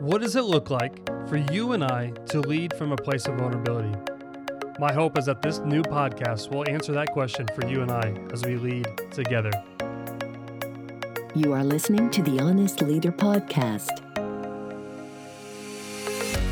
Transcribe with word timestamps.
What 0.00 0.20
does 0.20 0.36
it 0.36 0.44
look 0.44 0.70
like 0.70 1.04
for 1.28 1.38
you 1.52 1.72
and 1.72 1.82
I 1.82 2.10
to 2.26 2.40
lead 2.40 2.72
from 2.74 2.92
a 2.92 2.96
place 2.96 3.26
of 3.26 3.34
vulnerability? 3.34 3.92
My 4.78 4.92
hope 4.92 5.18
is 5.18 5.24
that 5.24 5.42
this 5.42 5.58
new 5.58 5.82
podcast 5.82 6.52
will 6.52 6.64
answer 6.70 6.92
that 6.92 7.10
question 7.10 7.48
for 7.52 7.66
you 7.66 7.82
and 7.82 7.90
I 7.90 8.14
as 8.32 8.44
we 8.44 8.54
lead 8.54 8.86
together. 9.10 9.50
You 11.34 11.52
are 11.52 11.64
listening 11.64 12.10
to 12.10 12.22
the 12.22 12.38
Honest 12.38 12.80
Leader 12.80 13.10
Podcast. 13.10 13.88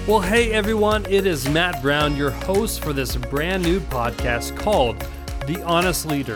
Well, 0.09 0.21
hey 0.21 0.51
everyone, 0.51 1.07
it 1.07 1.25
is 1.25 1.49
Matt 1.49 1.81
Brown, 1.83 2.17
your 2.17 2.33
host 2.33 2.83
for 2.83 2.93
this 2.93 3.15
brand 3.15 3.63
new 3.63 3.79
podcast 3.79 4.57
called 4.57 4.99
The 5.47 5.63
Honest 5.65 6.05
Leader. 6.05 6.35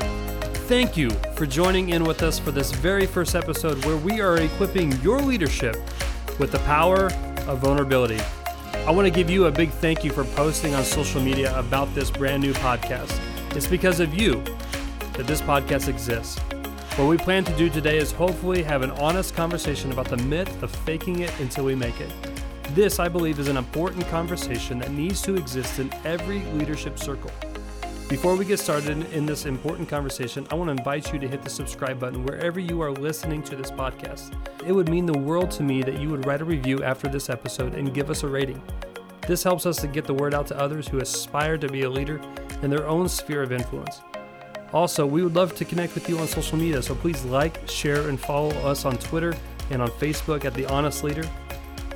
Thank 0.69 0.97
you 0.97 1.11
for 1.35 1.45
joining 1.45 1.89
in 1.89 2.05
with 2.05 2.23
us 2.23 2.39
for 2.39 2.53
this 2.53 2.71
very 2.71 3.07
first 3.07 3.35
episode 3.35 3.85
where 3.85 3.97
we 3.97 4.21
are 4.21 4.37
equipping 4.37 4.93
your 5.03 5.21
leadership 5.21 5.75
with 6.41 6.51
the 6.51 6.59
power 6.61 7.13
of 7.47 7.59
vulnerability. 7.59 8.19
I 8.87 8.91
want 8.91 9.07
to 9.07 9.11
give 9.11 9.29
you 9.29 9.45
a 9.45 9.53
big 9.53 9.69
thank 9.69 10.03
you 10.03 10.11
for 10.11 10.25
posting 10.25 10.75
on 10.75 10.83
social 10.85 11.21
media 11.21 11.57
about 11.59 11.95
this 11.95 12.11
brand 12.11 12.43
new 12.43 12.55
podcast. 12.55 13.21
It's 13.55 13.67
because 13.67 14.01
of 14.01 14.15
you 14.15 14.43
that 15.13 15.27
this 15.27 15.43
podcast 15.43 15.89
exists. 15.89 16.39
What 16.97 17.09
we 17.09 17.19
plan 17.19 17.45
to 17.45 17.57
do 17.59 17.69
today 17.69 17.99
is 17.99 18.11
hopefully 18.11 18.63
have 18.63 18.81
an 18.81 18.91
honest 18.93 19.37
conversation 19.37 19.93
about 19.93 20.09
the 20.09 20.17
myth 20.17 20.63
of 20.63 20.71
faking 20.71 21.21
it 21.21 21.41
until 21.41 21.67
we 21.67 21.75
make 21.75 22.01
it. 22.01 22.11
This, 22.75 22.99
I 22.99 23.09
believe, 23.09 23.39
is 23.39 23.49
an 23.49 23.59
important 23.59 24.09
conversation 24.09 24.79
that 24.79 24.93
needs 24.93 25.21
to 25.23 25.37
exist 25.37 25.79
in 25.79 25.93
every 26.05 26.41
leadership 26.55 26.99
circle. 26.99 27.31
Before 28.11 28.35
we 28.35 28.45
get 28.45 28.59
started 28.59 29.07
in 29.13 29.25
this 29.25 29.47
important 29.47 29.89
conversation, 29.89 30.45
I 30.51 30.57
want 30.57 30.67
to 30.67 30.73
invite 30.73 31.13
you 31.13 31.21
to 31.21 31.29
hit 31.29 31.45
the 31.45 31.49
subscribe 31.49 32.01
button 32.01 32.25
wherever 32.25 32.59
you 32.59 32.83
are 32.83 32.91
listening 32.91 33.41
to 33.45 33.55
this 33.55 33.71
podcast. 33.71 34.35
It 34.67 34.73
would 34.73 34.89
mean 34.89 35.07
the 35.07 35.17
world 35.17 35.53
to 35.53 35.63
me 35.63 35.85
that 35.85 36.01
you 36.01 36.09
would 36.09 36.27
write 36.27 36.41
a 36.41 36.45
review 36.45 36.83
after 36.83 37.07
this 37.07 37.31
episode 37.31 37.77
and 37.77 37.95
give 37.95 38.11
us 38.11 38.25
a 38.25 38.27
rating. 38.27 38.61
This 39.29 39.45
helps 39.45 39.65
us 39.65 39.77
to 39.77 39.87
get 39.87 40.07
the 40.07 40.15
word 40.15 40.35
out 40.35 40.49
to 40.49 40.59
others 40.59 40.89
who 40.89 40.99
aspire 40.99 41.57
to 41.59 41.69
be 41.69 41.83
a 41.83 41.89
leader 41.89 42.21
in 42.63 42.71
their 42.71 42.85
own 42.89 43.09
sphere 43.09 43.45
of 43.45 43.53
influence. 43.53 44.01
Also, 44.73 45.07
we 45.07 45.23
would 45.23 45.37
love 45.37 45.55
to 45.55 45.65
connect 45.65 45.95
with 45.95 46.09
you 46.09 46.19
on 46.19 46.27
social 46.27 46.59
media, 46.59 46.83
so 46.83 46.97
please 46.97 47.25
like, 47.27 47.61
share, 47.69 48.09
and 48.09 48.19
follow 48.19 48.51
us 48.69 48.85
on 48.85 48.99
Twitter 48.99 49.37
and 49.71 49.81
on 49.81 49.89
Facebook 49.89 50.45
at 50.45 50.55
The 50.55 50.67
Honest 50.67 51.05
Leader. 51.05 51.31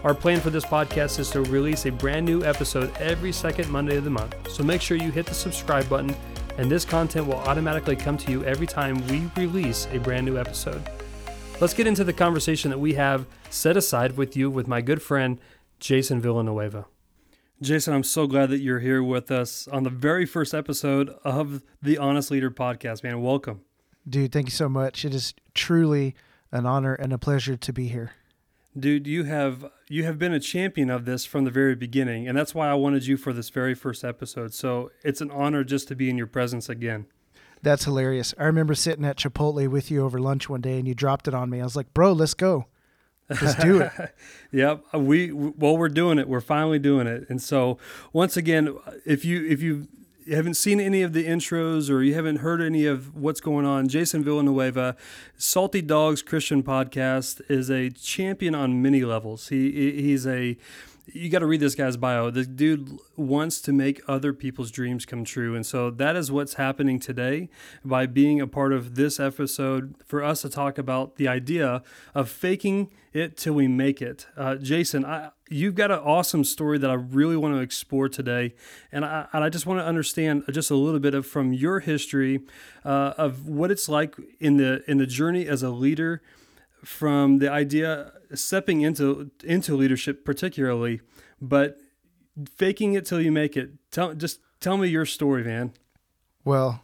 Our 0.05 0.15
plan 0.15 0.39
for 0.39 0.51
this 0.51 0.67
podcast 0.67 1.19
is 1.19 1.31
to 1.31 1.41
release 1.45 1.87
a 1.87 1.91
brand 1.91 2.27
new 2.27 2.45
episode 2.45 2.95
every 2.99 3.33
second 3.33 3.71
Monday 3.71 3.97
of 3.97 4.05
the 4.05 4.11
month, 4.11 4.37
so 4.51 4.63
make 4.63 4.83
sure 4.83 4.99
you 4.99 5.11
hit 5.11 5.25
the 5.25 5.33
subscribe 5.33 5.89
button, 5.89 6.15
and 6.59 6.71
this 6.71 6.85
content 6.85 7.27
will 7.27 7.37
automatically 7.37 7.97
come 7.97 8.19
to 8.19 8.31
you 8.31 8.45
every 8.45 8.67
time 8.67 9.03
we 9.07 9.31
release 9.35 9.89
a 9.93 9.99
brand 9.99 10.27
new 10.27 10.37
episode. 10.37 10.83
Let's 11.59 11.73
get 11.73 11.87
into 11.87 12.05
the 12.05 12.13
conversation 12.13 12.71
that 12.71 12.77
we 12.77 12.93
have 12.93 13.25
set 13.49 13.79
aside 13.79 14.19
with 14.19 14.37
you 14.37 14.51
with 14.51 14.69
my 14.69 14.83
good 14.83 15.01
friend, 15.01 15.41
Jason 15.81 16.21
Villanueva. 16.21 16.85
Jason, 17.63 17.95
I'm 17.95 18.05
so 18.05 18.27
glad 18.27 18.51
that 18.51 18.59
you're 18.59 18.81
here 18.81 19.03
with 19.03 19.31
us 19.31 19.67
on 19.69 19.85
the 19.85 19.91
very 19.91 20.27
first 20.27 20.53
episode 20.53 21.15
of 21.25 21.63
the 21.81 21.97
Honest 21.97 22.31
Leader 22.31 22.51
podcast, 22.51 23.05
man. 23.05 23.23
Welcome. 23.23 23.63
Dude, 24.07 24.33
thank 24.33 24.49
you 24.49 24.55
so 24.55 24.69
much. 24.69 25.07
It 25.07 25.15
is 25.15 25.33
truly 25.55 26.15
an 26.53 26.67
honor 26.67 26.93
and 26.93 27.11
a 27.11 27.17
pleasure 27.17 27.57
to 27.57 27.73
be 27.73 27.89
here. 27.89 28.13
Dude, 28.79 29.07
you 29.07 29.23
have 29.23 29.71
you 29.89 30.05
have 30.05 30.19
been 30.19 30.33
a 30.33 30.41
champion 30.41 30.91
of 30.91 31.05
this 31.05 31.25
from 31.25 31.45
the 31.45 31.51
very 31.51 31.75
beginning, 31.75 32.27
and 32.27 32.37
that's 32.37 32.55
why 32.55 32.69
I 32.69 32.75
wanted 32.75 33.07
you 33.07 33.17
for 33.17 33.33
this 33.33 33.51
very 33.51 33.75
first 33.75 34.05
episode. 34.05 34.55
So 34.55 34.91
it's 35.03 35.21
an 35.21 35.31
honor 35.31 35.65
just 35.65 35.89
to 35.89 35.95
be 35.95 36.09
in 36.09 36.17
your 36.17 36.27
presence 36.27 36.69
again. 36.69 37.07
That's 37.63 37.85
hilarious. 37.85 38.35
I 38.39 38.45
remember 38.45 38.75
sitting 38.75 39.05
at 39.05 39.17
Chipotle 39.17 39.69
with 39.69 39.91
you 39.91 40.05
over 40.05 40.19
lunch 40.19 40.49
one 40.49 40.61
day, 40.61 40.79
and 40.79 40.87
you 40.87 40.95
dropped 40.95 41.29
it 41.29 41.35
on 41.35 41.51
me. 41.51 41.61
I 41.61 41.65
was 41.65 41.77
like, 41.77 41.93
"Bro, 41.95 42.13
let's 42.13 42.35
go, 42.35 42.67
let's 43.29 43.55
do 43.55 43.81
it." 43.81 43.93
yep, 44.53 44.85
we 44.93 45.33
well, 45.33 45.77
we're 45.77 45.89
doing 45.89 46.19
it. 46.19 46.29
We're 46.29 46.41
finally 46.41 46.79
doing 46.79 47.07
it. 47.07 47.27
And 47.29 47.43
so 47.43 47.79
once 48.13 48.37
again, 48.37 48.77
if 49.07 49.25
you 49.25 49.47
if 49.47 49.63
you 49.63 49.89
you 50.04 50.04
haven't 50.29 50.55
seen 50.55 50.81
any 50.81 51.03
of 51.03 51.13
the 51.13 51.27
intros 51.27 51.91
or 51.91 52.03
you 52.03 52.15
haven't 52.15 52.37
heard 52.37 52.61
any 52.63 52.87
of 52.87 53.15
what's 53.15 53.41
going 53.41 53.67
on, 53.67 53.89
Jason 53.89 54.25
Villanueva, 54.25 54.97
Salty 55.37 55.83
Dogs 55.83 56.23
Christian 56.23 56.63
Podcast 56.63 57.41
is 57.49 57.71
a 57.71 57.91
champion 57.91 58.55
on 58.55 58.81
many 58.81 59.03
levels. 59.03 59.49
He 59.49 59.71
he's 60.01 60.27
a 60.27 60.57
you 61.13 61.29
got 61.29 61.41
to 61.41 61.47
read 61.47 61.61
this 61.61 61.75
guy's 61.75 61.97
bio. 61.97 62.31
The 62.31 62.45
dude 62.45 62.99
wants 63.17 63.61
to 63.63 63.73
make 63.73 64.01
other 64.09 64.33
people's 64.33 64.71
dreams 64.71 65.05
come 65.05 65.25
true. 65.25 65.55
And 65.55 65.65
so 65.67 65.91
that 65.91 66.17
is 66.17 66.33
what's 66.33 66.55
happening 66.55 66.99
today 66.99 67.51
by 67.85 68.07
being 68.07 68.41
a 68.41 68.47
part 68.47 68.73
of 68.73 68.95
this 68.95 69.21
episode 69.21 69.95
for 70.05 70.23
us 70.23 70.43
to 70.43 70.49
talk 70.49 70.79
about 70.79 71.17
the 71.17 71.29
idea 71.29 71.83
of 72.15 72.31
faking 72.31 72.91
it 73.13 73.37
till 73.37 73.53
we 73.53 73.69
make 73.69 74.01
it. 74.01 74.27
Uh, 74.37 74.57
Jason, 74.57 75.05
I, 75.05 75.31
you've 75.49 75.75
got 75.75 75.91
an 75.91 75.99
awesome 75.99 76.45
story 76.45 76.79
that 76.79 76.91
I 76.91 76.95
really 76.95 77.37
want 77.37 77.55
to 77.55 77.61
explore 77.61 78.09
today. 78.09 78.55
And 78.91 79.05
I, 79.05 79.27
and 79.33 79.45
I 79.45 79.49
just 79.49 79.67
want 79.67 79.81
to 79.81 79.85
understand 79.85 80.45
just 80.51 80.71
a 80.71 80.75
little 80.75 81.01
bit 81.01 81.15
of 81.15 81.27
from 81.27 81.53
your 81.53 81.81
history 81.81 82.41
uh, 82.85 83.15
of 83.19 83.47
what 83.47 83.71
it's 83.71 83.89
like 83.89 84.17
in 84.41 84.57
the, 84.57 84.83
in 84.91 84.99
the 84.99 85.07
journey 85.07 85.47
as 85.47 85.63
a 85.63 85.71
leader 85.71 86.23
from 86.83 87.39
the 87.39 87.51
idea 87.51 88.13
stepping 88.35 88.83
into 88.83 89.31
into 89.43 89.75
leadership 89.75 90.23
particularly 90.23 91.01
but 91.41 91.79
faking 92.57 92.93
it 92.93 93.07
till 93.07 93.21
you 93.21 93.33
make 93.33 93.57
it. 93.57 93.71
Tell 93.91 94.13
just 94.15 94.41
tell 94.61 94.77
me 94.77 94.89
your 94.89 95.07
story 95.07 95.45
man. 95.45 95.73
Well 96.45 96.83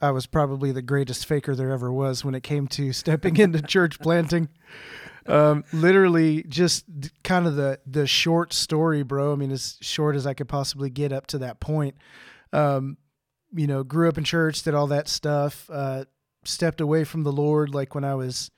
i 0.00 0.10
was 0.10 0.26
probably 0.26 0.72
the 0.72 0.82
greatest 0.82 1.24
faker 1.24 1.54
there 1.54 1.70
ever 1.70 1.92
was 1.92 2.24
when 2.24 2.34
it 2.34 2.42
came 2.42 2.66
to 2.66 2.92
stepping 3.04 3.36
into 3.36 3.62
church 3.62 4.00
planting 4.00 4.48
um, 5.26 5.64
literally 5.72 6.42
just 6.44 6.84
kind 7.22 7.46
of 7.46 7.56
the 7.56 7.78
the 7.86 8.06
short 8.06 8.52
story 8.52 9.02
bro 9.02 9.32
i 9.32 9.36
mean 9.36 9.50
as 9.50 9.78
short 9.80 10.16
as 10.16 10.26
i 10.26 10.34
could 10.34 10.48
possibly 10.48 10.90
get 10.90 11.12
up 11.12 11.26
to 11.26 11.38
that 11.38 11.60
point 11.60 11.94
um, 12.52 12.96
you 13.54 13.66
know 13.66 13.82
grew 13.82 14.08
up 14.08 14.18
in 14.18 14.24
church 14.24 14.62
did 14.62 14.74
all 14.74 14.86
that 14.86 15.08
stuff 15.08 15.68
uh, 15.72 16.04
stepped 16.44 16.80
away 16.80 17.04
from 17.04 17.22
the 17.22 17.32
lord 17.32 17.74
like 17.74 17.94
when 17.94 18.04
i 18.04 18.14
was 18.14 18.50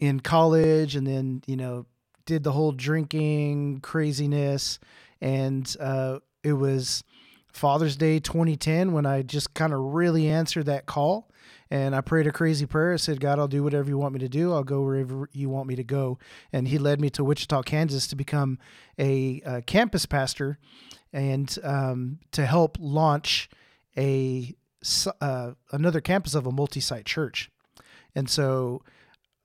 in 0.00 0.18
college 0.18 0.96
and 0.96 1.06
then, 1.06 1.42
you 1.46 1.56
know, 1.56 1.86
did 2.26 2.42
the 2.42 2.52
whole 2.52 2.72
drinking 2.72 3.80
craziness. 3.82 4.78
And 5.20 5.74
uh, 5.78 6.20
it 6.42 6.54
was 6.54 7.04
Father's 7.52 7.96
Day 7.96 8.18
2010 8.18 8.92
when 8.92 9.06
I 9.06 9.22
just 9.22 9.54
kind 9.54 9.72
of 9.72 9.80
really 9.80 10.28
answered 10.28 10.66
that 10.66 10.86
call. 10.86 11.29
And 11.70 11.94
I 11.94 12.00
prayed 12.00 12.26
a 12.26 12.32
crazy 12.32 12.66
prayer. 12.66 12.92
I 12.92 12.96
said, 12.96 13.20
God, 13.20 13.38
I'll 13.38 13.46
do 13.46 13.62
whatever 13.62 13.88
you 13.88 13.96
want 13.96 14.12
me 14.12 14.20
to 14.20 14.28
do. 14.28 14.52
I'll 14.52 14.64
go 14.64 14.82
wherever 14.82 15.28
you 15.32 15.48
want 15.48 15.68
me 15.68 15.76
to 15.76 15.84
go. 15.84 16.18
And 16.52 16.66
He 16.66 16.78
led 16.78 17.00
me 17.00 17.10
to 17.10 17.22
Wichita, 17.22 17.62
Kansas 17.62 18.08
to 18.08 18.16
become 18.16 18.58
a, 18.98 19.40
a 19.44 19.62
campus 19.62 20.04
pastor 20.04 20.58
and 21.12 21.56
um, 21.62 22.18
to 22.32 22.44
help 22.44 22.76
launch 22.80 23.48
a 23.96 24.54
uh, 25.20 25.52
another 25.72 26.00
campus 26.00 26.34
of 26.34 26.46
a 26.46 26.52
multi 26.52 26.80
site 26.80 27.04
church. 27.04 27.50
And 28.14 28.28
so 28.28 28.82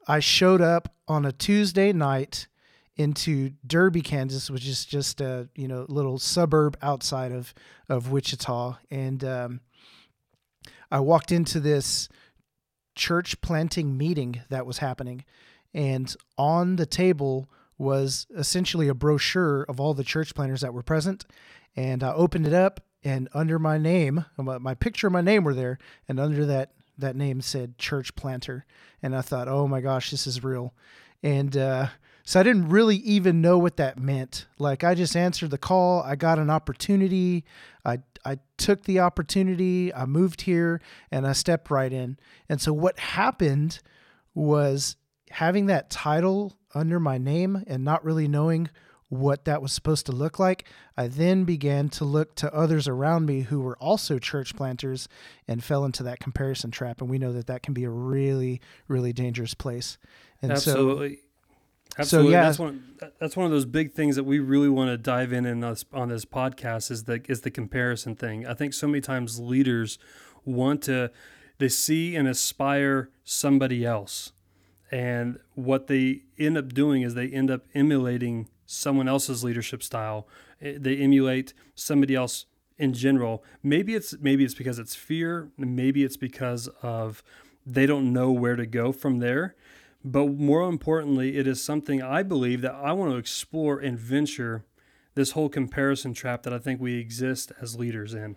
I 0.07 0.19
showed 0.19 0.61
up 0.61 0.95
on 1.07 1.25
a 1.25 1.31
Tuesday 1.31 1.91
night 1.93 2.47
into 2.95 3.51
Derby, 3.65 4.01
Kansas, 4.01 4.49
which 4.49 4.67
is 4.67 4.85
just 4.85 5.21
a 5.21 5.49
you 5.55 5.67
know 5.67 5.85
little 5.89 6.17
suburb 6.17 6.77
outside 6.81 7.31
of 7.31 7.53
of 7.89 8.11
Wichita, 8.11 8.77
and 8.89 9.23
um, 9.23 9.59
I 10.91 10.99
walked 10.99 11.31
into 11.31 11.59
this 11.59 12.07
church 12.95 13.39
planting 13.41 13.97
meeting 13.97 14.41
that 14.49 14.65
was 14.65 14.79
happening, 14.79 15.23
and 15.73 16.15
on 16.37 16.77
the 16.77 16.85
table 16.85 17.49
was 17.77 18.25
essentially 18.35 18.87
a 18.87 18.93
brochure 18.93 19.63
of 19.63 19.79
all 19.79 19.93
the 19.93 20.03
church 20.03 20.33
planters 20.33 20.61
that 20.61 20.73
were 20.73 20.83
present, 20.83 21.25
and 21.75 22.03
I 22.03 22.13
opened 22.13 22.47
it 22.47 22.53
up, 22.53 22.81
and 23.03 23.27
under 23.33 23.59
my 23.59 23.77
name, 23.77 24.25
my 24.37 24.73
picture 24.73 25.07
and 25.07 25.13
my 25.13 25.21
name 25.21 25.43
were 25.43 25.53
there, 25.53 25.77
and 26.07 26.19
under 26.19 26.45
that 26.45 26.71
that 26.97 27.15
name 27.15 27.41
said 27.41 27.77
church 27.77 28.15
planter. 28.15 28.65
And 29.03 29.15
I 29.15 29.21
thought, 29.21 29.47
oh 29.47 29.67
my 29.67 29.81
gosh, 29.81 30.11
this 30.11 30.25
is 30.25 30.43
real. 30.43 30.73
And 31.21 31.55
uh, 31.57 31.87
so 32.25 32.39
I 32.39 32.43
didn't 32.43 32.69
really 32.69 32.97
even 32.97 33.39
know 33.39 33.59
what 33.59 33.77
that 33.77 33.99
meant. 33.99 34.47
Like 34.57 34.83
I 34.83 34.95
just 34.95 35.15
answered 35.15 35.51
the 35.51 35.59
call. 35.59 36.01
I 36.01 36.15
got 36.15 36.39
an 36.39 36.49
opportunity. 36.49 37.45
I, 37.85 37.99
I 38.25 38.39
took 38.57 38.83
the 38.83 38.99
opportunity. 38.99 39.93
I 39.93 40.05
moved 40.05 40.41
here 40.41 40.81
and 41.11 41.27
I 41.27 41.33
stepped 41.33 41.69
right 41.69 41.93
in. 41.93 42.17
And 42.49 42.59
so 42.59 42.73
what 42.73 42.97
happened 42.97 43.79
was 44.33 44.97
having 45.29 45.67
that 45.67 45.91
title 45.91 46.57
under 46.73 46.99
my 46.99 47.19
name 47.19 47.63
and 47.67 47.83
not 47.83 48.03
really 48.03 48.27
knowing 48.27 48.69
what 49.09 49.45
that 49.45 49.61
was 49.61 49.71
supposed 49.71 50.07
to 50.07 50.11
look 50.11 50.39
like, 50.39 50.67
I 50.97 51.07
then 51.07 51.43
began 51.43 51.89
to 51.89 52.05
look 52.05 52.33
to 52.35 52.53
others 52.53 52.87
around 52.87 53.27
me 53.27 53.41
who 53.41 53.61
were 53.61 53.77
also 53.77 54.17
church 54.17 54.55
planters 54.55 55.07
and 55.47 55.63
fell 55.63 55.85
into 55.85 56.01
that 56.03 56.19
comparison 56.19 56.71
trap. 56.71 57.01
And 57.01 57.09
we 57.09 57.19
know 57.19 57.31
that 57.33 57.45
that 57.45 57.61
can 57.61 57.75
be 57.75 57.83
a 57.83 57.89
really, 57.89 58.61
really 58.87 59.13
dangerous 59.13 59.53
place. 59.53 59.99
And 60.41 60.51
Absolutely. 60.51 61.15
So, 61.15 61.21
Absolutely. 61.97 62.31
So, 62.31 62.37
yeah, 62.37 62.43
that's 62.43 62.59
one. 62.59 62.83
That's 63.19 63.37
one 63.37 63.45
of 63.45 63.51
those 63.51 63.65
big 63.65 63.93
things 63.93 64.15
that 64.15 64.23
we 64.23 64.39
really 64.39 64.69
want 64.69 64.89
to 64.89 64.97
dive 64.97 65.31
in 65.31 65.45
in 65.45 65.63
us 65.63 65.85
on 65.93 66.09
this 66.09 66.25
podcast 66.25 66.91
is 66.91 67.03
the 67.05 67.21
is 67.29 67.41
the 67.41 67.51
comparison 67.51 68.15
thing. 68.15 68.45
I 68.45 68.53
think 68.53 68.73
so 68.73 68.87
many 68.87 69.01
times 69.01 69.39
leaders 69.39 69.97
want 70.43 70.81
to 70.83 71.11
they 71.57 71.69
see 71.69 72.15
and 72.15 72.27
aspire 72.27 73.09
somebody 73.23 73.85
else 73.85 74.31
And 74.91 75.39
what 75.55 75.87
they 75.87 76.23
end 76.37 76.57
up 76.57 76.73
doing 76.73 77.01
is 77.01 77.13
they 77.15 77.27
end 77.29 77.49
up 77.49 77.65
emulating 77.73 78.49
someone 78.65 79.07
else's 79.07 79.43
leadership 79.43 79.81
style. 79.83 80.27
Eh, 80.61 80.77
They 80.79 80.97
emulate 80.97 81.53
somebody 81.75 82.15
else 82.15 82.45
in 82.77 82.93
general. 82.93 83.43
Maybe 83.63 83.95
it's 83.95 84.15
maybe 84.19 84.43
it's 84.45 84.53
because 84.53 84.79
it's 84.79 84.95
fear, 84.95 85.49
maybe 85.57 86.03
it's 86.03 86.17
because 86.17 86.67
of 86.81 87.23
they 87.65 87.85
don't 87.85 88.13
know 88.13 88.31
where 88.31 88.55
to 88.55 88.65
go 88.65 88.91
from 88.91 89.19
there. 89.19 89.55
But 90.07 90.27
more 90.27 90.69
importantly, 90.69 91.35
it 91.35 91.47
is 91.47 91.63
something 91.63 91.99
I 91.99 92.21
believe 92.21 92.61
that 92.61 92.75
I 92.75 92.91
want 92.91 93.11
to 93.11 93.17
explore 93.17 93.79
and 93.79 93.97
venture 93.97 94.63
this 95.15 95.31
whole 95.31 95.49
comparison 95.49 96.13
trap 96.13 96.43
that 96.43 96.53
I 96.53 96.59
think 96.59 96.79
we 96.79 96.99
exist 96.99 97.51
as 97.59 97.75
leaders 97.75 98.13
in. 98.13 98.35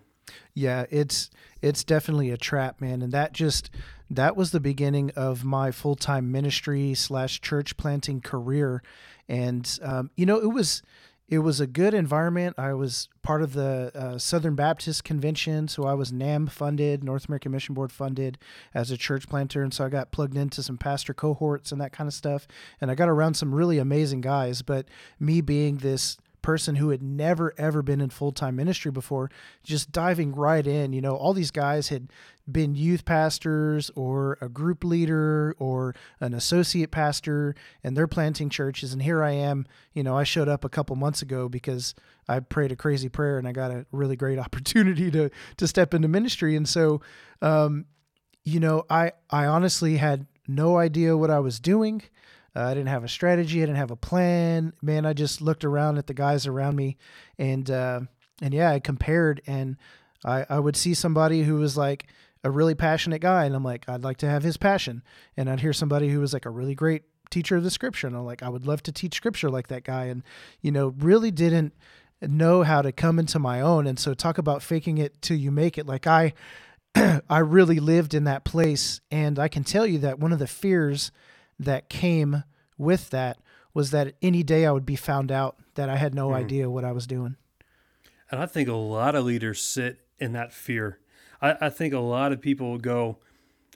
Yeah, 0.55 0.85
it's 0.89 1.29
it's 1.61 1.83
definitely 1.83 2.31
a 2.31 2.37
trap, 2.37 2.81
man, 2.81 3.03
and 3.03 3.11
that 3.13 3.33
just 3.33 3.69
that 4.09 4.35
was 4.35 4.49
the 4.49 4.59
beginning 4.59 5.11
of 5.15 5.43
my 5.43 5.69
full 5.69 5.95
time 5.95 6.31
ministry 6.31 6.95
slash 6.95 7.39
church 7.39 7.77
planting 7.77 8.19
career, 8.19 8.81
and 9.27 9.79
um, 9.83 10.09
you 10.15 10.25
know 10.25 10.39
it 10.39 10.51
was 10.51 10.81
it 11.29 11.39
was 11.39 11.59
a 11.59 11.67
good 11.67 11.93
environment. 11.93 12.55
I 12.57 12.73
was 12.73 13.07
part 13.21 13.43
of 13.43 13.53
the 13.53 13.91
uh, 13.93 14.17
Southern 14.17 14.55
Baptist 14.55 15.03
Convention, 15.03 15.67
so 15.67 15.83
I 15.83 15.93
was 15.93 16.11
NAM 16.11 16.47
funded, 16.47 17.03
North 17.03 17.27
American 17.27 17.51
Mission 17.51 17.75
Board 17.75 17.91
funded 17.91 18.39
as 18.73 18.89
a 18.89 18.97
church 18.97 19.29
planter, 19.29 19.61
and 19.61 19.71
so 19.71 19.85
I 19.85 19.89
got 19.89 20.11
plugged 20.11 20.35
into 20.35 20.63
some 20.63 20.79
pastor 20.79 21.13
cohorts 21.13 21.71
and 21.71 21.79
that 21.79 21.91
kind 21.93 22.07
of 22.07 22.15
stuff, 22.15 22.47
and 22.81 22.89
I 22.89 22.95
got 22.95 23.09
around 23.09 23.35
some 23.35 23.53
really 23.53 23.77
amazing 23.77 24.21
guys. 24.21 24.63
But 24.63 24.87
me 25.19 25.39
being 25.41 25.77
this 25.77 26.17
person 26.41 26.77
who 26.77 26.89
had 26.89 27.03
never 27.03 27.53
ever 27.57 27.81
been 27.83 28.01
in 28.01 28.09
full-time 28.09 28.55
ministry 28.55 28.89
before 28.89 29.29
just 29.61 29.91
diving 29.91 30.33
right 30.33 30.65
in 30.65 30.93
you 30.93 31.01
know 31.01 31.13
all 31.13 31.33
these 31.33 31.51
guys 31.51 31.89
had 31.89 32.07
been 32.51 32.75
youth 32.75 33.05
pastors 33.05 33.91
or 33.95 34.37
a 34.41 34.49
group 34.49 34.83
leader 34.83 35.55
or 35.59 35.95
an 36.19 36.33
associate 36.33 36.91
pastor 36.91 37.55
and 37.83 37.95
they're 37.95 38.07
planting 38.07 38.49
churches 38.49 38.93
and 38.93 39.01
here 39.01 39.23
I 39.23 39.31
am 39.31 39.65
you 39.93 40.03
know 40.03 40.17
I 40.17 40.23
showed 40.23 40.47
up 40.47 40.65
a 40.65 40.69
couple 40.69 40.95
months 40.95 41.21
ago 41.21 41.49
because 41.49 41.95
I 42.27 42.39
prayed 42.39 42.71
a 42.71 42.75
crazy 42.75 43.09
prayer 43.09 43.37
and 43.37 43.47
I 43.47 43.51
got 43.51 43.71
a 43.71 43.85
really 43.91 44.15
great 44.15 44.39
opportunity 44.45 45.11
to 45.11 45.29
to 45.57 45.67
step 45.67 45.93
into 45.93 46.07
ministry 46.07 46.55
and 46.55 46.67
so 46.67 47.01
um 47.41 47.85
you 48.43 48.59
know 48.59 48.85
I 48.89 49.13
I 49.29 49.45
honestly 49.45 49.97
had 49.97 50.27
no 50.47 50.77
idea 50.77 51.17
what 51.17 51.29
I 51.29 51.39
was 51.39 51.59
doing 51.59 52.03
uh, 52.55 52.63
I 52.63 52.73
didn't 52.73 52.89
have 52.89 53.03
a 53.03 53.07
strategy. 53.07 53.61
I 53.61 53.65
didn't 53.65 53.77
have 53.77 53.91
a 53.91 53.95
plan. 53.95 54.73
Man, 54.81 55.05
I 55.05 55.13
just 55.13 55.41
looked 55.41 55.63
around 55.63 55.97
at 55.97 56.07
the 56.07 56.13
guys 56.13 56.47
around 56.47 56.75
me, 56.75 56.97
and 57.37 57.69
uh, 57.69 58.01
and 58.41 58.53
yeah, 58.53 58.71
I 58.71 58.79
compared, 58.79 59.41
and 59.45 59.77
I 60.25 60.45
I 60.49 60.59
would 60.59 60.75
see 60.75 60.93
somebody 60.93 61.43
who 61.43 61.55
was 61.55 61.77
like 61.77 62.07
a 62.43 62.51
really 62.51 62.75
passionate 62.75 63.19
guy, 63.21 63.45
and 63.45 63.55
I'm 63.55 63.63
like, 63.63 63.87
I'd 63.89 64.03
like 64.03 64.17
to 64.17 64.29
have 64.29 64.43
his 64.43 64.57
passion, 64.57 65.03
and 65.35 65.49
I'd 65.49 65.59
hear 65.59 65.73
somebody 65.73 66.09
who 66.09 66.19
was 66.19 66.33
like 66.33 66.45
a 66.45 66.49
really 66.49 66.75
great 66.75 67.03
teacher 67.29 67.57
of 67.57 67.63
the 67.63 67.71
scripture, 67.71 68.07
and 68.07 68.15
I'm 68.15 68.25
like, 68.25 68.43
I 68.43 68.49
would 68.49 68.65
love 68.65 68.81
to 68.83 68.91
teach 68.91 69.15
scripture 69.15 69.49
like 69.49 69.67
that 69.67 69.83
guy, 69.83 70.05
and 70.05 70.23
you 70.61 70.71
know, 70.71 70.95
really 70.97 71.31
didn't 71.31 71.73
know 72.21 72.63
how 72.63 72.81
to 72.81 72.91
come 72.91 73.19
into 73.19 73.39
my 73.39 73.61
own, 73.61 73.87
and 73.87 73.99
so 73.99 74.13
talk 74.13 74.37
about 74.37 74.63
faking 74.63 74.97
it 74.97 75.21
till 75.21 75.37
you 75.37 75.51
make 75.51 75.77
it. 75.77 75.85
Like 75.85 76.07
I, 76.07 76.33
I 77.29 77.39
really 77.39 77.79
lived 77.79 78.13
in 78.13 78.23
that 78.25 78.43
place, 78.43 79.01
and 79.11 79.37
I 79.37 79.47
can 79.47 79.63
tell 79.63 79.85
you 79.85 79.99
that 79.99 80.19
one 80.19 80.33
of 80.33 80.39
the 80.39 80.47
fears 80.47 81.11
that 81.59 81.89
came 81.89 82.43
with 82.77 83.09
that 83.09 83.37
was 83.73 83.91
that 83.91 84.15
any 84.21 84.43
day 84.43 84.65
I 84.65 84.71
would 84.71 84.85
be 84.85 84.95
found 84.95 85.31
out 85.31 85.57
that 85.75 85.89
I 85.89 85.97
had 85.97 86.15
no 86.15 86.29
hmm. 86.29 86.35
idea 86.35 86.69
what 86.69 86.85
I 86.85 86.91
was 86.91 87.05
doing. 87.05 87.35
And 88.31 88.41
I 88.41 88.45
think 88.45 88.69
a 88.69 88.73
lot 88.73 89.15
of 89.15 89.25
leaders 89.25 89.61
sit 89.61 89.99
in 90.19 90.33
that 90.33 90.53
fear. 90.53 90.99
I, 91.41 91.55
I 91.61 91.69
think 91.69 91.93
a 91.93 91.99
lot 91.99 92.31
of 92.31 92.41
people 92.41 92.77
go, 92.77 93.17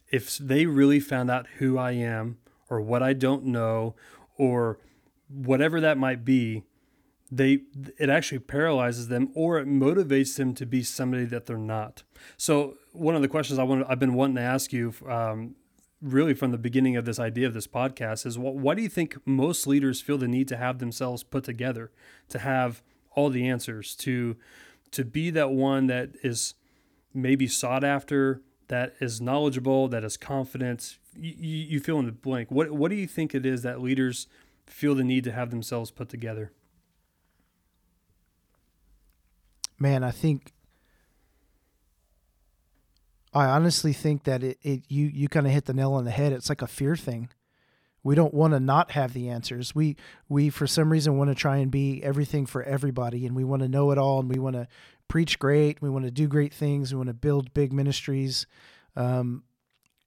if 0.09 0.37
they 0.37 0.65
really 0.65 0.99
found 0.99 1.29
out 1.31 1.47
who 1.57 1.77
I 1.77 1.91
am 1.91 2.37
or 2.69 2.81
what 2.81 3.03
I 3.03 3.13
don't 3.13 3.45
know 3.45 3.95
or 4.37 4.79
whatever 5.27 5.81
that 5.81 5.97
might 5.97 6.23
be, 6.23 6.63
they 7.31 7.61
it 7.97 8.09
actually 8.09 8.39
paralyzes 8.39 9.07
them 9.07 9.29
or 9.33 9.57
it 9.57 9.67
motivates 9.67 10.35
them 10.37 10.53
to 10.53 10.65
be 10.65 10.83
somebody 10.83 11.25
that 11.25 11.45
they're 11.45 11.57
not. 11.57 12.03
So 12.37 12.75
one 12.91 13.15
of 13.15 13.21
the 13.21 13.27
questions 13.27 13.57
I 13.57 13.63
want 13.63 13.85
I've 13.89 13.99
been 13.99 14.13
wanting 14.13 14.35
to 14.35 14.41
ask 14.41 14.71
you 14.71 14.93
um, 15.09 15.55
really 16.01 16.33
from 16.33 16.51
the 16.51 16.57
beginning 16.57 16.95
of 16.95 17.05
this 17.05 17.19
idea 17.19 17.47
of 17.47 17.53
this 17.53 17.65
podcast 17.65 18.25
is 18.25 18.37
what, 18.37 18.55
why 18.55 18.75
do 18.75 18.81
you 18.81 18.89
think 18.89 19.17
most 19.25 19.65
leaders 19.65 20.01
feel 20.01 20.17
the 20.17 20.27
need 20.27 20.47
to 20.49 20.57
have 20.57 20.77
themselves 20.77 21.23
put 21.23 21.43
together 21.43 21.91
to 22.29 22.39
have 22.39 22.83
all 23.15 23.29
the 23.29 23.47
answers 23.47 23.95
to 23.95 24.35
to 24.91 25.03
be 25.03 25.31
that 25.31 25.49
one 25.49 25.87
that 25.87 26.11
is 26.21 26.53
maybe 27.13 27.47
sought 27.47 27.83
after 27.83 28.41
that 28.69 28.93
is 28.99 29.21
knowledgeable 29.21 29.87
that 29.87 30.03
is 30.03 30.17
confident 30.17 30.97
you, 31.15 31.33
you 31.37 31.79
fill 31.79 31.99
in 31.99 32.05
the 32.05 32.11
blank 32.11 32.49
what 32.49 32.71
what 32.71 32.89
do 32.89 32.95
you 32.95 33.07
think 33.07 33.35
it 33.35 33.45
is 33.45 33.61
that 33.61 33.81
leaders 33.81 34.27
feel 34.65 34.95
the 34.95 35.03
need 35.03 35.23
to 35.23 35.31
have 35.31 35.49
themselves 35.49 35.91
put 35.91 36.09
together 36.09 36.51
Man, 39.83 40.01
I 40.01 40.11
think 40.11 40.53
I 43.33 43.47
honestly 43.47 43.91
think 43.91 44.23
that 44.23 44.43
it, 44.43 44.57
it 44.61 44.83
you 44.87 45.07
you 45.07 45.27
kind 45.27 45.45
of 45.45 45.51
hit 45.51 45.65
the 45.65 45.73
nail 45.73 45.91
on 45.91 46.05
the 46.05 46.11
head. 46.11 46.31
It's 46.31 46.47
like 46.47 46.61
a 46.61 46.67
fear 46.67 46.95
thing. 46.95 47.29
We 48.01 48.15
don't 48.15 48.33
want 48.33 48.53
to 48.53 48.61
not 48.61 48.91
have 48.91 49.11
the 49.11 49.27
answers. 49.27 49.75
We 49.75 49.97
we 50.29 50.49
for 50.49 50.67
some 50.67 50.89
reason 50.89 51.17
want 51.17 51.31
to 51.31 51.35
try 51.35 51.57
and 51.57 51.69
be 51.69 52.01
everything 52.01 52.45
for 52.45 52.63
everybody, 52.63 53.25
and 53.25 53.35
we 53.35 53.43
want 53.43 53.61
to 53.61 53.67
know 53.67 53.91
it 53.91 53.97
all, 53.97 54.21
and 54.21 54.29
we 54.29 54.39
want 54.39 54.55
to 54.55 54.69
preach 55.13 55.37
great. 55.37 55.79
We 55.79 55.91
want 55.91 56.05
to 56.05 56.11
do 56.11 56.27
great 56.27 56.55
things. 56.55 56.91
We 56.91 56.97
want 56.97 57.05
to 57.05 57.13
build 57.13 57.53
big 57.53 57.71
ministries. 57.71 58.47
Um, 58.95 59.43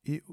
it, 0.04 0.24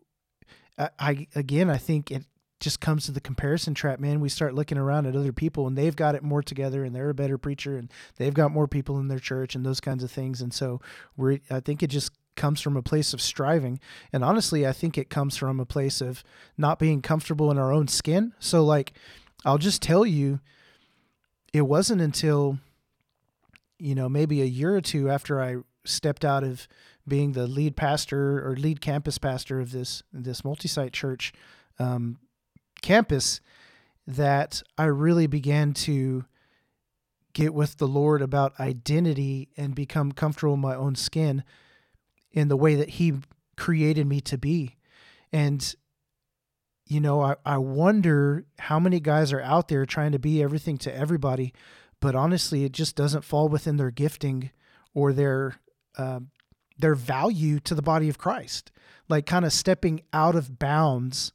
I, 0.80 0.90
I 0.98 1.28
again, 1.36 1.70
I 1.70 1.78
think 1.78 2.10
it 2.10 2.26
just 2.60 2.80
comes 2.80 3.06
to 3.06 3.12
the 3.12 3.22
comparison 3.22 3.76
trap, 3.76 4.00
man. 4.00 4.20
We 4.20 4.30
start 4.30 4.56
looking 4.56 4.80
around 4.80 5.06
at 5.06 5.16
other 5.16 5.32
people, 5.32 5.68
and 5.68 5.78
they've 5.78 5.96
got 5.96 6.16
it 6.16 6.24
more 6.24 6.42
together, 6.42 6.84
and 6.84 6.96
they're 6.96 7.12
a 7.12 7.14
better 7.14 7.38
preacher, 7.38 7.78
and 7.78 7.92
they've 8.16 8.34
got 8.34 8.50
more 8.50 8.68
people 8.68 8.98
in 8.98 9.10
their 9.10 9.20
church, 9.20 9.54
and 9.54 9.64
those 9.64 9.80
kinds 9.80 10.04
of 10.04 10.10
things. 10.10 10.42
And 10.42 10.52
so 10.52 10.82
we're, 11.16 11.38
I 11.52 11.60
think 11.60 11.84
it 11.84 11.92
just 11.92 12.12
comes 12.36 12.60
from 12.60 12.76
a 12.76 12.82
place 12.82 13.14
of 13.14 13.22
striving. 13.22 13.80
And 14.12 14.24
honestly, 14.24 14.66
I 14.66 14.72
think 14.72 14.98
it 14.98 15.08
comes 15.08 15.38
from 15.38 15.60
a 15.60 15.68
place 15.68 16.02
of 16.02 16.24
not 16.58 16.80
being 16.80 17.04
comfortable 17.04 17.52
in 17.52 17.60
our 17.60 17.72
own 17.72 17.88
skin. 17.90 18.34
So, 18.40 18.64
like, 18.64 18.94
I'll 19.46 19.60
just 19.60 19.84
tell 19.84 20.04
you, 20.04 20.40
it 21.54 21.62
wasn't 21.62 22.02
until, 22.02 22.58
you 23.80 23.96
know, 23.96 24.10
maybe 24.10 24.42
a 24.42 24.46
year 24.46 24.76
or 24.76 24.82
two 24.82 25.10
after 25.10 25.42
I 25.42 25.58
stepped 25.86 26.24
out 26.24 26.44
of 26.44 26.68
being 27.08 27.34
the 27.34 27.48
lead 27.48 27.76
pastor 27.76 28.48
or 28.48 28.56
lead 28.56 28.80
campus 28.82 29.18
pastor 29.18 29.60
of 29.60 29.72
this 29.72 30.04
this 30.14 30.46
multi-site 30.46 30.94
church 30.94 31.34
um, 31.80 32.18
campus 32.82 33.42
that 34.08 34.62
I 34.78 34.86
really 34.86 35.28
began 35.28 35.74
to 35.74 36.26
get 37.34 37.54
with 37.54 37.78
the 37.78 37.88
Lord 37.88 38.22
about 38.22 38.60
identity 38.60 39.50
and 39.58 39.74
become 39.74 40.12
comfortable 40.12 40.54
in 40.54 40.60
my 40.60 40.76
own 40.76 40.96
skin 40.96 41.44
in 42.32 42.48
the 42.48 42.58
way 42.58 42.76
that 42.76 42.92
he 42.92 43.14
created 43.58 44.08
me 44.08 44.22
to 44.22 44.38
be. 44.38 44.78
And 45.32 45.76
you 46.86 47.00
know, 47.00 47.22
I, 47.22 47.36
I 47.46 47.58
wonder 47.58 48.46
how 48.60 48.80
many 48.80 49.00
guys 49.00 49.32
are 49.32 49.42
out 49.42 49.68
there 49.68 49.86
trying 49.86 50.12
to 50.12 50.20
be 50.20 50.44
everything 50.44 50.78
to 50.80 50.96
everybody, 50.96 51.54
but 52.04 52.16
honestly, 52.16 52.66
it 52.66 52.74
just 52.74 52.98
doesn't 52.98 53.24
fall 53.24 53.48
within 53.48 53.78
their 53.78 53.90
gifting 53.90 54.52
or 54.94 55.14
their 55.14 55.56
uh, 55.98 56.20
their 56.78 56.96
value 56.96 57.62
to 57.62 57.74
the 57.74 57.82
body 57.82 58.10
of 58.10 58.18
Christ. 58.18 58.74
Like 59.08 59.26
kind 59.26 59.46
of 59.46 59.54
stepping 59.54 60.02
out 60.12 60.36
of 60.36 60.60
bounds 60.60 61.32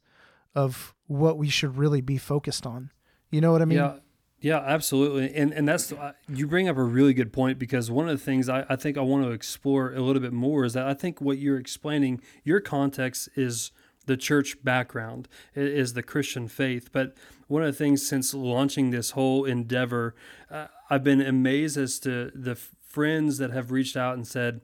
of 0.53 0.93
what 1.07 1.39
we 1.39 1.49
should 1.49 1.75
really 1.75 2.01
be 2.01 2.19
focused 2.19 2.67
on. 2.67 2.91
You 3.31 3.41
know 3.41 3.51
what 3.51 3.63
I 3.63 3.65
mean? 3.65 3.79
Yeah, 3.79 3.95
yeah, 4.41 4.59
absolutely. 4.59 5.33
And 5.35 5.51
and 5.53 5.67
that's 5.67 5.91
uh, 5.91 6.11
you 6.27 6.45
bring 6.45 6.69
up 6.69 6.77
a 6.77 6.83
really 6.83 7.15
good 7.15 7.33
point 7.33 7.57
because 7.57 7.89
one 7.89 8.07
of 8.07 8.15
the 8.15 8.23
things 8.23 8.47
I, 8.47 8.63
I 8.69 8.75
think 8.75 8.95
I 8.95 9.01
want 9.01 9.23
to 9.23 9.31
explore 9.31 9.91
a 9.95 10.01
little 10.01 10.21
bit 10.21 10.33
more 10.33 10.65
is 10.65 10.73
that 10.73 10.85
I 10.85 10.93
think 10.93 11.19
what 11.19 11.39
you're 11.39 11.57
explaining, 11.57 12.21
your 12.43 12.59
context 12.59 13.27
is 13.35 13.71
the 14.09 14.17
church 14.17 14.63
background, 14.63 15.27
is 15.53 15.93
the 15.93 16.01
Christian 16.01 16.47
faith. 16.47 16.89
But 16.91 17.15
one 17.47 17.61
of 17.61 17.67
the 17.67 17.77
things 17.77 18.05
since 18.05 18.33
launching 18.33 18.89
this 18.89 19.11
whole 19.11 19.45
endeavor, 19.45 20.15
uh, 20.49 20.65
I've 20.89 21.03
been 21.03 21.21
amazed 21.21 21.77
as 21.77 21.99
to 21.99 22.31
the 22.33 22.55
friends 22.55 23.37
that 23.37 23.51
have 23.51 23.71
reached 23.71 23.95
out 23.95 24.15
and 24.15 24.27
said, 24.27 24.61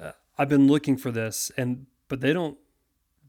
uh, 0.00 0.12
"I've 0.38 0.48
been 0.48 0.66
looking 0.66 0.96
for 0.96 1.10
this," 1.10 1.52
and 1.58 1.86
but 2.08 2.22
they 2.22 2.32
don't 2.32 2.56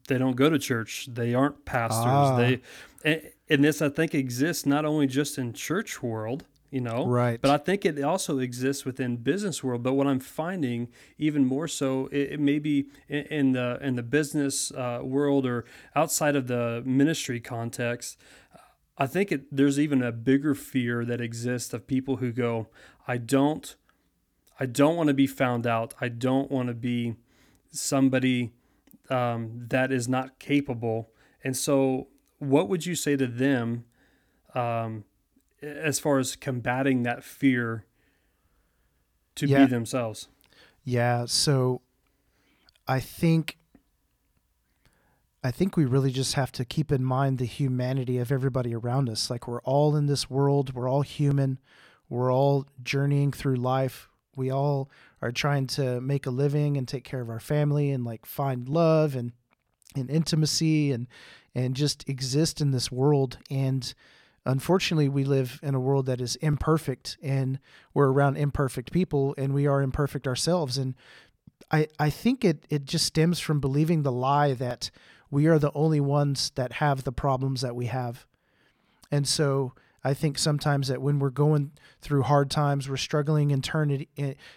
they 0.08 0.16
don't 0.16 0.36
go 0.36 0.48
to 0.48 0.58
church. 0.58 1.06
They 1.12 1.34
aren't 1.34 1.66
pastors. 1.66 2.06
Ah. 2.06 2.36
They 2.38 2.60
and, 3.04 3.30
and 3.50 3.62
this 3.62 3.82
I 3.82 3.90
think 3.90 4.14
exists 4.14 4.64
not 4.64 4.86
only 4.86 5.06
just 5.06 5.36
in 5.36 5.52
church 5.52 6.02
world, 6.02 6.46
you 6.70 6.80
know, 6.80 7.06
Right. 7.06 7.40
But 7.40 7.50
I 7.50 7.56
think 7.56 7.84
it 7.84 8.02
also 8.02 8.38
exists 8.38 8.84
within 8.84 9.16
business 9.16 9.64
world. 9.64 9.82
But 9.82 9.94
what 9.94 10.06
I'm 10.06 10.20
finding 10.20 10.88
even 11.16 11.44
more 11.44 11.66
so, 11.66 12.08
it, 12.12 12.32
it 12.32 12.40
may 12.40 12.58
be 12.58 12.88
in, 13.08 13.24
in 13.24 13.52
the 13.52 13.78
in 13.80 13.96
the 13.96 14.02
business 14.02 14.70
uh, 14.72 15.00
world 15.02 15.46
or 15.46 15.64
outside 15.96 16.36
of 16.36 16.46
the 16.46 16.82
ministry 16.84 17.40
context. 17.40 18.18
I 18.98 19.06
think 19.06 19.30
it, 19.30 19.56
there's 19.56 19.78
even 19.78 20.02
a 20.02 20.10
bigger 20.10 20.54
fear 20.54 21.04
that 21.04 21.20
exists 21.20 21.72
of 21.72 21.86
people 21.86 22.16
who 22.16 22.32
go, 22.32 22.66
I 23.06 23.16
don't, 23.16 23.76
I 24.58 24.66
don't 24.66 24.96
want 24.96 25.06
to 25.06 25.14
be 25.14 25.28
found 25.28 25.68
out. 25.68 25.94
I 26.00 26.08
don't 26.08 26.50
want 26.50 26.66
to 26.66 26.74
be 26.74 27.14
somebody 27.70 28.52
um, 29.08 29.66
that 29.68 29.92
is 29.92 30.08
not 30.08 30.40
capable. 30.40 31.10
And 31.44 31.56
so, 31.56 32.08
what 32.38 32.68
would 32.68 32.86
you 32.86 32.96
say 32.96 33.16
to 33.16 33.26
them 33.26 33.84
um, 34.54 35.04
as 35.62 35.98
far 35.98 36.18
as 36.18 36.36
combating 36.36 37.02
that 37.02 37.24
fear 37.24 37.84
to 39.36 39.46
Yeah. 39.46 39.64
be 39.64 39.70
themselves? 39.70 40.28
Yeah, 40.84 41.26
so 41.26 41.82
I 42.86 43.00
think 43.00 43.56
I 45.44 45.52
think 45.52 45.76
we 45.76 45.84
really 45.84 46.10
just 46.10 46.34
have 46.34 46.50
to 46.52 46.64
keep 46.64 46.90
in 46.90 47.04
mind 47.04 47.38
the 47.38 47.44
humanity 47.46 48.18
of 48.18 48.32
everybody 48.32 48.74
around 48.74 49.08
us. 49.08 49.30
Like 49.30 49.46
we're 49.46 49.62
all 49.62 49.94
in 49.94 50.06
this 50.06 50.28
world, 50.28 50.74
we're 50.74 50.88
all 50.88 51.02
human, 51.02 51.60
we're 52.08 52.32
all 52.32 52.66
journeying 52.82 53.30
through 53.30 53.54
life. 53.56 54.08
We 54.34 54.50
all 54.50 54.90
are 55.22 55.30
trying 55.30 55.68
to 55.68 56.00
make 56.00 56.26
a 56.26 56.30
living 56.30 56.76
and 56.76 56.88
take 56.88 57.04
care 57.04 57.20
of 57.20 57.30
our 57.30 57.38
family 57.40 57.90
and 57.92 58.04
like 58.04 58.26
find 58.26 58.68
love 58.68 59.14
and 59.14 59.32
and 59.94 60.10
intimacy 60.10 60.90
and 60.92 61.06
and 61.54 61.74
just 61.76 62.08
exist 62.08 62.60
in 62.60 62.72
this 62.72 62.90
world 62.90 63.38
and 63.48 63.94
unfortunately 64.46 65.08
we 65.08 65.24
live 65.24 65.60
in 65.62 65.74
a 65.74 65.80
world 65.80 66.06
that 66.06 66.20
is 66.20 66.36
imperfect 66.36 67.18
and 67.22 67.58
we're 67.94 68.10
around 68.10 68.36
imperfect 68.36 68.92
people 68.92 69.34
and 69.36 69.52
we 69.52 69.66
are 69.66 69.82
imperfect 69.82 70.26
ourselves 70.26 70.78
and 70.78 70.94
I, 71.70 71.88
I 71.98 72.10
think 72.10 72.44
it, 72.44 72.64
it 72.70 72.84
just 72.84 73.04
stems 73.04 73.40
from 73.40 73.60
believing 73.60 74.02
the 74.02 74.12
lie 74.12 74.54
that 74.54 74.90
we 75.30 75.46
are 75.46 75.58
the 75.58 75.72
only 75.74 76.00
ones 76.00 76.50
that 76.54 76.74
have 76.74 77.04
the 77.04 77.12
problems 77.12 77.60
that 77.60 77.76
we 77.76 77.86
have. 77.86 78.26
And 79.10 79.26
so 79.26 79.74
I 80.02 80.14
think 80.14 80.38
sometimes 80.38 80.88
that 80.88 81.02
when 81.02 81.18
we're 81.18 81.30
going 81.30 81.72
through 82.00 82.22
hard 82.22 82.50
times, 82.50 82.88
we're 82.88 82.96
struggling 82.96 83.50
internally, 83.50 84.08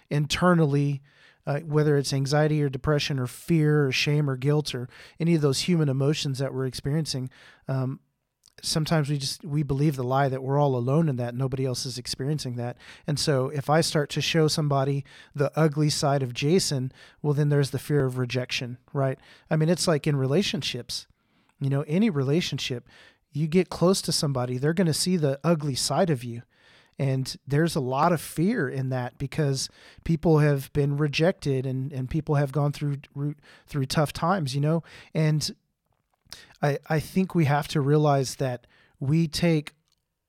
internally 0.10 1.02
uh, 1.46 1.60
whether 1.62 1.98
it's 1.98 2.14
anxiety 2.14 2.62
or 2.62 2.70
depression 2.70 3.20
or 3.20 3.28
fear 3.28 3.88
or 3.88 3.92
shame 3.92 4.30
or 4.30 4.38
guilt 4.38 4.76
or 4.76 4.88
any 5.20 5.36
of 5.36 5.42
those 5.42 5.62
human 5.62 5.90
emotions 5.90 6.38
that 6.38 6.54
we're 6.54 6.68
experiencing, 6.68 7.30
um, 7.68 8.00
sometimes 8.62 9.10
we 9.10 9.18
just 9.18 9.44
we 9.44 9.64
believe 9.64 9.96
the 9.96 10.04
lie 10.04 10.30
that 10.30 10.44
we're 10.44 10.60
all 10.60 10.76
alone 10.76 11.10
in 11.10 11.16
that. 11.18 11.36
Nobody 11.36 11.66
else 11.66 11.86
is 11.86 11.98
experiencing 11.98 12.56
that. 12.56 12.78
And 13.08 13.20
so 13.20 13.50
if 13.50 13.70
i 13.70 13.82
start 13.82 14.10
to 14.12 14.22
show 14.22 14.48
somebody 14.48 15.04
the 15.36 15.52
ugly 15.56 15.90
side 15.90 16.24
of 16.24 16.34
jason 16.34 16.92
well 17.22 17.34
then 17.34 17.50
there's 17.50 17.72
the 17.72 17.80
fear 17.80 18.06
of 18.06 18.18
rejection 18.18 18.78
right? 18.94 19.20
I 19.50 19.56
mean 19.56 19.70
it's 19.70 19.88
like 19.88 20.08
in 20.08 20.16
relationships 20.16 21.08
you 21.60 21.70
know 21.70 21.84
any 21.88 22.10
relationship 22.10 22.88
you 23.32 23.48
get 23.48 23.70
close 23.70 24.02
to 24.04 24.12
somebody 24.12 24.58
they're 24.58 24.74
going 24.74 24.88
to 24.88 24.94
see 24.94 25.18
the 25.18 25.40
ugly 25.44 25.76
side 25.76 26.10
of 26.10 26.24
you. 26.24 26.44
And 27.00 27.36
there's 27.48 27.76
a 27.76 27.80
lot 27.80 28.12
of 28.12 28.22
fear 28.22 28.70
in 28.70 28.90
that 28.90 29.18
because 29.18 29.70
people 30.04 30.38
have 30.40 30.72
been 30.72 30.98
rejected 30.98 31.66
and, 31.66 31.92
and 31.92 32.08
people 32.08 32.36
have 32.36 32.52
gone 32.52 32.72
through 32.74 32.98
through 33.66 33.86
tough 33.86 34.14
times 34.14 34.54
you 34.54 34.62
know? 34.62 34.84
And 35.14 35.50
I, 36.62 36.78
I 36.88 37.00
think 37.00 37.34
we 37.36 37.46
have 37.46 37.68
to 37.70 37.82
realize 37.82 38.36
that 38.36 38.68
we 39.00 39.28
take 39.28 39.74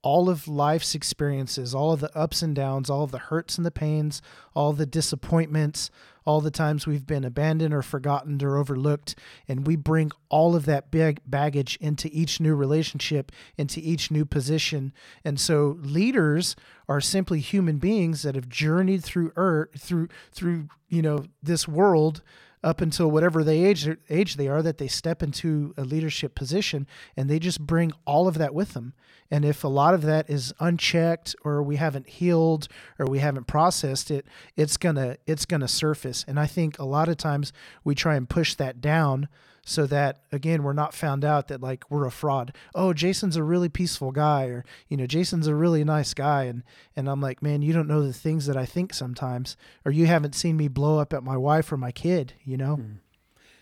all 0.03 0.29
of 0.29 0.49
life's 0.49 0.95
experiences, 0.95 1.75
all 1.75 1.93
of 1.93 2.01
the 2.01 2.17
ups 2.17 2.43
and 2.43 2.57
downs, 2.57 2.91
all 2.91 3.05
of 3.05 3.13
the 3.13 3.19
hurts 3.19 3.57
and 3.57 3.65
the 3.65 3.71
pains, 3.71 4.21
all 4.55 4.73
the 4.73 4.87
disappointments, 4.87 5.91
all 6.25 6.41
the 6.41 6.51
times 6.51 6.87
we've 6.87 7.07
been 7.07 7.25
abandoned 7.25 7.73
or 7.73 7.83
forgotten 7.83 8.43
or 8.43 8.57
overlooked, 8.57 9.15
and 9.47 9.67
we 9.67 9.77
bring 9.77 10.11
all 10.29 10.57
of 10.57 10.67
that 10.67 10.91
big 10.91 11.21
baggage 11.27 11.77
into 11.81 12.09
each 12.13 12.41
new 12.41 12.55
relationship, 12.55 13.31
into 13.57 13.81
each 13.81 14.11
new 14.11 14.25
position. 14.25 14.93
And 15.25 15.39
so 15.39 15.79
leaders 15.81 16.57
are 16.89 17.01
simply 17.01 17.41
human 17.41 17.79
beings 17.79 18.23
that 18.23 18.35
have 18.35 18.49
journeyed 18.49 19.05
through 19.05 19.33
earth, 19.37 19.71
through 19.79 20.09
through 20.33 20.69
you 20.89 21.03
know 21.03 21.25
this 21.43 21.69
world 21.69 22.23
up 22.63 22.81
until 22.81 23.11
whatever 23.11 23.43
they 23.43 23.65
age 23.65 23.89
age 24.09 24.37
they 24.37 24.49
are 24.49 24.63
that 24.63 24.79
they 24.79 24.89
step 24.89 25.23
into 25.23 25.75
a 25.77 25.83
leadership 25.83 26.35
position 26.35 26.87
and 27.17 27.29
they 27.29 27.39
just 27.39 27.61
bring 27.61 27.93
all 28.07 28.29
of 28.29 28.39
that 28.39 28.55
with 28.55 28.75
them. 28.75 28.95
And 29.31 29.45
if 29.45 29.65
a 29.65 29.69
lot 29.69 29.95
of 29.95 30.03
that 30.03 30.29
is 30.29 30.53
unchecked 30.61 31.35
or 31.45 31.63
we 31.63 31.77
haven't 31.77 32.09
healed 32.09 32.69
or 32.99 33.07
we 33.07 33.21
haven't 33.21 33.47
processed 33.47 34.11
it 34.11 34.27
it's 34.57 34.77
going 34.77 34.97
to 34.97 35.19
it's 35.27 35.45
going 35.45 35.61
to 35.61 35.69
surface. 35.69 36.25
And 36.29 36.39
i 36.39 36.47
think 36.47 36.79
a 36.79 36.85
lot 36.85 37.09
of 37.09 37.17
times 37.17 37.53
we 37.85 37.95
try 37.95 38.15
and 38.17 38.29
push 38.29 38.55
that 38.55 38.81
down 38.81 39.29
so 39.65 39.87
that 39.87 40.23
again 40.33 40.63
we're 40.63 40.73
not 40.73 40.93
found 40.93 41.25
out 41.25 41.47
that 41.49 41.61
like 41.61 41.89
we're 41.91 42.05
a 42.05 42.11
fraud 42.11 42.53
oh 42.75 42.93
jason's 42.93 43.37
a 43.37 43.43
really 43.45 43.69
peaceful 43.69 44.11
guy 44.11 44.47
or 44.47 44.65
you 44.89 44.97
know 44.97 45.07
jason's 45.07 45.47
a 45.47 45.55
really 45.55 45.85
nice 45.85 46.15
guy 46.15 46.45
and 46.45 46.63
and 46.97 47.09
i'm 47.09 47.21
like 47.21 47.41
man 47.43 47.63
you 47.63 47.73
don't 47.73 47.87
know 47.87 48.03
the 48.05 48.13
things 48.13 48.47
that 48.47 48.57
i 48.57 48.67
think 48.67 48.93
sometimes 48.93 49.57
or 49.85 49.93
you 49.93 50.07
haven't 50.07 50.35
seen 50.35 50.57
me 50.57 50.67
blow 50.67 50.99
up 50.99 51.13
at 51.13 51.23
my 51.23 51.37
wife 51.37 51.71
or 51.71 51.77
my 51.77 51.93
kid 51.93 52.35
you 52.45 52.57
know 52.57 52.81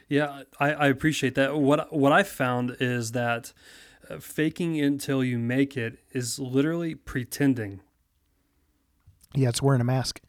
Yeah, 0.09 0.43
I, 0.59 0.73
I 0.73 0.87
appreciate 0.89 1.35
that. 1.37 1.57
What 1.57 1.93
what 1.93 2.11
I 2.13 2.25
found 2.25 2.77
is 2.81 3.13
that 3.13 3.53
uh, 4.09 4.19
faking 4.19 4.81
until 4.81 5.23
you 5.23 5.39
make 5.39 5.77
it 5.77 5.99
is 6.11 6.39
literally 6.41 6.97
pretending. 6.97 7.81
yeah 9.35 9.49
it's 9.51 9.63
wearing 9.63 9.81
a 9.81 9.85
mask 9.85 10.21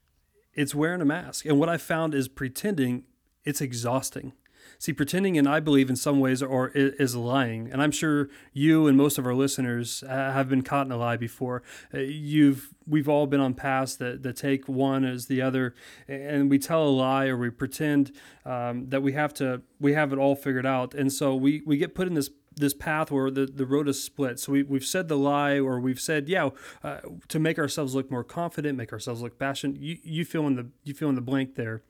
It's 0.54 0.76
wearing 0.76 1.02
a 1.02 1.06
mask, 1.06 1.46
and 1.46 1.58
what 1.58 1.70
I 1.70 1.78
found 1.78 2.14
is 2.14 2.28
pretending. 2.28 3.06
It's 3.44 3.62
exhausting. 3.62 4.34
See, 4.82 4.94
pretending, 4.94 5.38
and 5.38 5.48
I 5.48 5.60
believe 5.60 5.92
in 5.92 5.96
some 5.96 6.20
ways, 6.20 6.42
or 6.42 6.70
is 6.74 7.16
lying. 7.16 7.72
And 7.72 7.84
I'm 7.84 7.92
sure 7.92 8.30
you 8.52 8.88
and 8.88 8.98
most 8.98 9.20
of 9.20 9.28
our 9.28 9.36
listeners 9.36 10.02
uh, 10.02 10.32
have 10.32 10.50
been 10.50 10.64
caught 10.64 10.88
in 10.88 10.92
a 10.92 10.98
lie 10.98 11.18
before. 11.18 11.62
Uh, 11.94 12.00
You've, 12.00 12.74
we've 12.88 13.08
all 13.08 13.28
been 13.28 13.40
on 13.40 13.54
paths 13.54 13.96
that, 13.98 14.24
that 14.24 14.38
take 14.38 14.68
one 14.68 15.06
as 15.06 15.28
the 15.28 15.40
other, 15.40 15.76
and 16.08 16.50
we 16.50 16.58
tell 16.58 16.82
a 16.82 16.90
lie 16.90 17.28
or 17.28 17.38
we 17.38 17.52
pretend 17.52 18.12
um, 18.44 18.90
that 18.90 19.04
we 19.04 19.14
have 19.14 19.36
to, 19.36 19.62
we 19.80 19.94
have 19.94 20.14
it 20.14 20.18
all 20.18 20.36
figured 20.36 20.66
out. 20.66 20.96
And 20.96 21.14
so 21.14 21.36
we, 21.36 21.62
we 21.64 21.78
get 21.78 21.94
put 21.94 22.08
in 22.08 22.16
this 22.16 22.32
this 22.56 22.74
path 22.74 23.12
where 23.12 23.30
the, 23.30 23.46
the 23.46 23.68
road 23.68 23.88
is 23.88 24.04
split. 24.04 24.40
So 24.40 24.52
we, 24.52 24.64
we've 24.64 24.84
said 24.84 25.10
the 25.10 25.16
lie, 25.16 25.60
or 25.60 25.80
we've 25.80 26.02
said, 26.02 26.28
yeah, 26.28 26.50
uh, 26.84 26.98
to 27.28 27.40
make 27.40 27.60
ourselves 27.60 27.94
look 27.94 28.10
more 28.10 28.24
confident, 28.24 28.78
make 28.80 28.92
ourselves 28.92 29.22
look 29.22 29.38
passionate. 29.38 29.80
You, 29.80 30.00
you 30.04 30.26
fill 30.26 30.48
in 30.48 30.56
the 30.56 30.70
you 30.84 30.96
fill 30.96 31.10
in 31.10 31.16
the 31.16 31.22
blank 31.22 31.54
there 31.54 31.84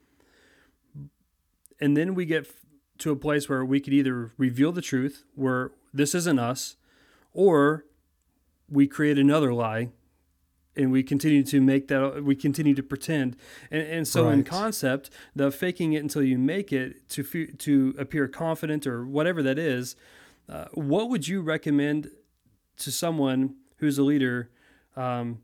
and 1.81 1.97
then 1.97 2.13
we 2.13 2.25
get 2.25 2.47
to 3.01 3.11
a 3.11 3.15
place 3.15 3.49
where 3.49 3.63
we 3.65 3.79
could 3.79 3.93
either 3.93 4.31
reveal 4.37 4.71
the 4.71 4.81
truth 4.81 5.23
where 5.35 5.71
this 5.93 6.15
isn't 6.15 6.39
us 6.39 6.77
or 7.33 7.85
we 8.69 8.87
create 8.87 9.17
another 9.17 9.53
lie 9.53 9.89
and 10.75 10.91
we 10.91 11.03
continue 11.03 11.43
to 11.43 11.59
make 11.59 11.89
that 11.89 12.23
we 12.23 12.35
continue 12.35 12.73
to 12.73 12.83
pretend. 12.83 13.35
And, 13.69 13.81
and 13.81 14.07
so 14.07 14.29
in 14.29 14.43
concept 14.43 15.09
the 15.35 15.51
faking 15.51 15.93
it 15.93 16.01
until 16.01 16.23
you 16.23 16.37
make 16.37 16.71
it 16.71 17.09
to 17.09 17.23
fe- 17.23 17.51
to 17.59 17.93
appear 17.97 18.27
confident 18.27 18.87
or 18.87 19.05
whatever 19.05 19.43
that 19.43 19.59
is 19.59 19.95
uh, 20.49 20.65
what 20.73 21.09
would 21.09 21.27
you 21.27 21.41
recommend 21.41 22.09
to 22.77 22.91
someone 22.91 23.55
who's 23.77 23.97
a 23.97 24.03
leader 24.03 24.49
um, 24.95 25.39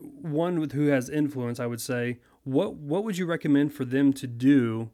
one 0.00 0.60
with 0.60 0.72
who 0.72 0.86
has 0.86 1.08
influence 1.08 1.60
i 1.60 1.66
would 1.66 1.80
say 1.80 2.18
what 2.44 2.74
what 2.74 3.04
would 3.04 3.16
you 3.16 3.26
recommend 3.26 3.72
for 3.72 3.84
them 3.84 4.12
to 4.12 4.26
do 4.26 4.90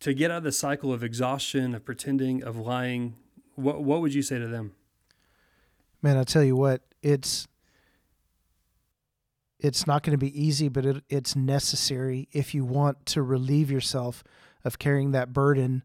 to 0.00 0.14
get 0.14 0.30
out 0.30 0.38
of 0.38 0.44
the 0.44 0.52
cycle 0.52 0.92
of 0.92 1.02
exhaustion 1.02 1.74
of 1.74 1.84
pretending 1.84 2.42
of 2.42 2.56
lying 2.56 3.16
what 3.54 3.82
what 3.82 4.00
would 4.00 4.14
you 4.14 4.22
say 4.22 4.38
to 4.38 4.46
them? 4.46 4.72
Man 6.02 6.16
i 6.16 6.24
tell 6.24 6.44
you 6.44 6.56
what 6.56 6.82
it's 7.02 7.46
it's 9.58 9.86
not 9.86 10.02
going 10.02 10.12
to 10.12 10.18
be 10.18 10.38
easy 10.40 10.68
but 10.68 10.84
it, 10.84 11.02
it's 11.08 11.34
necessary 11.34 12.28
if 12.32 12.54
you 12.54 12.64
want 12.64 13.06
to 13.06 13.22
relieve 13.22 13.70
yourself 13.70 14.22
of 14.64 14.78
carrying 14.78 15.12
that 15.12 15.32
burden 15.32 15.82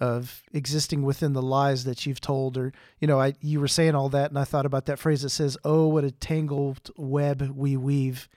of 0.00 0.42
existing 0.52 1.02
within 1.02 1.34
the 1.34 1.42
lies 1.42 1.84
that 1.84 2.06
you've 2.06 2.20
told 2.20 2.56
or 2.56 2.72
you 3.00 3.06
know 3.06 3.20
i 3.20 3.34
you 3.40 3.60
were 3.60 3.68
saying 3.68 3.94
all 3.94 4.08
that 4.08 4.30
and 4.30 4.38
i 4.38 4.44
thought 4.44 4.66
about 4.66 4.86
that 4.86 4.98
phrase 4.98 5.22
that 5.22 5.30
says 5.30 5.56
oh 5.64 5.86
what 5.86 6.04
a 6.04 6.10
tangled 6.10 6.90
web 6.96 7.52
we 7.54 7.76
weave 7.76 8.28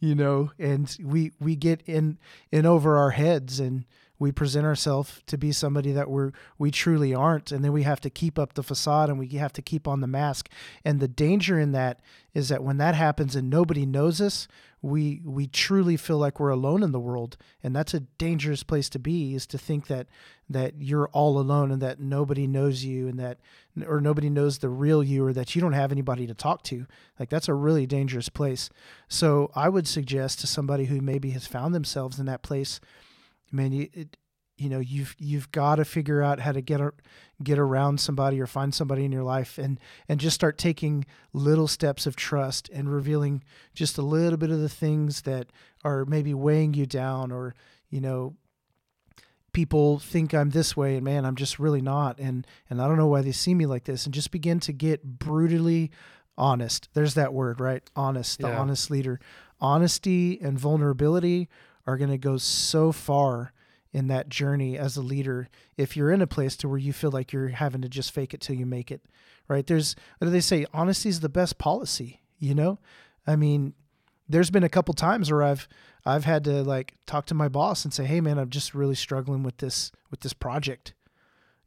you 0.00 0.14
know 0.14 0.50
and 0.58 0.96
we 1.02 1.30
we 1.38 1.54
get 1.54 1.82
in 1.86 2.18
in 2.50 2.66
over 2.66 2.96
our 2.96 3.10
heads 3.10 3.60
and 3.60 3.84
we 4.22 4.30
present 4.30 4.64
ourselves 4.64 5.20
to 5.26 5.36
be 5.36 5.50
somebody 5.50 5.90
that 5.90 6.08
we're 6.08 6.30
we 6.56 6.70
truly 6.70 7.12
aren't 7.12 7.50
and 7.50 7.64
then 7.64 7.72
we 7.72 7.82
have 7.82 8.00
to 8.00 8.08
keep 8.08 8.38
up 8.38 8.54
the 8.54 8.62
facade 8.62 9.08
and 9.08 9.18
we 9.18 9.26
have 9.30 9.52
to 9.52 9.60
keep 9.60 9.88
on 9.88 10.00
the 10.00 10.06
mask. 10.06 10.48
And 10.84 11.00
the 11.00 11.08
danger 11.08 11.58
in 11.58 11.72
that 11.72 11.98
is 12.32 12.48
that 12.48 12.62
when 12.62 12.76
that 12.76 12.94
happens 12.94 13.34
and 13.34 13.50
nobody 13.50 13.84
knows 13.84 14.20
us 14.20 14.46
we 14.80 15.20
we 15.24 15.48
truly 15.48 15.96
feel 15.96 16.18
like 16.18 16.38
we're 16.38 16.50
alone 16.50 16.84
in 16.84 16.92
the 16.92 17.00
world. 17.00 17.36
And 17.64 17.74
that's 17.74 17.94
a 17.94 18.00
dangerous 18.00 18.62
place 18.62 18.88
to 18.90 19.00
be 19.00 19.34
is 19.34 19.44
to 19.48 19.58
think 19.58 19.88
that 19.88 20.06
that 20.48 20.74
you're 20.78 21.08
all 21.08 21.38
alone 21.38 21.72
and 21.72 21.82
that 21.82 21.98
nobody 21.98 22.46
knows 22.46 22.84
you 22.84 23.08
and 23.08 23.18
that 23.18 23.38
or 23.86 24.00
nobody 24.00 24.30
knows 24.30 24.58
the 24.58 24.68
real 24.68 25.02
you 25.02 25.24
or 25.24 25.32
that 25.32 25.56
you 25.56 25.60
don't 25.60 25.72
have 25.72 25.90
anybody 25.90 26.28
to 26.28 26.34
talk 26.34 26.62
to. 26.64 26.86
Like 27.18 27.28
that's 27.28 27.48
a 27.48 27.54
really 27.54 27.86
dangerous 27.86 28.28
place. 28.28 28.70
So 29.08 29.50
i 29.56 29.68
would 29.68 29.88
suggest 29.88 30.40
to 30.40 30.46
somebody 30.46 30.84
who 30.84 31.00
maybe 31.00 31.30
has 31.30 31.46
found 31.48 31.74
themselves 31.74 32.20
in 32.20 32.26
that 32.26 32.42
place 32.42 32.80
man 33.52 33.72
you 33.72 33.88
it, 33.92 34.16
you 34.56 34.68
know 34.68 34.78
you've 34.80 35.14
you've 35.18 35.50
got 35.52 35.76
to 35.76 35.84
figure 35.84 36.22
out 36.22 36.40
how 36.40 36.52
to 36.52 36.60
get 36.60 36.80
a, 36.80 36.92
get 37.42 37.58
around 37.58 37.98
somebody 38.00 38.40
or 38.40 38.46
find 38.46 38.74
somebody 38.74 39.04
in 39.04 39.12
your 39.12 39.22
life 39.22 39.58
and 39.58 39.78
and 40.08 40.20
just 40.20 40.34
start 40.34 40.58
taking 40.58 41.04
little 41.32 41.66
steps 41.68 42.06
of 42.06 42.16
trust 42.16 42.68
and 42.70 42.92
revealing 42.92 43.42
just 43.74 43.98
a 43.98 44.02
little 44.02 44.36
bit 44.36 44.50
of 44.50 44.60
the 44.60 44.68
things 44.68 45.22
that 45.22 45.46
are 45.84 46.04
maybe 46.04 46.34
weighing 46.34 46.74
you 46.74 46.86
down 46.86 47.32
or 47.32 47.54
you 47.88 48.00
know 48.00 48.36
people 49.52 49.98
think 49.98 50.32
I'm 50.32 50.50
this 50.50 50.76
way 50.76 50.96
and 50.96 51.04
man, 51.04 51.24
I'm 51.26 51.36
just 51.36 51.58
really 51.58 51.82
not 51.82 52.18
and 52.18 52.46
and 52.70 52.80
I 52.80 52.88
don't 52.88 52.96
know 52.96 53.06
why 53.06 53.22
they 53.22 53.32
see 53.32 53.54
me 53.54 53.66
like 53.66 53.84
this 53.84 54.04
and 54.06 54.14
just 54.14 54.30
begin 54.30 54.60
to 54.60 54.72
get 54.72 55.04
brutally 55.04 55.90
honest. 56.38 56.88
There's 56.94 57.14
that 57.14 57.34
word, 57.34 57.60
right? 57.60 57.82
Honest, 57.94 58.38
the 58.40 58.48
Yeah. 58.48 58.58
honest 58.58 58.90
leader. 58.90 59.20
Honesty 59.60 60.40
and 60.40 60.58
vulnerability 60.58 61.48
are 61.86 61.96
going 61.96 62.10
to 62.10 62.18
go 62.18 62.36
so 62.36 62.92
far 62.92 63.52
in 63.92 64.08
that 64.08 64.28
journey 64.28 64.78
as 64.78 64.96
a 64.96 65.02
leader 65.02 65.48
if 65.76 65.96
you're 65.96 66.10
in 66.10 66.22
a 66.22 66.26
place 66.26 66.56
to 66.56 66.68
where 66.68 66.78
you 66.78 66.92
feel 66.92 67.10
like 67.10 67.32
you're 67.32 67.48
having 67.48 67.82
to 67.82 67.88
just 67.88 68.12
fake 68.12 68.32
it 68.32 68.40
till 68.40 68.56
you 68.56 68.66
make 68.66 68.90
it. 68.90 69.02
Right? 69.48 69.66
There's 69.66 69.94
what 70.18 70.26
do 70.26 70.30
they 70.30 70.40
say? 70.40 70.66
Honesty 70.72 71.08
is 71.08 71.20
the 71.20 71.28
best 71.28 71.58
policy, 71.58 72.22
you 72.38 72.54
know? 72.54 72.78
I 73.26 73.36
mean, 73.36 73.74
there's 74.28 74.50
been 74.50 74.64
a 74.64 74.68
couple 74.68 74.94
times 74.94 75.30
where 75.30 75.42
I've 75.42 75.68
I've 76.04 76.24
had 76.24 76.44
to 76.44 76.62
like 76.62 76.94
talk 77.06 77.26
to 77.26 77.34
my 77.34 77.48
boss 77.48 77.84
and 77.84 77.92
say, 77.92 78.04
"Hey 78.04 78.20
man, 78.20 78.38
I'm 78.38 78.50
just 78.50 78.74
really 78.74 78.94
struggling 78.94 79.42
with 79.42 79.58
this 79.58 79.92
with 80.10 80.20
this 80.20 80.32
project. 80.32 80.94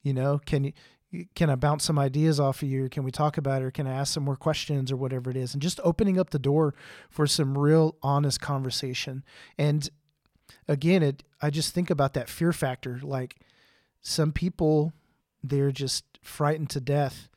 You 0.02 0.14
know, 0.14 0.40
can 0.46 0.66
you 1.12 1.26
can 1.36 1.50
I 1.50 1.56
bounce 1.56 1.86
some 1.86 2.00
ideas 2.00 2.40
off 2.40 2.62
of 2.62 2.70
you? 2.70 2.90
Can 2.90 3.04
we 3.04 3.12
talk 3.12 3.38
about 3.38 3.62
it 3.62 3.66
or 3.66 3.72
can 3.72 3.88
I 3.88 3.94
ask 3.94 4.14
some 4.14 4.24
more 4.24 4.36
questions 4.36 4.92
or 4.92 4.98
whatever 4.98 5.30
it 5.30 5.38
is?" 5.38 5.54
And 5.54 5.62
just 5.62 5.80
opening 5.84 6.20
up 6.20 6.32
the 6.32 6.40
door 6.40 6.74
for 7.10 7.28
some 7.28 7.58
real 7.58 7.98
honest 8.02 8.42
conversation. 8.42 9.24
And 9.58 9.90
again, 10.68 11.04
it 11.04 11.24
I 11.42 11.50
just 11.50 11.74
think 11.74 11.90
about 11.90 12.14
that 12.14 12.30
fear 12.30 12.54
factor 12.54 13.00
like 13.02 13.38
some 14.02 14.32
people 14.32 14.94
they're 15.44 15.72
just 15.72 16.06
frightened 16.22 16.70
to 16.72 16.80
death 16.80 17.30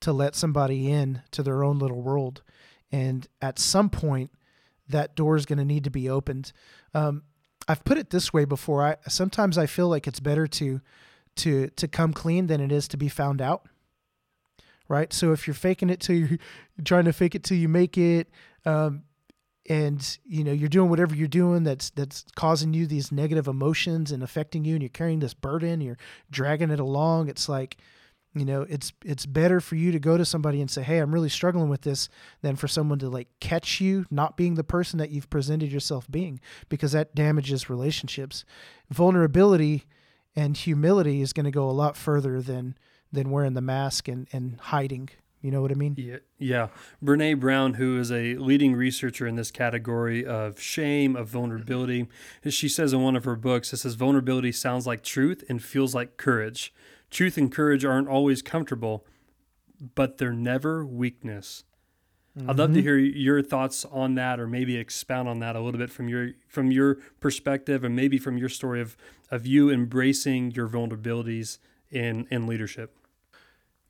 to 0.00 0.12
let 0.12 0.34
somebody 0.34 0.90
in 0.90 1.22
to 1.32 1.42
their 1.42 1.64
own 1.64 1.78
little 1.78 2.00
world. 2.00 2.42
And 2.92 3.26
at 3.42 3.58
some 3.58 3.90
point 3.90 4.30
that 4.88 5.16
door 5.16 5.36
is 5.36 5.46
going 5.46 5.58
to 5.58 5.64
need 5.64 5.84
to 5.84 5.90
be 5.90 6.08
opened. 6.08 6.52
Um, 6.94 7.22
I've 7.66 7.84
put 7.84 7.98
it 7.98 8.10
this 8.10 8.32
way 8.32 8.44
before. 8.44 8.84
I 8.84 8.96
sometimes 9.08 9.58
I 9.58 9.66
feel 9.66 9.88
like 9.88 10.06
it's 10.06 10.20
better 10.20 10.46
to 10.46 10.80
to 11.36 11.68
to 11.68 11.88
come 11.88 12.12
clean 12.12 12.46
than 12.46 12.60
it 12.60 12.70
is 12.70 12.86
to 12.88 12.96
be 12.96 13.08
found 13.08 13.42
out. 13.42 13.66
Right. 14.88 15.12
So 15.12 15.32
if 15.32 15.48
you're 15.48 15.54
faking 15.54 15.90
it 15.90 15.98
till 16.00 16.16
you're, 16.16 16.38
trying 16.84 17.06
to 17.06 17.12
fake 17.12 17.34
it 17.34 17.42
till 17.42 17.56
you 17.56 17.68
make 17.68 17.98
it, 17.98 18.30
um, 18.64 19.02
and 19.68 20.18
you 20.24 20.44
know 20.44 20.52
you're 20.52 20.68
doing 20.68 20.90
whatever 20.90 21.14
you're 21.14 21.28
doing 21.28 21.64
that's 21.64 21.90
that's 21.90 22.24
causing 22.34 22.72
you 22.72 22.86
these 22.86 23.10
negative 23.10 23.48
emotions 23.48 24.12
and 24.12 24.22
affecting 24.22 24.64
you, 24.64 24.74
and 24.74 24.82
you're 24.82 24.90
carrying 24.90 25.20
this 25.20 25.34
burden, 25.34 25.80
you're 25.80 25.98
dragging 26.30 26.70
it 26.70 26.80
along. 26.80 27.28
It's 27.28 27.48
like 27.48 27.76
you 28.36 28.44
know 28.44 28.66
it's 28.68 28.92
it's 29.04 29.24
better 29.24 29.60
for 29.60 29.76
you 29.76 29.90
to 29.90 29.98
go 29.98 30.16
to 30.16 30.24
somebody 30.24 30.60
and 30.60 30.70
say 30.70 30.82
hey 30.82 30.98
i'm 30.98 31.12
really 31.12 31.28
struggling 31.28 31.70
with 31.70 31.80
this 31.80 32.08
than 32.42 32.54
for 32.54 32.68
someone 32.68 32.98
to 32.98 33.08
like 33.08 33.28
catch 33.40 33.80
you 33.80 34.04
not 34.10 34.36
being 34.36 34.54
the 34.54 34.62
person 34.62 34.98
that 34.98 35.10
you've 35.10 35.30
presented 35.30 35.72
yourself 35.72 36.06
being 36.10 36.38
because 36.68 36.92
that 36.92 37.14
damages 37.14 37.70
relationships 37.70 38.44
vulnerability 38.90 39.84
and 40.36 40.56
humility 40.58 41.22
is 41.22 41.32
going 41.32 41.44
to 41.44 41.50
go 41.50 41.68
a 41.68 41.72
lot 41.72 41.96
further 41.96 42.42
than 42.42 42.76
than 43.10 43.30
wearing 43.30 43.54
the 43.54 43.62
mask 43.62 44.06
and 44.06 44.28
and 44.32 44.60
hiding 44.60 45.08
you 45.46 45.52
know 45.52 45.62
what 45.62 45.70
i 45.70 45.74
mean 45.74 45.94
Yeah, 45.96 46.16
yeah. 46.38 46.68
Brene 47.02 47.38
Brown, 47.38 47.74
who 47.74 48.00
is 48.00 48.10
a 48.10 48.34
leading 48.34 48.74
researcher 48.74 49.28
in 49.28 49.36
this 49.36 49.52
category 49.52 50.26
of 50.26 50.60
shame, 50.60 51.14
of 51.14 51.28
vulnerability, 51.28 52.08
she 52.48 52.68
says 52.68 52.92
in 52.92 53.00
one 53.00 53.14
of 53.14 53.24
her 53.24 53.36
books, 53.36 53.72
it 53.72 53.76
says 53.76 53.94
vulnerability 53.94 54.50
sounds 54.50 54.88
like 54.88 55.04
truth 55.04 55.44
and 55.48 55.62
feels 55.62 55.94
like 55.94 56.16
courage. 56.16 56.74
Truth 57.10 57.38
and 57.38 57.52
courage 57.52 57.84
aren't 57.84 58.08
always 58.08 58.42
comfortable, 58.42 59.06
but 59.94 60.18
they're 60.18 60.32
never 60.32 60.84
weakness. 60.84 61.62
I'd 62.38 62.58
love 62.58 62.72
to 62.72 62.78
mm-hmm. 62.78 62.82
hear 62.82 62.98
your 62.98 63.40
thoughts 63.40 63.86
on 63.86 64.16
that, 64.16 64.40
or 64.40 64.46
maybe 64.46 64.76
expound 64.76 65.28
on 65.28 65.38
that 65.38 65.56
a 65.56 65.60
little 65.60 65.78
bit 65.78 65.90
from 65.90 66.08
your 66.08 66.32
from 66.48 66.70
your 66.70 66.96
perspective, 67.20 67.82
and 67.84 67.96
maybe 67.96 68.18
from 68.18 68.36
your 68.36 68.50
story 68.50 68.80
of 68.82 68.96
of 69.30 69.46
you 69.46 69.70
embracing 69.70 70.50
your 70.50 70.68
vulnerabilities 70.68 71.58
in 71.90 72.26
in 72.30 72.46
leadership. 72.46 72.94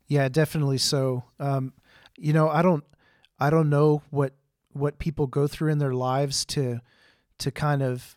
Yeah, 0.06 0.28
definitely 0.28 0.78
so. 0.78 1.25
Um, 1.40 1.72
you 2.16 2.32
know, 2.32 2.48
I 2.48 2.62
don't, 2.62 2.84
I 3.38 3.50
don't 3.50 3.68
know 3.70 4.02
what 4.10 4.34
what 4.72 4.98
people 4.98 5.26
go 5.26 5.46
through 5.46 5.72
in 5.72 5.78
their 5.78 5.94
lives 5.94 6.44
to 6.44 6.80
to 7.38 7.50
kind 7.50 7.82
of 7.82 8.14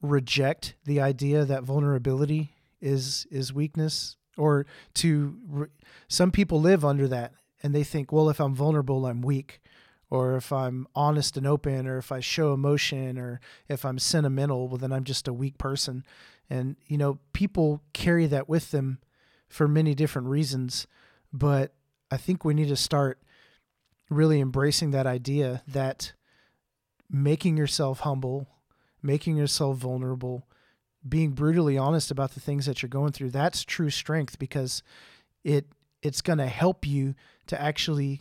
reject 0.00 0.74
the 0.84 1.00
idea 1.00 1.44
that 1.44 1.62
vulnerability 1.62 2.52
is 2.80 3.26
is 3.30 3.52
weakness, 3.52 4.16
or 4.36 4.66
to 4.94 5.36
re- 5.46 5.66
some 6.08 6.30
people 6.30 6.60
live 6.60 6.84
under 6.84 7.08
that 7.08 7.32
and 7.62 7.74
they 7.74 7.82
think, 7.84 8.12
well, 8.12 8.30
if 8.30 8.40
I'm 8.40 8.54
vulnerable, 8.54 9.04
I'm 9.06 9.20
weak, 9.20 9.60
or 10.10 10.36
if 10.36 10.52
I'm 10.52 10.86
honest 10.94 11.36
and 11.36 11.46
open, 11.46 11.88
or 11.88 11.98
if 11.98 12.12
I 12.12 12.20
show 12.20 12.52
emotion, 12.52 13.18
or 13.18 13.40
if 13.68 13.84
I'm 13.84 13.98
sentimental, 13.98 14.68
well, 14.68 14.78
then 14.78 14.92
I'm 14.92 15.02
just 15.04 15.26
a 15.26 15.32
weak 15.32 15.58
person. 15.58 16.04
And 16.48 16.76
you 16.86 16.96
know, 16.96 17.18
people 17.32 17.82
carry 17.92 18.26
that 18.26 18.48
with 18.48 18.70
them 18.70 18.98
for 19.48 19.66
many 19.66 19.94
different 19.94 20.28
reasons, 20.28 20.86
but 21.32 21.72
I 22.10 22.16
think 22.16 22.44
we 22.44 22.54
need 22.54 22.68
to 22.68 22.76
start 22.76 23.20
really 24.10 24.40
embracing 24.40 24.90
that 24.90 25.06
idea 25.06 25.62
that 25.66 26.12
making 27.10 27.56
yourself 27.56 28.00
humble, 28.00 28.46
making 29.02 29.36
yourself 29.36 29.78
vulnerable, 29.78 30.46
being 31.06 31.32
brutally 31.32 31.78
honest 31.78 32.10
about 32.10 32.32
the 32.32 32.40
things 32.40 32.66
that 32.66 32.82
you're 32.82 32.88
going 32.88 33.12
through, 33.12 33.30
that's 33.30 33.64
true 33.64 33.90
strength 33.90 34.38
because 34.38 34.82
it 35.44 35.66
it's 36.02 36.20
going 36.20 36.38
to 36.38 36.46
help 36.46 36.86
you 36.86 37.14
to 37.46 37.60
actually 37.60 38.20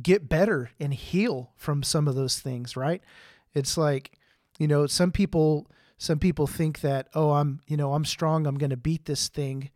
get 0.00 0.28
better 0.28 0.70
and 0.78 0.94
heal 0.94 1.50
from 1.56 1.82
some 1.82 2.06
of 2.06 2.14
those 2.14 2.38
things, 2.38 2.76
right? 2.76 3.02
It's 3.54 3.76
like, 3.76 4.18
you 4.58 4.68
know, 4.68 4.86
some 4.86 5.10
people 5.10 5.66
some 5.96 6.18
people 6.18 6.46
think 6.46 6.80
that, 6.80 7.08
oh, 7.14 7.30
I'm, 7.32 7.60
you 7.66 7.76
know, 7.76 7.94
I'm 7.94 8.04
strong, 8.04 8.46
I'm 8.46 8.58
going 8.58 8.70
to 8.70 8.76
beat 8.76 9.04
this 9.04 9.28
thing. 9.28 9.70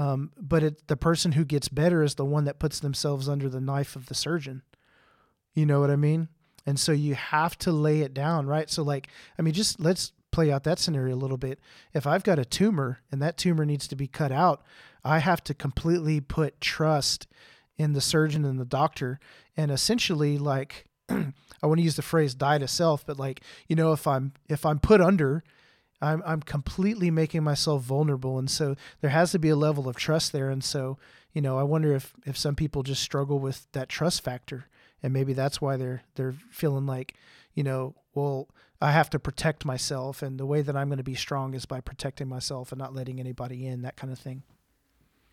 Um, 0.00 0.32
but 0.40 0.62
it, 0.62 0.88
the 0.88 0.96
person 0.96 1.32
who 1.32 1.44
gets 1.44 1.68
better 1.68 2.02
is 2.02 2.14
the 2.14 2.24
one 2.24 2.44
that 2.44 2.58
puts 2.58 2.80
themselves 2.80 3.28
under 3.28 3.50
the 3.50 3.60
knife 3.60 3.96
of 3.96 4.06
the 4.06 4.14
surgeon. 4.14 4.62
You 5.52 5.66
know 5.66 5.78
what 5.78 5.90
I 5.90 5.96
mean? 5.96 6.28
And 6.64 6.80
so 6.80 6.92
you 6.92 7.14
have 7.14 7.58
to 7.58 7.70
lay 7.70 8.00
it 8.00 8.14
down, 8.14 8.46
right? 8.46 8.70
So, 8.70 8.82
like, 8.82 9.08
I 9.38 9.42
mean, 9.42 9.52
just 9.52 9.78
let's 9.78 10.12
play 10.30 10.50
out 10.50 10.64
that 10.64 10.78
scenario 10.78 11.14
a 11.14 11.16
little 11.16 11.36
bit. 11.36 11.58
If 11.92 12.06
I've 12.06 12.22
got 12.22 12.38
a 12.38 12.46
tumor 12.46 13.00
and 13.12 13.20
that 13.20 13.36
tumor 13.36 13.66
needs 13.66 13.86
to 13.88 13.96
be 13.96 14.06
cut 14.06 14.32
out, 14.32 14.62
I 15.04 15.18
have 15.18 15.44
to 15.44 15.54
completely 15.54 16.18
put 16.18 16.62
trust 16.62 17.26
in 17.76 17.92
the 17.92 18.00
surgeon 18.00 18.46
and 18.46 18.58
the 18.58 18.64
doctor 18.64 19.20
and 19.54 19.70
essentially 19.70 20.38
like 20.38 20.86
I 21.10 21.66
want 21.66 21.76
to 21.76 21.84
use 21.84 21.96
the 21.96 22.02
phrase 22.02 22.34
die 22.34 22.56
to 22.56 22.68
self, 22.68 23.04
but 23.04 23.18
like, 23.18 23.42
you 23.68 23.76
know, 23.76 23.92
if 23.92 24.06
I'm 24.06 24.32
if 24.48 24.64
I'm 24.64 24.78
put 24.78 25.02
under, 25.02 25.44
I'm 26.00 26.22
I'm 26.24 26.40
completely 26.40 27.10
making 27.10 27.42
myself 27.44 27.82
vulnerable. 27.82 28.38
And 28.38 28.50
so 28.50 28.76
there 29.00 29.10
has 29.10 29.32
to 29.32 29.38
be 29.38 29.48
a 29.50 29.56
level 29.56 29.88
of 29.88 29.96
trust 29.96 30.32
there. 30.32 30.50
And 30.50 30.64
so, 30.64 30.98
you 31.32 31.42
know, 31.42 31.58
I 31.58 31.62
wonder 31.62 31.94
if 31.94 32.14
if 32.24 32.36
some 32.36 32.54
people 32.54 32.82
just 32.82 33.02
struggle 33.02 33.38
with 33.38 33.66
that 33.72 33.88
trust 33.88 34.22
factor. 34.22 34.66
And 35.02 35.12
maybe 35.12 35.32
that's 35.32 35.60
why 35.60 35.76
they're 35.76 36.02
they're 36.14 36.34
feeling 36.50 36.86
like, 36.86 37.14
you 37.54 37.62
know, 37.62 37.94
well, 38.14 38.48
I 38.80 38.92
have 38.92 39.10
to 39.10 39.18
protect 39.18 39.64
myself 39.64 40.22
and 40.22 40.40
the 40.40 40.46
way 40.46 40.62
that 40.62 40.76
I'm 40.76 40.88
going 40.88 40.98
to 40.98 41.04
be 41.04 41.14
strong 41.14 41.54
is 41.54 41.66
by 41.66 41.80
protecting 41.80 42.28
myself 42.28 42.72
and 42.72 42.78
not 42.78 42.94
letting 42.94 43.20
anybody 43.20 43.66
in, 43.66 43.82
that 43.82 43.96
kind 43.96 44.12
of 44.12 44.18
thing. 44.18 44.42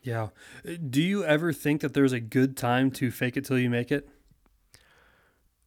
Yeah. 0.01 0.29
Uh, 0.67 0.73
do 0.89 1.01
you 1.01 1.23
ever 1.23 1.53
think 1.53 1.81
that 1.81 1.93
there's 1.93 2.13
a 2.13 2.19
good 2.19 2.57
time 2.57 2.91
to 2.91 3.09
fake 3.09 3.37
it 3.37 3.45
till 3.45 3.57
you 3.57 3.69
make 3.69 3.91
it? 3.91 4.09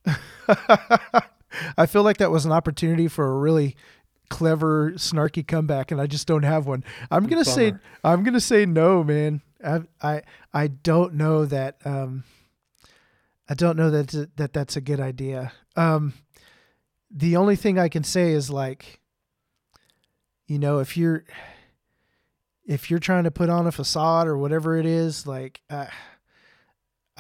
I 1.76 1.86
feel 1.86 2.02
like 2.02 2.18
that 2.18 2.30
was 2.30 2.44
an 2.44 2.52
opportunity 2.52 3.08
for 3.08 3.26
a 3.26 3.38
really 3.38 3.76
clever, 4.30 4.92
snarky 4.92 5.46
comeback, 5.46 5.90
and 5.90 6.00
I 6.00 6.06
just 6.06 6.26
don't 6.26 6.44
have 6.44 6.66
one. 6.66 6.84
I'm 7.10 7.26
gonna 7.26 7.44
say 7.44 7.74
I'm 8.02 8.24
gonna 8.24 8.40
say 8.40 8.64
no, 8.64 9.04
man. 9.04 9.42
I 9.62 9.80
I 10.00 10.22
I 10.54 10.68
don't 10.68 11.14
know 11.14 11.44
that. 11.44 11.76
Um, 11.84 12.24
I 13.48 13.54
don't 13.54 13.76
know 13.76 13.90
that 13.90 14.30
that 14.36 14.52
that's 14.52 14.76
a 14.76 14.80
good 14.80 15.00
idea. 15.00 15.52
Um, 15.76 16.14
the 17.10 17.36
only 17.36 17.56
thing 17.56 17.78
I 17.78 17.88
can 17.88 18.04
say 18.04 18.30
is 18.30 18.48
like, 18.48 19.00
you 20.46 20.58
know, 20.58 20.78
if 20.78 20.96
you're 20.96 21.24
if 22.64 22.90
you're 22.90 23.00
trying 23.00 23.24
to 23.24 23.30
put 23.30 23.50
on 23.50 23.66
a 23.66 23.72
facade 23.72 24.28
or 24.28 24.38
whatever 24.38 24.78
it 24.78 24.86
is, 24.86 25.26
like. 25.26 25.60
Uh, 25.68 25.86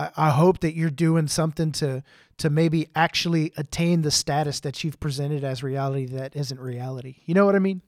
I, 0.00 0.10
I 0.16 0.30
hope 0.30 0.60
that 0.60 0.74
you're 0.74 0.90
doing 0.90 1.28
something 1.28 1.72
to 1.72 2.02
to 2.38 2.48
maybe 2.48 2.88
actually 2.96 3.52
attain 3.58 4.00
the 4.00 4.10
status 4.10 4.60
that 4.60 4.82
you've 4.82 4.98
presented 4.98 5.44
as 5.44 5.62
reality 5.62 6.06
that 6.06 6.34
isn't 6.34 6.58
reality. 6.58 7.16
You 7.26 7.34
know 7.34 7.44
what 7.44 7.54
I 7.54 7.58
mean? 7.58 7.82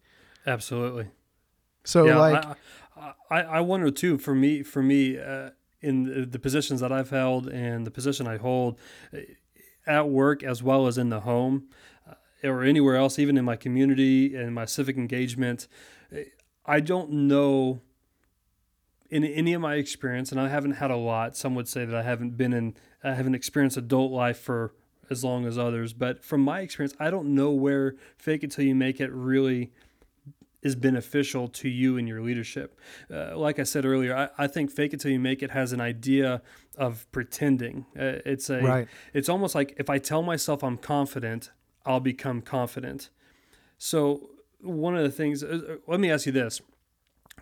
Absolutely. 0.47 1.09
So 1.85 2.05
yeah, 2.05 2.19
like 2.19 2.45
I, 2.97 3.13
I, 3.31 3.41
I 3.43 3.61
wonder 3.61 3.91
too. 3.91 4.19
For 4.19 4.35
me, 4.35 4.63
for 4.63 4.83
me, 4.83 5.19
uh, 5.19 5.51
in 5.81 6.05
the, 6.05 6.27
the 6.27 6.39
positions 6.39 6.81
that 6.81 6.93
I've 6.93 7.11
held 7.11 7.49
and 7.49 7.87
the 7.87 7.91
position 7.91 8.27
I 8.27 8.37
hold 8.37 8.79
uh, 9.13 9.19
at 9.87 10.09
work 10.09 10.43
as 10.43 10.63
well 10.63 10.87
as 10.87 10.99
in 10.99 11.09
the 11.09 11.21
home 11.21 11.69
uh, 12.09 12.15
or 12.49 12.63
anywhere 12.63 12.97
else, 12.97 13.19
even 13.19 13.39
in 13.39 13.45
my 13.45 13.57
community 13.57 14.37
and 14.37 14.55
my 14.55 14.67
civic 14.67 14.97
engagement, 14.97 15.67
uh, 16.15 16.21
I 16.67 16.81
don't 16.81 17.11
know 17.11 17.81
in 19.13 19.25
any 19.25 19.53
of 19.53 19.61
my 19.61 19.75
experience, 19.75 20.33
and 20.33 20.41
I 20.41 20.49
haven't 20.49 20.73
had 20.73 20.91
a 20.91 20.97
lot. 20.97 21.37
Some 21.37 21.55
would 21.55 21.69
say 21.69 21.85
that 21.85 21.95
I 21.95 22.03
haven't 22.03 22.39
been 22.39 22.55
in, 22.55 22.75
I 23.05 23.13
haven't 23.13 23.35
experienced 23.35 23.77
adult 23.77 24.11
life 24.11 24.39
for 24.39 24.73
as 25.11 25.23
long 25.23 25.45
as 25.45 25.59
others. 25.59 25.93
But 25.93 26.25
from 26.25 26.41
my 26.41 26.61
experience, 26.61 26.95
I 26.99 27.11
don't 27.11 27.35
know 27.35 27.51
where 27.51 27.95
fake 28.17 28.43
it 28.43 28.51
till 28.53 28.65
you 28.65 28.75
make 28.75 29.03
it 29.03 29.13
really 29.13 29.71
is 30.63 30.75
beneficial 30.75 31.47
to 31.49 31.69
you 31.69 31.99
in 31.99 32.07
your 32.07 32.23
leadership. 32.23 32.81
Uh, 33.13 33.37
like 33.37 33.59
I 33.59 33.65
said 33.65 33.85
earlier, 33.85 34.17
I, 34.17 34.45
I, 34.45 34.47
think 34.47 34.71
fake 34.71 34.95
it 34.95 35.01
till 35.01 35.11
you 35.11 35.21
make 35.21 35.43
it 35.43 35.51
has 35.51 35.73
an 35.73 35.81
idea 35.81 36.41
of 36.79 37.11
pretending. 37.13 37.85
Uh, 37.95 38.23
it's 38.25 38.49
a 38.49 38.63
right. 38.63 38.89
it's 39.13 39.29
almost 39.29 39.55
like 39.55 39.75
if 39.77 39.91
I 39.91 39.99
tell 39.99 40.23
myself 40.23 40.65
I'm 40.65 40.79
confident, 40.79 41.51
I'll 41.85 42.01
become 42.01 42.41
confident. 42.41 43.11
So 43.77 44.31
one 44.61 44.97
of 44.97 45.03
the 45.03 45.11
things, 45.11 45.43
uh, 45.43 45.61
uh, 45.69 45.75
let 45.87 46.01
me 46.01 46.11
ask 46.11 46.25
you 46.25 46.33
this. 46.33 46.63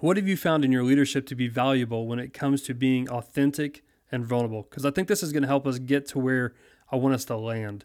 What 0.00 0.16
have 0.16 0.26
you 0.26 0.36
found 0.36 0.64
in 0.64 0.72
your 0.72 0.82
leadership 0.82 1.26
to 1.26 1.34
be 1.34 1.46
valuable 1.46 2.06
when 2.06 2.18
it 2.18 2.32
comes 2.32 2.62
to 2.62 2.74
being 2.74 3.08
authentic 3.10 3.84
and 4.10 4.24
vulnerable? 4.24 4.62
Because 4.62 4.86
I 4.86 4.90
think 4.90 5.08
this 5.08 5.22
is 5.22 5.32
going 5.32 5.42
to 5.42 5.48
help 5.48 5.66
us 5.66 5.78
get 5.78 6.06
to 6.08 6.18
where 6.18 6.54
I 6.90 6.96
want 6.96 7.14
us 7.14 7.26
to 7.26 7.36
land. 7.36 7.84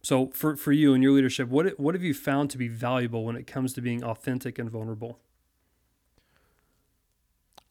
So 0.00 0.28
for, 0.28 0.56
for 0.56 0.70
you 0.70 0.94
and 0.94 1.02
your 1.02 1.12
leadership, 1.12 1.48
what 1.48 1.78
what 1.78 1.94
have 1.94 2.04
you 2.04 2.14
found 2.14 2.50
to 2.50 2.58
be 2.58 2.68
valuable 2.68 3.24
when 3.24 3.34
it 3.34 3.46
comes 3.46 3.72
to 3.74 3.80
being 3.80 4.04
authentic 4.04 4.58
and 4.58 4.70
vulnerable? 4.70 5.18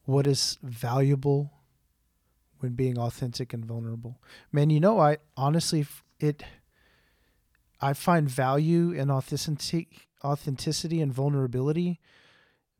What 0.03 0.27
is 0.27 0.57
valuable 0.61 1.53
when 2.59 2.73
being 2.73 2.97
authentic 2.97 3.53
and 3.53 3.63
vulnerable? 3.65 4.21
Man, 4.51 4.69
you 4.69 4.81
know, 4.81 4.99
I 4.99 5.17
honestly 5.37 5.85
it 6.19 6.43
I 7.79 7.93
find 7.93 8.29
value 8.29 8.91
in 8.91 9.09
authenticity 9.09 9.87
authenticity 10.23 10.99
and 10.99 11.13
vulnerability 11.13 12.01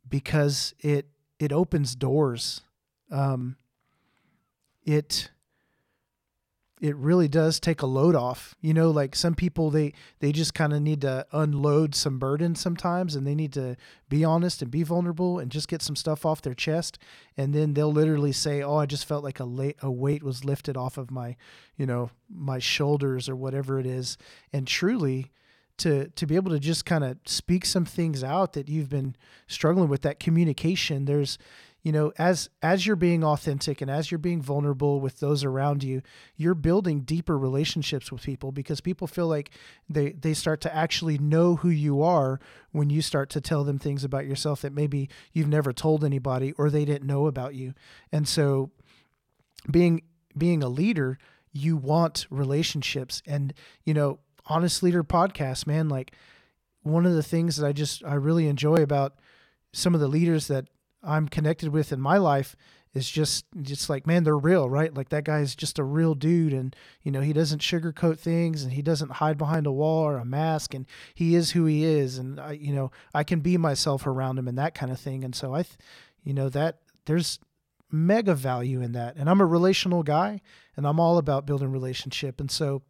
because 0.10 0.74
it 0.80 1.08
it 1.40 1.52
opens 1.52 1.96
doors. 1.96 2.62
Um, 3.12 3.58
it 4.84 5.30
it 6.80 6.96
really 6.96 7.28
does 7.28 7.60
take 7.60 7.82
a 7.82 7.88
load 7.88 8.16
off. 8.16 8.56
You 8.62 8.74
know, 8.74 8.92
like 8.92 9.16
some 9.16 9.36
people 9.36 9.70
they 9.72 9.94
they 10.20 10.32
just 10.32 10.54
kind 10.54 10.74
of 10.74 10.82
need 10.82 11.02
to 11.02 11.26
unload 11.32 11.96
some 11.96 12.20
burden 12.20 12.56
sometimes 12.56 13.16
and 13.16 13.26
they 13.26 13.36
need 13.36 13.54
to 13.54 13.76
be 14.10 14.24
honest 14.24 14.62
and 14.62 14.70
be 14.70 14.84
vulnerable 14.84 15.40
and 15.40 15.52
just 15.52 15.68
get 15.68 15.82
some 15.82 15.96
stuff 15.96 16.26
off 16.26 16.42
their 16.42 16.54
chest 16.54 17.00
and 17.36 17.54
then 17.54 17.74
they'll 17.74 17.92
literally 17.92 18.32
say, 18.32 18.62
"Oh, 18.62 18.78
I 18.78 18.86
just 18.86 19.06
felt 19.06 19.24
like 19.24 19.40
a 19.40 19.74
a 19.82 19.92
weight 19.92 20.24
was 20.24 20.46
lifted 20.46 20.78
off 20.78 20.98
of 20.98 21.12
my, 21.12 21.36
you 21.76 21.86
know, 21.86 22.12
my 22.30 22.60
shoulders 22.60 23.28
or 23.28 23.36
whatever 23.36 23.80
it 23.80 23.86
is." 23.86 24.18
And 24.54 24.68
truly 24.68 25.32
to 25.78 26.10
to 26.10 26.26
be 26.26 26.36
able 26.36 26.52
to 26.52 26.60
just 26.60 26.86
kind 26.86 27.04
of 27.04 27.18
speak 27.26 27.66
some 27.66 27.86
things 27.86 28.24
out 28.24 28.54
that 28.54 28.70
you've 28.70 28.90
been 28.90 29.16
struggling 29.48 29.90
with 29.90 30.02
that 30.02 30.20
communication, 30.20 31.06
there's 31.06 31.38
you 31.84 31.92
know 31.92 32.12
as 32.18 32.50
as 32.62 32.86
you're 32.86 32.96
being 32.96 33.24
authentic 33.24 33.82
and 33.82 33.90
as 33.90 34.12
you're 34.12 34.18
being 34.18 34.42
vulnerable 34.42 35.00
with 35.00 35.20
those 35.20 35.44
around 35.44 35.84
you 35.84 36.02
you're 36.36 36.56
building 36.56 37.02
deeper 37.02 37.38
relationships 37.38 38.12
with 38.12 38.24
people 38.24 38.52
because 38.52 38.82
people 38.82 39.08
feel 39.08 39.28
like 39.28 39.52
they 39.88 40.12
they 40.12 40.34
start 40.34 40.60
to 40.60 40.76
actually 40.76 41.18
know 41.18 41.56
who 41.58 41.70
you 41.70 42.02
are 42.02 42.40
when 42.72 42.90
you 42.90 43.02
start 43.02 43.30
to 43.30 43.40
tell 43.40 43.64
them 43.64 43.80
things 43.80 44.04
about 44.04 44.26
yourself 44.26 44.62
that 44.62 44.74
maybe 44.74 45.08
you've 45.32 45.48
never 45.48 45.72
told 45.72 46.04
anybody 46.04 46.52
or 46.54 46.70
they 46.70 46.84
didn't 46.84 47.08
know 47.08 47.28
about 47.28 47.54
you. 47.54 47.74
And 48.12 48.28
so 48.28 48.72
being 49.70 50.02
being 50.38 50.64
a 50.64 50.70
leader 50.70 51.18
you 51.54 51.76
want 51.76 52.28
relationships. 52.30 53.22
And 53.26 53.54
you 53.84 53.94
know 53.94 54.20
honest 54.48 54.84
leader 54.84 55.04
podcast 55.04 55.68
man. 55.68 55.90
Like 55.90 56.14
one 56.84 57.06
of 57.06 57.14
the 57.14 57.24
things 57.24 57.58
that 57.58 57.68
i 57.68 57.74
just 57.74 58.02
i 58.06 58.14
really 58.14 58.48
enjoy 58.48 58.76
about 58.76 59.16
some 59.74 59.94
of 59.94 60.00
the 60.00 60.08
leaders 60.08 60.48
that 60.48 60.68
I'm 61.04 61.28
connected 61.28 61.70
with 61.70 61.92
in 61.92 62.02
my 62.02 62.18
life 62.18 62.56
is 62.94 63.10
just 63.10 63.46
just 63.62 63.90
like 63.90 64.08
man 64.08 64.24
they're 64.24 64.38
real 64.38 64.70
right? 64.70 64.94
Like 64.94 65.10
that 65.10 65.24
guy 65.24 65.40
is 65.40 65.56
just 65.56 65.78
a 65.78 65.84
real 65.84 66.16
dude 66.16 66.54
and 66.54 66.76
you 67.04 67.12
know 67.12 67.22
he 67.22 67.34
doesn't 67.34 67.62
sugarcoat 67.62 68.18
things 68.20 68.64
and 68.64 68.74
he 68.74 68.82
doesn't 68.82 69.14
hide 69.14 69.38
behind 69.38 69.68
a 69.68 69.72
wall 69.72 70.04
or 70.04 70.18
a 70.18 70.26
mask 70.26 70.74
and 70.74 70.86
he 71.14 71.36
is 71.36 71.52
who 71.52 71.66
he 71.66 71.84
is. 71.84 72.18
And 72.18 72.40
I 72.40 72.54
you 72.54 72.74
know 72.74 72.92
I 73.14 73.24
can 73.24 73.42
be 73.42 73.58
myself 73.58 74.08
around 74.08 74.40
him 74.40 74.48
and 74.48 74.58
that 74.58 74.74
kind 74.74 74.92
of 74.92 75.00
thing. 75.00 75.24
And 75.24 75.36
so 75.36 75.54
I 75.54 75.64
th- 75.64 75.78
you 76.24 76.34
know 76.34 76.50
that 76.50 76.80
there's 77.06 77.40
mega 77.92 78.34
value 78.34 78.82
in 78.82 78.94
that. 78.94 79.16
And 79.16 79.30
I'm 79.30 79.42
a 79.42 79.46
relational 79.46 80.04
guy 80.04 80.42
and 80.76 80.88
I'm 80.88 81.00
all 81.00 81.18
about 81.18 81.46
building 81.46 81.72
relationship. 81.72 82.40
And 82.40 82.52
so 82.52 82.82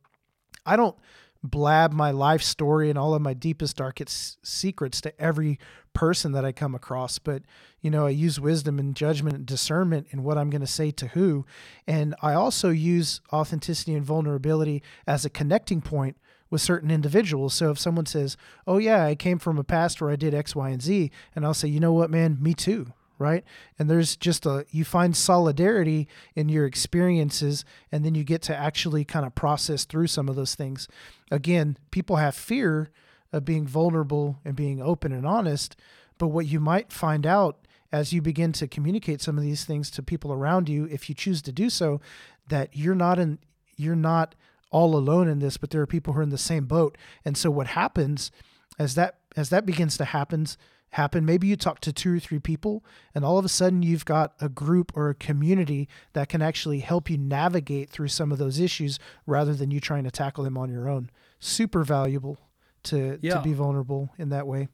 I 0.66 0.76
don't 0.76 0.98
blab 1.44 1.92
my 1.92 2.12
life 2.12 2.42
story 2.42 2.90
and 2.90 2.98
all 2.98 3.14
of 3.14 3.22
my 3.22 3.34
deepest 3.34 3.78
darkest 3.78 4.46
secrets 4.46 5.02
to 5.02 5.22
every 5.22 5.60
person 5.94 6.32
that 6.34 6.46
I 6.46 6.52
come 6.52 6.76
across. 6.76 7.20
But 7.20 7.44
you 7.82 7.90
know 7.90 8.06
I 8.06 8.12
use 8.12 8.40
wisdom 8.40 8.80
and 8.80 8.96
judgment 8.96 9.36
and 9.36 9.46
discernment 9.46 10.08
in 10.12 10.24
what 10.24 10.38
I'm 10.38 10.50
going 10.50 10.62
to 10.62 10.68
say 10.68 10.92
to 10.92 11.08
who. 11.08 11.46
And 11.88 12.16
I 12.22 12.34
also 12.34 12.70
use 12.70 13.22
authenticity 13.32 13.94
and 13.94 14.06
vulnerability 14.06 14.84
as 15.06 15.26
a 15.26 15.30
connecting 15.30 15.82
point 15.82 16.18
with 16.50 16.62
certain 16.62 16.92
individuals. 16.92 17.54
So 17.54 17.72
if 17.72 17.80
someone 17.80 18.06
says 18.06 18.38
oh 18.66 18.78
yeah 18.78 19.06
I 19.06 19.16
came 19.16 19.40
from 19.40 19.58
a 19.58 19.64
past 19.64 20.02
where 20.02 20.12
I 20.12 20.16
did 20.16 20.34
x 20.34 20.56
y 20.56 20.70
and 20.70 20.82
z 20.82 21.12
and 21.36 21.46
I'll 21.46 21.54
say 21.54 21.68
you 21.68 21.80
know 21.80 21.94
what 21.94 22.12
man? 22.12 22.38
Me 22.42 22.54
too 22.54 22.94
right? 23.20 23.44
And 23.78 23.90
there's 23.90 24.16
just 24.16 24.46
a 24.46 24.66
you 24.72 24.86
find 24.86 25.16
solidarity 25.16 26.08
in 26.36 26.50
your 26.50 26.66
experiences 26.66 27.66
and 27.92 28.06
then 28.06 28.16
you 28.16 28.24
get 28.24 28.42
to 28.44 28.56
actually 28.56 29.06
kind 29.06 29.26
of 29.26 29.36
process 29.36 29.86
through 29.86 30.08
some 30.08 30.30
of 30.30 30.36
those 30.36 30.56
things. 30.56 30.88
Again, 31.32 31.78
people 31.92 32.18
have 32.18 32.36
fear 32.36 32.90
of 33.34 33.46
being 33.46 33.68
vulnerable 33.68 34.40
and 34.46 34.56
being 34.56 34.82
open 34.82 35.12
and 35.12 35.26
honest, 35.26 35.76
but 36.18 36.28
what 36.28 36.46
you 36.46 36.60
might 36.60 36.92
find 36.92 37.26
out 37.26 37.68
as 37.92 38.14
you 38.14 38.22
begin 38.22 38.52
to 38.52 38.68
communicate 38.68 39.22
some 39.22 39.38
of 39.38 39.44
these 39.44 39.64
things 39.64 39.90
to 39.92 40.04
people 40.04 40.34
around 40.34 40.68
you 40.68 40.86
if 40.86 41.10
you 41.10 41.16
choose 41.16 41.42
to 41.42 41.52
do 41.52 41.70
so 41.70 42.02
that 42.50 42.70
you're 42.74 42.96
not 42.96 43.20
in 43.20 43.40
you're 43.76 43.96
not 43.96 44.36
all 44.70 44.96
alone 44.96 45.28
in 45.28 45.40
this, 45.40 45.58
but 45.58 45.70
there 45.70 45.82
are 45.82 45.88
people 45.88 46.14
who 46.14 46.20
are 46.20 46.24
in 46.24 46.30
the 46.30 46.38
same 46.38 46.66
boat. 46.66 46.98
And 47.24 47.38
so 47.38 47.50
what 47.50 47.68
happens 47.68 48.32
as 48.78 48.96
that 48.96 49.18
as 49.36 49.50
that 49.50 49.66
begins 49.66 49.98
to 49.98 50.06
happens 50.06 50.58
happen. 50.92 51.26
Maybe 51.26 51.48
you 51.48 51.56
talk 51.56 51.80
to 51.82 51.94
two 51.94 52.16
or 52.16 52.20
three 52.20 52.40
people, 52.40 52.84
and 53.14 53.26
all 53.26 53.38
of 53.38 53.46
a 53.46 53.50
sudden 53.50 53.84
you've 53.84 54.06
got 54.06 54.34
a 54.40 54.50
group 54.50 54.92
or 54.96 55.10
a 55.10 55.16
community 55.16 55.88
that 56.14 56.30
can 56.30 56.42
actually 56.42 56.80
help 56.80 57.10
you 57.10 57.18
navigate 57.18 57.90
through 57.90 58.08
some 58.08 58.32
of 58.32 58.38
those 58.38 58.60
issues 58.60 59.00
rather 59.26 59.54
than 59.54 59.72
you 59.72 59.80
trying 59.80 60.04
to 60.04 60.12
tackle 60.12 60.44
them 60.44 60.58
on 60.58 60.70
your 60.70 60.90
own. 60.90 61.10
Super 61.40 61.84
valuable 61.84 62.40
to, 62.84 63.20
yeah. 63.22 63.36
to 63.36 63.42
be 63.42 63.54
vulnerable 63.54 64.10
in 64.18 64.30
that 64.30 64.48
way. 64.48 64.70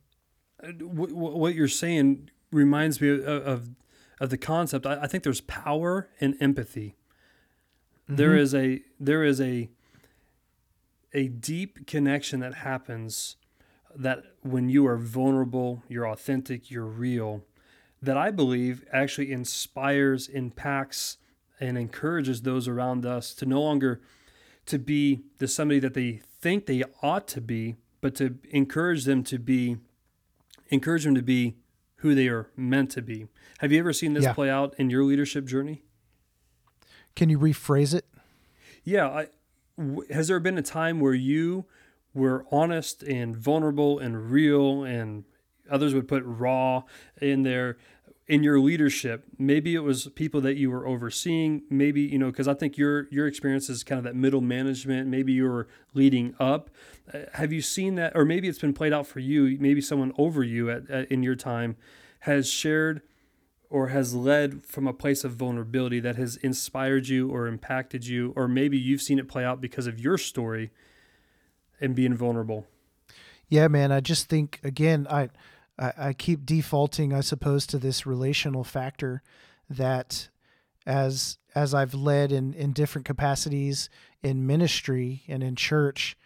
What 0.80 1.56
you're 1.56 1.68
saying 1.68 2.30
reminds 2.52 3.02
me 3.02 3.10
of, 3.10 3.26
of, 3.26 3.70
of 4.20 4.30
the 4.30 4.38
concept. 4.38 4.86
I, 4.86 5.08
think 5.08 5.24
there's 5.24 5.42
power 5.42 6.10
in 6.20 6.38
empathy. 6.40 6.96
Mm-hmm. 8.06 8.16
There 8.16 8.38
is 8.38 8.54
a 8.54 8.82
there 9.00 9.24
is 9.24 9.42
a 9.42 9.70
a 11.14 11.28
deep 11.28 11.86
connection 11.88 12.40
that 12.42 12.56
happens 12.56 13.38
that 13.96 14.24
when 14.42 14.70
you 14.70 14.86
are 14.88 14.98
vulnerable, 14.98 15.84
you're 15.88 16.08
authentic, 16.08 16.72
you're 16.72 16.86
real, 16.86 17.44
that 18.02 18.18
I 18.18 18.32
believe 18.32 18.84
actually 18.92 19.32
inspires, 19.32 20.28
impacts, 20.28 21.18
and 21.60 21.78
encourages 21.78 22.42
those 22.42 22.68
around 22.68 23.06
us 23.06 23.34
to 23.36 23.46
no 23.46 23.62
longer 23.62 24.02
to 24.66 24.80
be 24.80 25.24
the 25.38 25.48
somebody 25.48 25.80
that 25.80 25.94
they 25.94 26.22
think 26.42 26.66
they 26.66 26.84
ought 27.02 27.28
to 27.30 27.42
be, 27.42 27.76
but 28.02 28.16
to 28.16 28.38
encourage 28.50 29.06
them 29.06 29.24
to 29.24 29.40
be 29.40 29.78
encourage 30.70 31.04
them 31.04 31.16
to 31.16 31.22
be 31.22 31.56
who 31.98 32.16
they 32.16 32.28
are 32.28 32.50
meant 32.58 32.92
to 32.92 33.02
be. 33.02 33.28
Have 33.60 33.72
you 33.72 33.80
ever 33.80 33.94
seen 33.94 34.14
this 34.14 34.24
yeah. 34.24 34.34
play 34.34 34.50
out 34.50 34.74
in 34.78 34.90
your 34.90 35.04
leadership 35.04 35.46
journey? 35.46 35.84
Can 37.16 37.30
you 37.30 37.40
rephrase 37.40 37.94
it? 37.94 38.06
Yeah, 38.84 39.08
I, 39.08 39.28
w- 39.78 40.12
has 40.12 40.28
there 40.28 40.40
been 40.40 40.58
a 40.58 40.64
time 40.64 41.00
where 41.00 41.14
you 41.14 41.66
were 42.14 42.46
honest 42.52 43.04
and 43.04 43.36
vulnerable 43.36 44.00
and 44.00 44.32
real 44.32 44.84
and 44.84 45.24
others 45.70 45.94
would 45.94 46.08
put 46.08 46.24
raw 46.26 46.84
in 47.22 47.44
there 47.44 47.78
in 48.28 48.42
your 48.42 48.60
leadership. 48.60 49.26
Maybe 49.38 49.76
it 49.76 49.80
was 49.80 50.08
people 50.16 50.40
that 50.42 50.56
you 50.56 50.72
were 50.72 50.88
overseeing. 50.88 51.64
Maybe 51.70 52.02
you 52.02 52.18
know 52.18 52.28
because 52.32 52.48
i 52.48 52.54
think 52.54 52.78
your 52.78 53.08
your 53.12 53.28
experience 53.28 53.70
is 53.70 53.84
kind 53.84 53.98
of 53.98 54.06
that 54.06 54.16
middle 54.16 54.42
management. 54.42 55.08
Maybe 55.08 55.34
you 55.34 55.44
were 55.44 55.68
leading 55.94 56.36
up. 56.40 56.70
Uh, 57.14 57.20
have 57.34 57.52
you 57.52 57.62
seen 57.62 57.96
that 57.96 58.14
or 58.16 58.26
maybe 58.26 58.48
it's 58.48 58.60
been 58.60 58.74
played 58.74 58.94
out 58.94 59.06
for 59.06 59.20
you 59.20 59.58
maybe 59.60 59.82
someone 59.82 60.14
over 60.18 60.44
you 60.44 60.70
at, 60.70 60.90
at, 60.90 61.12
in 61.12 61.22
your 61.22 61.36
time 61.36 61.76
has 62.22 62.50
shared 62.50 63.02
or 63.70 63.90
has 63.90 64.14
led 64.14 64.66
from 64.66 64.88
a 64.88 64.94
place 64.94 65.26
of 65.26 65.34
vulnerability 65.34 66.00
that 66.00 66.16
has 66.16 66.38
inspired 66.38 67.10
you 67.10 67.30
or 67.30 67.46
impacted 67.46 68.06
you 68.08 68.32
or 68.38 68.48
maybe 68.48 68.78
you've 68.78 69.02
seen 69.02 69.20
it 69.20 69.28
play 69.28 69.44
out 69.44 69.60
because 69.60 69.86
of 69.86 70.00
your 70.00 70.18
story 70.18 70.72
and 71.84 71.94
being 71.94 72.16
vulnerable. 72.16 72.66
Yeah, 73.50 73.68
man. 73.68 73.92
I 73.92 74.00
just 74.00 74.30
think 74.30 74.60
again, 74.64 75.06
I, 75.10 75.30
I, 75.78 75.94
I 75.98 76.14
keep 76.14 76.46
defaulting, 76.46 77.14
I 77.14 77.22
suppose, 77.22 77.68
to 77.68 77.78
this 77.78 78.06
relational 78.06 78.64
factor 78.64 79.22
that 79.70 80.30
as 80.86 81.38
as 81.54 81.74
I've 81.74 81.94
led 81.94 82.32
in 82.32 82.54
in 82.54 82.74
different 82.74 83.06
capacities 83.06 83.90
in 84.24 84.48
ministry 84.48 85.24
and 85.28 85.44
in 85.44 85.56
church, 85.56 86.18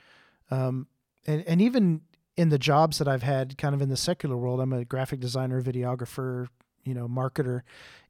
um, 0.52 0.88
and 1.26 1.44
and 1.48 1.62
even 1.62 2.02
in 2.38 2.50
the 2.50 2.60
jobs 2.60 3.00
that 3.00 3.08
I've 3.08 3.24
had, 3.24 3.58
kind 3.58 3.74
of 3.74 3.82
in 3.82 3.90
the 3.90 3.98
secular 3.98 4.38
world, 4.38 4.60
I'm 4.60 4.72
a 4.72 4.86
graphic 4.86 5.20
designer, 5.20 5.62
videographer, 5.62 6.48
you 6.84 6.94
know, 6.94 7.08
marketer, 7.08 7.62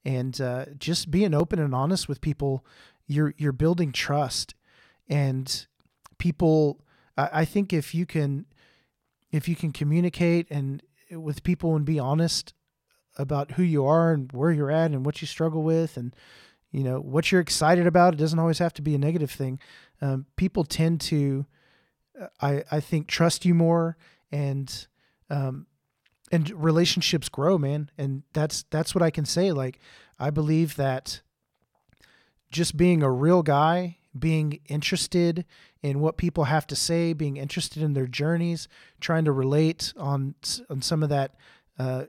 and 0.04 0.40
uh, 0.42 0.66
just 0.78 1.10
being 1.10 1.34
open 1.34 1.60
and 1.60 1.74
honest 1.74 2.10
with 2.10 2.22
people, 2.22 2.66
you're 3.08 3.34
you're 3.38 3.54
building 3.54 3.92
trust, 3.94 4.54
and 5.08 5.66
people 6.18 6.82
I, 7.18 7.46
think 7.46 7.74
if 7.74 7.96
you 7.96 8.06
can 8.06 8.46
if 9.32 9.48
you 9.50 9.56
can 9.56 9.72
communicate 9.72 10.48
and 10.50 10.84
with 11.12 11.44
people 11.44 11.76
and 11.76 11.86
be 11.86 12.00
honest 12.00 12.54
about 13.18 13.52
who 13.52 13.64
you 13.64 13.86
are 13.86 14.12
and 14.12 14.32
where 14.32 14.52
you're 14.52 14.72
at 14.72 14.92
and 14.92 15.06
what 15.06 15.22
you 15.22 15.28
struggle 15.28 15.64
with 15.64 15.98
and 15.98 16.16
you 16.72 16.84
know 16.84 17.00
what 17.00 17.32
you're 17.32 17.42
excited 17.42 17.88
about 17.88 18.14
it 18.14 18.18
doesn't 18.18 18.40
always 18.40 18.60
have 18.60 18.74
to 18.74 18.82
be 18.82 18.94
a 18.94 19.00
negative 19.00 19.32
thing. 19.32 19.60
Um, 20.02 20.26
people 20.36 20.64
tend 20.64 21.02
to 21.02 21.46
uh, 22.22 22.28
i 22.42 22.64
i 22.72 22.80
think 22.80 23.08
trust 23.08 23.46
you 23.46 23.54
more 23.54 23.98
and 24.32 24.88
um 25.30 25.66
and 26.32 26.50
relationships 26.52 27.30
grow 27.30 27.58
man. 27.58 27.90
And 27.98 28.24
that's 28.34 28.64
that's 28.70 28.94
what 28.94 29.02
i 29.02 29.10
can 29.10 29.26
say. 29.26 29.52
Like 29.52 29.80
i 30.20 30.30
believe 30.30 30.76
that 30.76 31.22
just 32.52 32.78
being 32.78 33.02
a 33.04 33.12
real 33.12 33.44
guy 33.44 33.97
being 34.20 34.60
interested 34.68 35.46
in 35.82 36.00
what 36.00 36.18
people 36.18 36.46
have 36.46 36.68
to 36.68 36.76
say 36.76 37.14
being 37.14 37.38
interested 37.38 37.82
in 37.82 37.94
their 37.94 38.08
journeys 38.08 38.68
trying 39.00 39.26
to 39.26 39.32
relate 39.32 39.94
on 39.98 40.36
on 40.70 40.82
some 40.82 41.04
of 41.04 41.10
that 41.10 41.36
uh, 41.80 42.06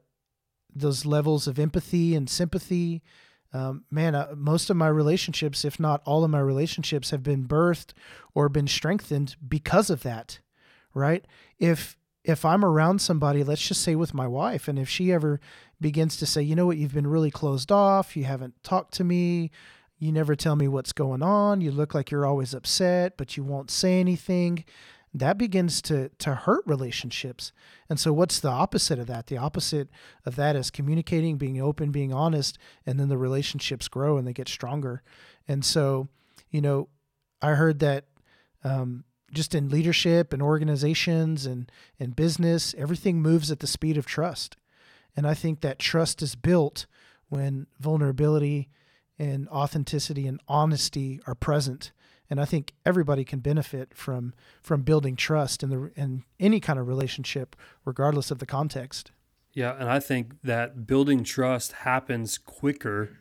those 0.75 1.05
levels 1.05 1.47
of 1.47 1.59
empathy 1.59 2.15
and 2.15 2.29
sympathy. 2.29 3.03
Um, 3.53 3.85
man, 3.91 4.15
uh, 4.15 4.35
most 4.37 4.69
of 4.69 4.77
my 4.77 4.89
relationships, 4.89 5.65
if 5.65 5.81
not 5.81 6.03
all 6.05 6.23
of 6.25 6.31
my 6.31 6.41
relationships, 6.41 7.11
have 7.11 7.23
been 7.23 7.47
birthed 7.47 7.93
or 8.35 8.49
been 8.49 8.69
strengthened 8.69 9.37
because 9.47 9.89
of 9.91 10.03
that, 10.03 10.41
right? 10.95 11.25
If 11.59 11.97
if 12.25 12.45
I'm 12.45 12.65
around 12.65 13.01
somebody, 13.01 13.43
let's 13.43 13.67
just 13.67 13.81
say 13.81 13.95
with 13.95 14.13
my 14.13 14.27
wife, 14.27 14.69
and 14.69 14.79
if 14.79 14.89
she 14.89 15.13
ever 15.13 15.41
begins 15.81 16.19
to 16.19 16.27
say, 16.27 16.43
you 16.43 16.55
know 16.55 16.67
what, 16.67 16.77
you've 16.77 16.93
been 16.93 17.07
really 17.07 17.31
closed 17.31 17.73
off, 17.73 18.17
you 18.17 18.25
haven't 18.25 18.63
talked 18.63 18.93
to 18.95 19.05
me, 19.05 19.51
you 19.99 20.13
never 20.13 20.37
tell 20.37 20.57
me 20.57 20.69
what's 20.69 20.93
going 20.93 21.23
on, 21.23 21.61
you 21.61 21.71
look 21.71 21.95
like 21.95 22.11
you're 22.11 22.27
always 22.27 22.55
upset, 22.55 23.17
but 23.17 23.37
you 23.37 23.43
won't 23.43 23.71
say 23.71 23.99
anything 23.99 24.65
that 25.15 25.39
begins 25.39 25.81
to 25.83 26.11
to 26.19 26.35
hurt 26.35 26.65
relationships. 26.67 27.53
And 27.89 27.99
so 27.99 28.13
what's 28.13 28.41
the 28.41 28.51
opposite 28.51 28.99
of 28.99 29.07
that? 29.07 29.27
The 29.27 29.39
opposite 29.39 29.89
of 30.25 30.37
that 30.37 30.57
is 30.57 30.71
communicating, 30.71 31.37
being 31.37 31.61
open, 31.61 31.91
being 31.91 32.13
honest, 32.13 32.59
and 32.85 32.99
then 33.01 33.09
the 33.09 33.19
relationships 33.19 33.89
grow 33.89 34.17
and 34.17 34.27
they 34.27 34.33
get 34.33 34.49
stronger. 34.49 35.03
And 35.47 35.65
so, 35.65 36.09
you 36.51 36.61
know, 36.61 36.89
I 37.41 37.53
heard 37.53 37.79
that 37.81 38.05
um, 38.65 39.05
just 39.33 39.55
in 39.55 39.71
leadership 39.71 40.33
and 40.33 40.43
organizations 40.43 41.47
and 41.47 41.71
and 41.99 42.15
business, 42.15 42.75
everything 42.77 43.23
moves 43.23 43.51
at 43.51 43.61
the 43.61 43.67
speed 43.67 43.97
of 43.97 44.07
trust. 44.07 44.57
And 45.17 45.27
I 45.27 45.35
think 45.35 45.61
that 45.61 45.79
trust 45.79 46.23
is 46.23 46.35
built 46.35 46.87
when 47.29 47.67
vulnerability 47.81 48.69
and 49.19 49.49
authenticity 49.49 50.27
and 50.27 50.41
honesty 50.49 51.21
are 51.27 51.35
present 51.35 51.93
and 52.31 52.41
I 52.41 52.45
think 52.45 52.75
everybody 52.85 53.25
can 53.25 53.41
benefit 53.41 53.95
from 53.95 54.35
from 54.63 54.83
building 54.83 55.17
trust 55.17 55.63
in 55.63 55.71
the 55.71 55.91
in 55.97 56.25
any 56.39 56.61
kind 56.61 56.79
of 56.79 56.87
relationship, 56.87 57.57
regardless 57.85 58.31
of 58.31 58.39
the 58.39 58.47
context. 58.47 59.13
Yeah, 59.53 59.75
and 59.79 59.89
I 59.89 59.99
think 59.99 60.43
that 60.43 60.87
building 60.87 61.25
trust 61.25 61.73
happens 61.73 62.39
quicker 62.39 63.19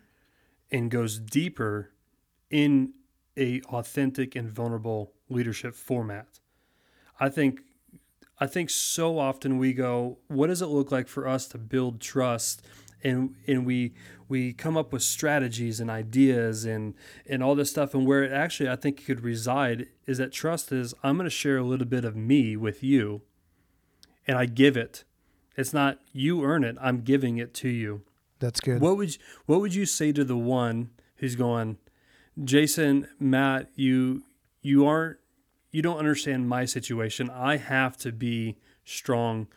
and 0.70 0.92
goes 0.92 1.20
deeper 1.20 1.92
in 2.50 2.94
a 3.38 3.62
authentic 3.62 4.36
and 4.36 4.52
vulnerable 4.52 5.14
leadership 5.30 5.74
format. 5.74 6.40
I 7.20 7.30
think 7.30 7.62
I 8.40 8.46
think 8.46 8.70
so 8.70 9.18
often 9.18 9.58
we 9.58 9.74
go, 9.74 10.20
what 10.28 10.48
does 10.48 10.62
it 10.62 10.68
look 10.68 10.92
like 10.92 11.08
for 11.08 11.28
us 11.28 11.48
to 11.50 11.58
build 11.58 12.02
trust 12.02 12.66
and 13.04 13.36
and 13.46 13.66
we 13.66 13.94
we 14.28 14.54
come 14.54 14.76
up 14.76 14.92
with 14.92 15.02
strategies 15.02 15.80
and 15.80 15.90
ideas 15.90 16.66
and 16.66 16.94
and 17.26 17.44
all 17.44 17.56
this 17.56 17.70
stuff 17.70 17.94
and 17.94 18.06
where 18.06 18.24
it 18.24 18.32
actually 18.32 18.70
I 18.70 18.76
think 18.76 19.06
could 19.06 19.22
reside 19.22 19.88
is 20.06 20.18
that 20.18 20.32
trust 20.32 20.72
is 20.72 20.94
I'm 21.04 21.18
going 21.18 21.26
to 21.26 21.30
share 21.30 21.58
a 21.58 21.64
little 21.64 21.86
bit 21.86 22.06
of 22.06 22.16
me 22.16 22.56
with 22.56 22.84
you 22.84 23.22
and 24.28 24.38
I 24.38 24.46
give 24.46 24.76
it. 24.76 25.04
It's 25.56 25.74
not 25.74 26.00
you 26.12 26.44
earn 26.44 26.64
it, 26.64 26.76
I'm 26.82 27.02
giving 27.02 27.38
it 27.38 27.54
to 27.56 27.70
you. 27.70 28.02
That's 28.40 28.60
good. 28.60 28.82
What 28.82 28.98
would 28.98 29.16
you, 29.16 29.22
what 29.46 29.62
would 29.62 29.74
you 29.74 29.86
say 29.86 30.12
to 30.12 30.24
the 30.24 30.38
one 30.38 30.92
who's 31.16 31.36
going, 31.36 31.78
Jason, 32.44 33.08
Matt, 33.20 33.70
you 33.76 34.24
you 34.62 34.86
aren't 34.86 35.18
you 35.72 35.82
don't 35.82 35.98
understand 35.98 36.48
my 36.50 36.66
situation. 36.66 37.30
I 37.30 37.58
have 37.58 37.98
to 37.98 38.12
be 38.12 38.58
strong 38.86 39.48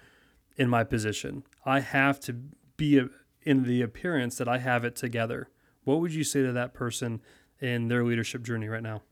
in 0.57 0.69
my 0.69 0.85
position. 0.85 1.45
I 1.65 1.81
have 1.81 2.21
to 2.21 2.35
be 2.77 2.99
a, 2.99 3.09
in 3.51 3.65
the 3.65 3.83
appearance 3.83 4.39
that 4.39 4.47
I 4.47 4.59
have 4.59 4.85
it 4.85 4.95
together. 4.95 5.49
What 5.83 6.01
would 6.01 6.15
you 6.15 6.23
say 6.23 6.43
to 6.43 6.53
that 6.53 6.73
person 6.73 7.21
in 7.59 7.89
their 7.89 8.05
leadership 8.05 8.45
journey 8.45 8.69
right 8.69 8.83
now? 8.83 9.03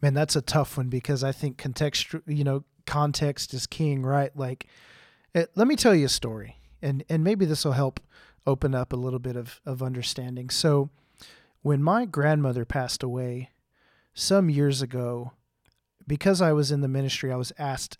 Man, 0.00 0.14
that's 0.14 0.36
a 0.36 0.40
tough 0.40 0.78
one 0.78 0.88
because 0.88 1.22
I 1.22 1.32
think 1.32 1.58
context, 1.58 2.14
you 2.26 2.44
know, 2.44 2.64
context 2.86 3.52
is 3.52 3.66
king, 3.66 4.02
right? 4.02 4.34
Like, 4.34 4.68
it, 5.34 5.38
eh, 5.38 5.46
let 5.54 5.66
me 5.66 5.76
tell 5.76 5.94
you 5.94 6.06
a 6.06 6.08
story, 6.08 6.56
and 6.80 7.04
and 7.10 7.22
maybe 7.22 7.44
this 7.44 7.64
will 7.64 7.72
help 7.72 8.00
open 8.46 8.74
up 8.74 8.92
a 8.92 8.96
little 8.96 9.18
bit 9.18 9.36
of 9.36 9.60
of 9.66 9.82
understanding. 9.82 10.48
So, 10.48 10.88
when 11.60 11.82
my 11.82 12.06
grandmother 12.06 12.64
passed 12.64 13.02
away 13.02 13.50
some 14.14 14.48
years 14.48 14.80
ago, 14.80 15.32
because 16.06 16.40
I 16.40 16.52
was 16.52 16.70
in 16.70 16.80
the 16.80 16.88
ministry, 16.88 17.30
I 17.30 17.36
was 17.36 17.52
asked 17.58 17.98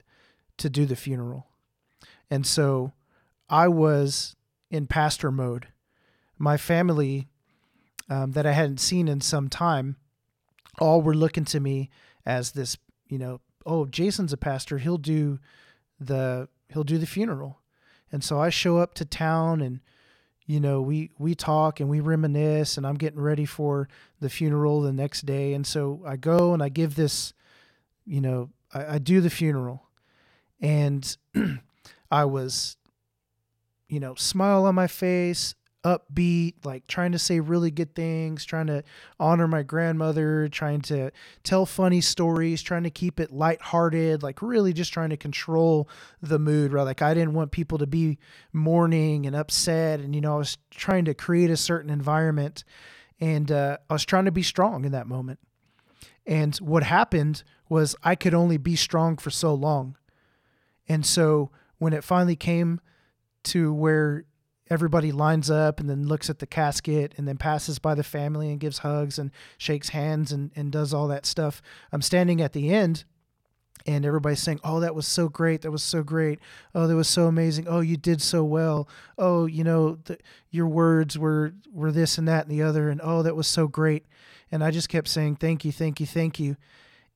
to 0.57 0.71
do 0.71 0.87
the 0.87 0.97
funeral, 0.97 1.47
and 2.31 2.47
so 2.47 2.93
I 3.51 3.69
was 3.69 4.36
in 4.71 4.87
pastor 4.87 5.31
mode. 5.31 5.69
My 6.39 6.57
family 6.57 7.29
um, 8.09 8.33
that 8.33 8.47
I 8.47 8.53
hadn't 8.53 8.81
seen 8.81 9.09
in 9.09 9.21
some 9.21 9.49
time 9.49 9.97
all 10.79 11.03
were 11.03 11.15
looking 11.15 11.45
to 11.47 11.61
me 11.61 11.91
as 12.25 12.53
this, 12.53 12.77
you 13.09 13.19
know, 13.19 13.41
oh, 13.65 13.87
Jason's 13.87 14.33
a 14.33 14.37
pastor. 14.37 14.79
He'll 14.79 14.99
do 14.99 15.39
the 15.99 16.49
he'll 16.69 16.85
do 16.85 16.99
the 16.99 17.07
funeral. 17.07 17.61
And 18.13 18.23
so 18.23 18.41
I 18.41 18.51
show 18.51 18.79
up 18.79 18.95
to 18.95 19.05
town 19.05 19.61
and 19.61 19.81
you 20.47 20.61
know, 20.61 20.81
we 20.81 21.11
we 21.19 21.35
talk 21.35 21.81
and 21.81 21.89
we 21.89 22.01
reminisce 22.01 22.77
and 22.77 22.87
I'm 22.87 22.95
getting 22.95 23.21
ready 23.21 23.45
for 23.45 23.89
the 24.21 24.31
funeral 24.31 24.81
the 24.81 24.93
next 24.93 25.27
day. 25.27 25.55
And 25.55 25.67
so 25.67 26.03
I 26.07 26.17
go 26.17 26.55
and 26.55 26.63
I 26.63 26.69
give 26.69 26.95
this, 26.95 27.33
you 28.05 28.21
know, 28.21 28.51
I, 28.73 28.95
I 28.95 28.99
do 28.99 29.21
the 29.21 29.31
funeral. 29.31 29.83
And 30.61 31.17
I 32.11 32.25
was 32.25 32.77
you 33.89 34.01
know, 34.01 34.15
smile 34.15 34.65
on 34.65 34.75
my 34.75 34.87
face, 34.87 35.55
upbeat, 35.87 36.55
like 36.65 36.85
trying 36.89 37.13
to 37.13 37.19
say 37.19 37.39
really 37.39 37.71
good 37.71 37.95
things, 37.95 38.45
trying 38.45 38.67
to 38.67 38.83
honor 39.21 39.47
my 39.47 39.63
grandmother, 39.63 40.49
trying 40.49 40.81
to 40.81 41.13
tell 41.45 41.65
funny 41.65 42.01
stories, 42.01 42.61
trying 42.61 42.83
to 42.83 42.91
keep 42.91 43.21
it 43.21 43.33
lighthearted, 43.33 44.21
like 44.21 44.43
really 44.43 44.73
just 44.73 44.93
trying 44.93 45.11
to 45.11 45.17
control 45.17 45.89
the 46.21 46.41
mood, 46.41 46.73
right? 46.73 46.83
Like 46.83 47.03
I 47.03 47.15
didn't 47.15 47.35
want 47.35 47.53
people 47.53 47.79
to 47.79 47.87
be 47.87 48.19
mourning 48.53 49.27
and 49.27 49.37
upset. 49.37 50.01
And, 50.01 50.13
you 50.13 50.21
know, 50.21 50.35
I 50.35 50.39
was 50.39 50.59
trying 50.71 51.05
to 51.05 51.15
create 51.15 51.51
a 51.51 51.57
certain 51.57 51.91
environment 51.91 52.65
and 53.21 53.53
uh, 53.53 53.79
I 53.89 53.93
was 53.93 54.05
trying 54.05 54.25
to 54.25 54.33
be 54.33 54.43
strong 54.43 54.85
in 54.85 54.91
that 54.93 55.07
moment. 55.07 55.39
And 56.27 56.57
what 56.57 56.83
happened 56.83 57.45
was 57.69 57.95
I 58.03 58.17
could 58.17 58.35
only 58.35 58.57
be 58.57 58.75
strong 58.75 59.17
for 59.17 59.31
so 59.31 59.55
long. 59.55 59.97
And 60.89 61.07
so 61.07 61.53
when 61.79 61.93
it 61.93 62.03
finally 62.03 62.37
came 62.37 62.81
to 63.47 63.73
where 63.73 64.25
everybody 64.69 65.13
lines 65.13 65.51
up 65.51 65.79
and 65.81 65.89
then 65.89 66.07
looks 66.07 66.29
at 66.29 66.41
the 66.41 66.47
casket 66.47 67.15
and 67.17 67.27
then 67.27 67.37
passes 67.37 67.79
by 67.79 67.95
the 67.95 68.03
family 68.03 68.51
and 68.51 68.61
gives 68.61 68.79
hugs 68.79 69.19
and 69.19 69.31
shakes 69.59 69.91
hands 69.91 70.33
and, 70.33 70.51
and 70.57 70.73
does 70.73 70.93
all 70.93 71.09
that 71.09 71.25
stuff. 71.25 71.63
I'm 71.93 72.03
standing 72.03 72.41
at 72.41 72.53
the 72.53 72.71
end 72.71 73.05
and 73.87 74.05
everybody's 74.05 74.41
saying, 74.41 74.61
Oh, 74.65 74.81
that 74.81 74.95
was 74.95 75.07
so 75.07 75.29
great. 75.29 75.63
That 75.63 75.71
was 75.71 75.83
so 75.83 76.03
great. 76.03 76.41
Oh, 76.75 76.87
that 76.89 76.97
was 76.97 77.09
so 77.09 77.27
amazing. 77.27 77.69
Oh, 77.69 77.81
you 77.81 77.97
did 77.97 78.21
so 78.21 78.43
well. 78.43 78.89
Oh, 79.17 79.47
you 79.47 79.63
know, 79.63 79.99
the, 80.05 80.19
your 80.51 80.67
words 80.67 81.17
were, 81.17 81.53
were 81.71 81.93
this 81.93 82.19
and 82.19 82.27
that 82.27 82.47
and 82.47 82.51
the 82.51 82.63
other. 82.63 82.91
And 82.91 83.01
oh, 83.03 83.23
that 83.23 83.37
was 83.37 83.47
so 83.47 83.69
great. 83.69 84.07
And 84.51 84.65
I 84.65 84.73
just 84.73 84.89
kept 84.89 85.09
saying, 85.09 85.37
Thank 85.37 85.65
you, 85.65 85.71
thank 85.71 86.01
you, 86.01 86.07
thank 86.07 86.41
you. 86.41 86.57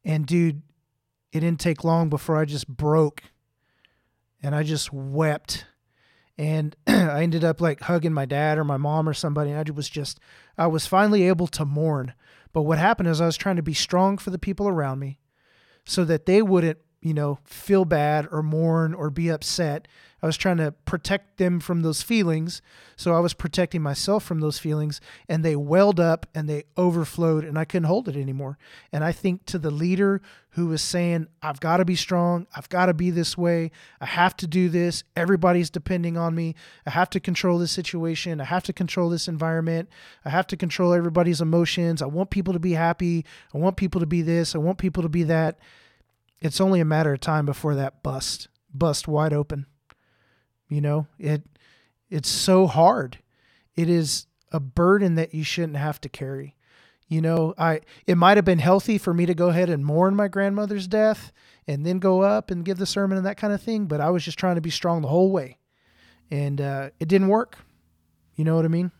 And 0.05 0.25
dude, 0.25 0.63
it 1.33 1.41
didn't 1.41 1.61
take 1.61 1.85
long 1.85 2.09
before 2.09 2.37
I 2.37 2.45
just 2.45 2.69
broke 2.69 3.25
and 4.43 4.55
I 4.55 4.63
just 4.63 4.93
wept 4.93 5.67
and 6.41 6.75
I 6.87 7.23
ended 7.23 7.45
up 7.45 7.61
like 7.61 7.83
hugging 7.83 8.15
my 8.15 8.25
dad 8.25 8.57
or 8.57 8.65
my 8.65 8.79
mom 8.79 9.07
or 9.07 9.13
somebody. 9.13 9.51
And 9.51 9.59
I 9.59 9.71
was 9.73 9.91
just, 9.91 10.19
I 10.57 10.69
was 10.69 10.87
finally 10.87 11.25
able 11.25 11.47
to 11.49 11.67
mourn. 11.67 12.15
But 12.55 12.63
what 12.63 12.79
happened 12.79 13.11
is 13.11 13.21
I 13.21 13.27
was 13.27 13.37
trying 13.37 13.57
to 13.57 13.63
be 13.63 13.75
strong 13.75 14.17
for 14.17 14.31
the 14.31 14.39
people 14.39 14.67
around 14.67 15.01
me 15.01 15.19
so 15.85 16.03
that 16.05 16.25
they 16.25 16.41
wouldn't, 16.41 16.79
you 17.01 17.15
know, 17.15 17.39
feel 17.45 17.85
bad 17.85 18.29
or 18.31 18.43
mourn 18.43 18.95
or 18.95 19.11
be 19.11 19.29
upset 19.29 19.89
I 20.23 20.27
was 20.27 20.37
trying 20.37 20.59
to 20.59 20.73
protect 20.73 21.39
them 21.39 21.61
from 21.61 21.81
those 21.81 22.03
feelings. 22.03 22.61
So 22.97 23.15
I 23.15 23.21
was 23.21 23.33
protecting 23.33 23.81
myself 23.81 24.23
from 24.23 24.41
those 24.41 24.59
feelings 24.59 25.01
and 25.29 25.43
they 25.43 25.57
welled 25.57 25.99
up 25.99 26.27
and 26.35 26.49
they 26.49 26.65
overflowed 26.77 27.45
and 27.45 27.59
I 27.59 27.65
couldn't 27.65 27.89
hold 27.89 28.09
it 28.09 28.17
anymore. 28.17 28.59
And 28.93 29.03
I 29.03 29.13
think 29.13 29.47
to 29.47 29.59
the 29.59 29.71
leader 29.71 30.21
who 30.51 30.67
was 30.67 30.83
saying, 30.83 31.29
I've 31.43 31.61
got 31.61 31.79
to 31.79 31.85
be 31.87 31.97
strong. 31.97 32.47
I've 32.55 32.69
got 32.69 32.87
to 32.87 32.95
be 32.95 33.11
this 33.11 33.39
way. 33.39 33.71
I 34.01 34.07
have 34.07 34.37
to 34.39 34.47
do 34.47 34.69
this. 34.69 35.05
Everybody's 35.17 35.71
depending 35.71 36.19
on 36.19 36.35
me. 36.35 36.55
I 36.87 36.91
have 36.91 37.09
to 37.11 37.21
control 37.21 37.59
this 37.59 37.73
situation. 37.73 38.41
I 38.41 38.45
have 38.45 38.65
to 38.65 38.73
control 38.73 39.09
this 39.09 39.29
environment. 39.29 39.89
I 40.25 40.31
have 40.31 40.47
to 40.49 40.57
control 40.57 40.93
everybody's 40.93 41.41
emotions. 41.41 42.03
I 42.03 42.07
want 42.07 42.31
people 42.31 42.53
to 42.53 42.59
be 42.59 42.73
happy. 42.73 43.25
I 43.55 43.59
want 43.59 43.77
people 43.77 44.01
to 44.01 44.07
be 44.07 44.21
this. 44.21 44.55
I 44.55 44.59
want 44.59 44.79
people 44.79 45.03
to 45.03 45.09
be 45.09 45.23
that. 45.25 45.59
It's 46.41 46.61
only 46.61 46.81
a 46.81 46.85
matter 46.85 47.13
of 47.13 47.21
time 47.21 47.47
before 47.47 47.75
that 47.75 48.03
bust, 48.03 48.49
bust 48.73 49.07
wide 49.07 49.33
open 49.33 49.67
You 50.69 50.81
know, 50.81 51.07
it 51.19 51.43
it's 52.09 52.29
so 52.29 52.67
hard. 52.67 53.19
It 53.77 53.89
is 53.89 54.27
a 54.53 54.59
burden 54.61 55.15
that 55.15 55.33
you 55.33 55.45
shouldn't 55.45 55.77
have 55.77 56.01
to 56.01 56.09
carry. 56.09 56.57
You 57.09 57.21
know, 57.21 57.55
I 57.59 57.81
it 58.07 58.17
might 58.17 58.37
have 58.37 58.45
been 58.45 58.59
healthy 58.59 58.99
for 58.99 59.13
me 59.13 59.27
to 59.27 59.35
go 59.35 59.49
ahead 59.49 59.69
and 59.69 59.85
mourn 59.85 60.15
my 60.15 60.29
grandmother's 60.29 60.87
death 60.87 61.33
and 61.67 61.85
then 61.85 61.99
go 61.99 62.23
up 62.23 62.51
and 62.51 62.65
give 62.65 62.79
the 62.79 62.87
sermon 62.87 63.19
and 63.19 63.27
that 63.27 63.37
kind 63.37 63.53
of 63.53 63.63
thing, 63.63 63.87
but 63.87 64.01
I 64.01 64.11
was 64.11 64.25
just 64.25 64.39
trying 64.39 64.55
to 64.55 64.61
be 64.61 64.71
strong 64.71 65.03
the 65.03 65.09
whole 65.09 65.31
way. 65.31 65.59
And 66.31 66.61
uh, 66.61 66.91
it 67.01 67.09
didn't 67.09 67.29
work. 67.29 67.59
You 68.37 68.45
know 68.45 68.57
what 68.57 68.65
I 68.65 68.69
mean? 68.69 68.93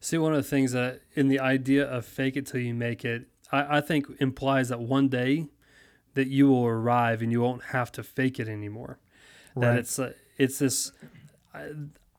See, 0.00 0.18
one 0.18 0.32
of 0.32 0.38
the 0.42 0.48
things 0.48 0.72
that 0.72 1.02
in 1.14 1.28
the 1.28 1.40
idea 1.40 1.86
of 1.86 2.04
fake 2.04 2.36
it 2.36 2.46
till 2.46 2.60
you 2.60 2.74
make 2.74 3.04
it, 3.04 3.28
I, 3.52 3.78
I 3.78 3.80
think 3.80 4.06
implies 4.18 4.68
that 4.70 4.80
one 4.80 5.08
day 5.08 5.48
that 6.16 6.28
you 6.28 6.48
will 6.48 6.66
arrive 6.66 7.22
and 7.22 7.30
you 7.30 7.42
won't 7.42 7.62
have 7.66 7.92
to 7.92 8.02
fake 8.02 8.40
it 8.40 8.48
anymore. 8.48 8.98
That 9.54 9.78
it's 9.78 9.98
uh, 9.98 10.12
it's 10.38 10.58
this. 10.58 10.92
I, 11.54 11.68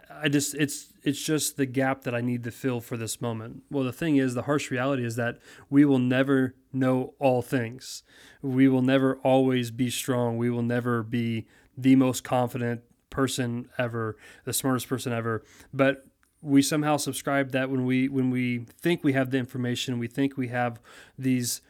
I 0.10 0.30
just 0.30 0.56
it's 0.56 0.94
it's 1.04 1.22
just 1.22 1.58
the 1.58 1.66
gap 1.66 2.04
that 2.04 2.16
I 2.16 2.22
need 2.22 2.44
to 2.46 2.52
fill 2.52 2.80
for 2.80 2.96
this 2.96 3.20
moment. 3.20 3.64
Well, 3.70 3.84
the 3.84 3.92
thing 3.92 4.16
is, 4.16 4.34
the 4.34 4.44
harsh 4.44 4.72
reality 4.72 5.04
is 5.04 5.16
that 5.18 5.40
we 5.70 5.84
will 5.84 6.00
never 6.00 6.56
know 6.72 7.16
all 7.20 7.42
things. 7.42 8.04
We 8.42 8.68
will 8.68 8.82
never 8.82 9.18
always 9.18 9.72
be 9.72 9.90
strong. 9.90 10.38
We 10.38 10.50
will 10.50 10.64
never 10.64 11.04
be 11.04 11.48
the 11.78 11.96
most 11.96 12.24
confident 12.24 12.82
person 13.10 13.70
ever, 13.78 14.16
the 14.46 14.54
smartest 14.54 14.88
person 14.88 15.12
ever. 15.12 15.44
But 15.74 16.06
we 16.42 16.62
somehow 16.62 16.98
subscribe 16.98 17.52
that 17.52 17.70
when 17.70 17.86
we 17.86 18.08
when 18.08 18.30
we 18.30 18.66
think 18.80 19.04
we 19.04 19.14
have 19.14 19.32
the 19.32 19.38
information, 19.38 20.00
we 20.00 20.08
think 20.08 20.38
we 20.38 20.48
have 20.50 20.80
these 21.18 21.62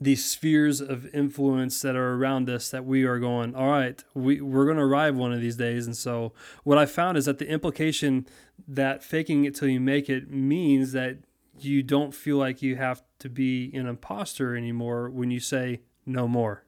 these 0.00 0.24
spheres 0.24 0.80
of 0.80 1.06
influence 1.14 1.80
that 1.82 1.94
are 1.96 2.14
around 2.14 2.50
us 2.50 2.68
that 2.70 2.84
we 2.84 3.04
are 3.04 3.18
going 3.18 3.54
all 3.54 3.68
right 3.70 4.02
we, 4.12 4.40
we're 4.40 4.64
going 4.64 4.76
to 4.76 4.82
arrive 4.82 5.14
one 5.16 5.32
of 5.32 5.40
these 5.40 5.56
days 5.56 5.86
and 5.86 5.96
so 5.96 6.32
what 6.64 6.76
i 6.76 6.84
found 6.84 7.16
is 7.16 7.26
that 7.26 7.38
the 7.38 7.48
implication 7.48 8.26
that 8.66 9.02
faking 9.04 9.44
it 9.44 9.54
till 9.54 9.68
you 9.68 9.80
make 9.80 10.10
it 10.10 10.28
means 10.30 10.92
that 10.92 11.18
you 11.60 11.82
don't 11.82 12.12
feel 12.14 12.36
like 12.36 12.60
you 12.60 12.74
have 12.74 13.02
to 13.20 13.28
be 13.28 13.70
an 13.74 13.86
imposter 13.86 14.56
anymore 14.56 15.08
when 15.08 15.30
you 15.30 15.38
say 15.40 15.80
no 16.04 16.26
more 16.26 16.64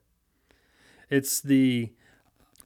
it's 1.11 1.41
the 1.41 1.93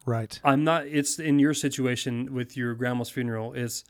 Right. 0.07 0.41
i'm 0.45 0.65
not 0.65 0.87
it's 0.87 1.19
in 1.19 1.39
your 1.39 1.55
situation 1.55 2.33
with 2.35 2.57
your 2.57 2.75
grandma's 2.75 3.11
funeral 3.11 3.53
is 3.53 3.85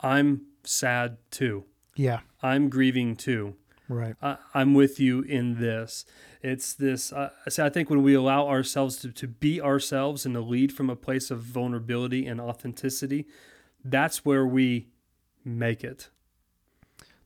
i'm 0.00 0.42
sad 0.62 1.16
too 1.30 1.64
Yeah. 1.96 2.20
i'm 2.42 2.68
grieving 2.68 3.16
too 3.16 3.56
Right. 3.88 4.14
I, 4.22 4.38
I'm 4.54 4.74
with 4.74 4.98
you 4.98 5.20
in 5.22 5.60
this. 5.60 6.06
It's 6.42 6.72
this. 6.74 7.12
Uh, 7.12 7.30
so 7.48 7.64
I 7.66 7.68
think 7.68 7.90
when 7.90 8.02
we 8.02 8.14
allow 8.14 8.48
ourselves 8.48 8.96
to, 8.98 9.12
to 9.12 9.28
be 9.28 9.60
ourselves 9.60 10.24
and 10.24 10.34
to 10.34 10.40
lead 10.40 10.72
from 10.72 10.88
a 10.88 10.96
place 10.96 11.30
of 11.30 11.40
vulnerability 11.40 12.26
and 12.26 12.40
authenticity, 12.40 13.26
that's 13.84 14.24
where 14.24 14.46
we 14.46 14.88
make 15.44 15.84
it. 15.84 16.08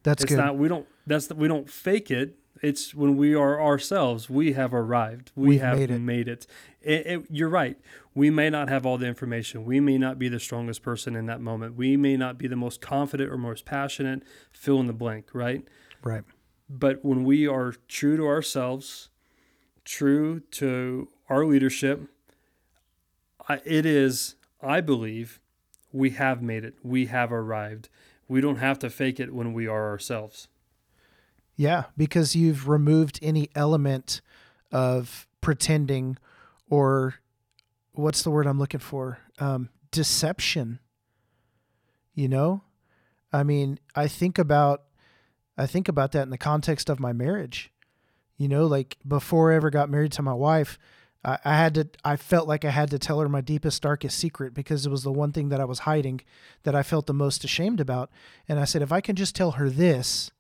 That's 0.02 0.22
it's 0.24 0.30
good. 0.34 0.38
not. 0.38 0.56
We 0.56 0.68
don't. 0.68 0.86
That's 1.06 1.30
we 1.32 1.48
don't 1.48 1.68
fake 1.70 2.10
it. 2.10 2.36
It's 2.60 2.92
when 2.92 3.16
we 3.16 3.34
are 3.36 3.60
ourselves. 3.60 4.28
We 4.28 4.52
have 4.54 4.74
arrived. 4.74 5.30
We 5.36 5.48
We've 5.50 5.60
have 5.60 5.78
made 5.78 5.90
it. 5.92 5.98
made 6.00 6.28
it. 6.28 6.46
It- 6.82 7.06
it- 7.06 7.26
You're 7.30 7.48
right. 7.48 7.78
We 8.14 8.30
may 8.30 8.50
not 8.50 8.68
have 8.68 8.84
all 8.84 8.98
the 8.98 9.06
information. 9.06 9.64
We 9.64 9.78
may 9.78 9.96
not 9.96 10.18
be 10.18 10.28
the 10.28 10.40
strongest 10.40 10.82
person 10.82 11.14
in 11.14 11.26
that 11.26 11.40
moment. 11.40 11.76
We 11.76 11.96
may 11.96 12.16
not 12.16 12.36
be 12.36 12.48
the 12.48 12.56
most 12.56 12.80
confident 12.80 13.30
or 13.30 13.36
most 13.38 13.64
passionate. 13.64 14.24
Fill 14.50 14.80
in 14.80 14.88
the 14.88 14.92
blank. 14.92 15.28
Right 15.32 15.64
right. 16.02 16.24
But 16.68 17.04
when 17.04 17.24
we 17.24 17.46
are 17.46 17.74
true 17.86 18.16
to 18.16 18.26
ourselves, 18.26 19.08
true 19.84 20.40
to 20.52 21.08
our 21.28 21.44
leadership, 21.44 22.08
it 23.64 23.86
is, 23.86 24.34
I 24.62 24.80
believe, 24.80 25.40
we 25.92 26.10
have 26.10 26.42
made 26.42 26.64
it. 26.64 26.74
We 26.82 27.06
have 27.06 27.32
arrived. 27.32 27.88
We 28.28 28.40
don't 28.40 28.56
have 28.56 28.78
to 28.80 28.90
fake 28.90 29.18
it 29.18 29.32
when 29.34 29.52
we 29.54 29.66
are 29.66 29.88
ourselves. 29.88 30.48
Yeah, 31.56 31.84
because 31.96 32.36
you've 32.36 32.68
removed 32.68 33.18
any 33.22 33.48
element 33.54 34.20
of 34.70 35.26
pretending 35.40 36.18
or 36.68 37.14
what's 37.92 38.22
the 38.22 38.30
word 38.30 38.46
I'm 38.46 38.58
looking 38.58 38.80
for? 38.80 39.18
Um, 39.38 39.70
deception. 39.90 40.78
You 42.14 42.28
know? 42.28 42.62
I 43.32 43.42
mean, 43.42 43.78
I 43.94 44.08
think 44.08 44.38
about 44.38 44.82
I 45.58 45.66
think 45.66 45.88
about 45.88 46.12
that 46.12 46.22
in 46.22 46.30
the 46.30 46.38
context 46.38 46.88
of 46.88 47.00
my 47.00 47.12
marriage. 47.12 47.72
You 48.36 48.48
know, 48.48 48.66
like 48.66 48.96
before 49.06 49.52
I 49.52 49.56
ever 49.56 49.70
got 49.70 49.90
married 49.90 50.12
to 50.12 50.22
my 50.22 50.32
wife, 50.32 50.78
I, 51.24 51.38
I 51.44 51.56
had 51.56 51.74
to 51.74 51.88
I 52.04 52.16
felt 52.16 52.46
like 52.46 52.64
I 52.64 52.70
had 52.70 52.90
to 52.90 52.98
tell 52.98 53.20
her 53.20 53.28
my 53.28 53.40
deepest, 53.40 53.82
darkest 53.82 54.18
secret 54.18 54.54
because 54.54 54.86
it 54.86 54.90
was 54.90 55.02
the 55.02 55.12
one 55.12 55.32
thing 55.32 55.48
that 55.48 55.60
I 55.60 55.64
was 55.64 55.80
hiding 55.80 56.20
that 56.62 56.76
I 56.76 56.82
felt 56.82 57.06
the 57.06 57.12
most 57.12 57.44
ashamed 57.44 57.80
about. 57.80 58.10
And 58.48 58.60
I 58.60 58.64
said, 58.64 58.82
if 58.82 58.92
I 58.92 59.00
can 59.00 59.16
just 59.16 59.34
tell 59.34 59.52
her 59.52 59.68
this, 59.68 60.30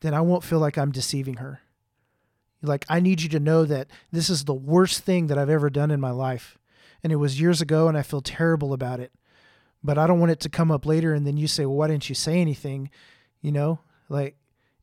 then 0.00 0.14
I 0.14 0.20
won't 0.20 0.44
feel 0.44 0.58
like 0.58 0.76
I'm 0.76 0.92
deceiving 0.92 1.34
her. 1.34 1.60
Like, 2.62 2.84
I 2.88 3.00
need 3.00 3.22
you 3.22 3.28
to 3.30 3.40
know 3.40 3.64
that 3.64 3.88
this 4.10 4.28
is 4.28 4.44
the 4.44 4.54
worst 4.54 5.04
thing 5.04 5.28
that 5.28 5.38
I've 5.38 5.50
ever 5.50 5.70
done 5.70 5.90
in 5.90 6.00
my 6.00 6.10
life. 6.10 6.58
And 7.02 7.12
it 7.12 7.16
was 7.16 7.40
years 7.40 7.60
ago, 7.60 7.86
and 7.86 7.96
I 7.96 8.02
feel 8.02 8.20
terrible 8.20 8.72
about 8.72 8.98
it. 8.98 9.12
But 9.84 9.96
I 9.96 10.08
don't 10.08 10.18
want 10.18 10.32
it 10.32 10.40
to 10.40 10.48
come 10.48 10.72
up 10.72 10.84
later, 10.84 11.14
and 11.14 11.24
then 11.24 11.36
you 11.36 11.46
say, 11.46 11.64
Well, 11.64 11.76
why 11.76 11.86
didn't 11.86 12.08
you 12.08 12.16
say 12.16 12.40
anything? 12.40 12.90
You 13.40 13.52
know, 13.52 13.78
like, 14.08 14.36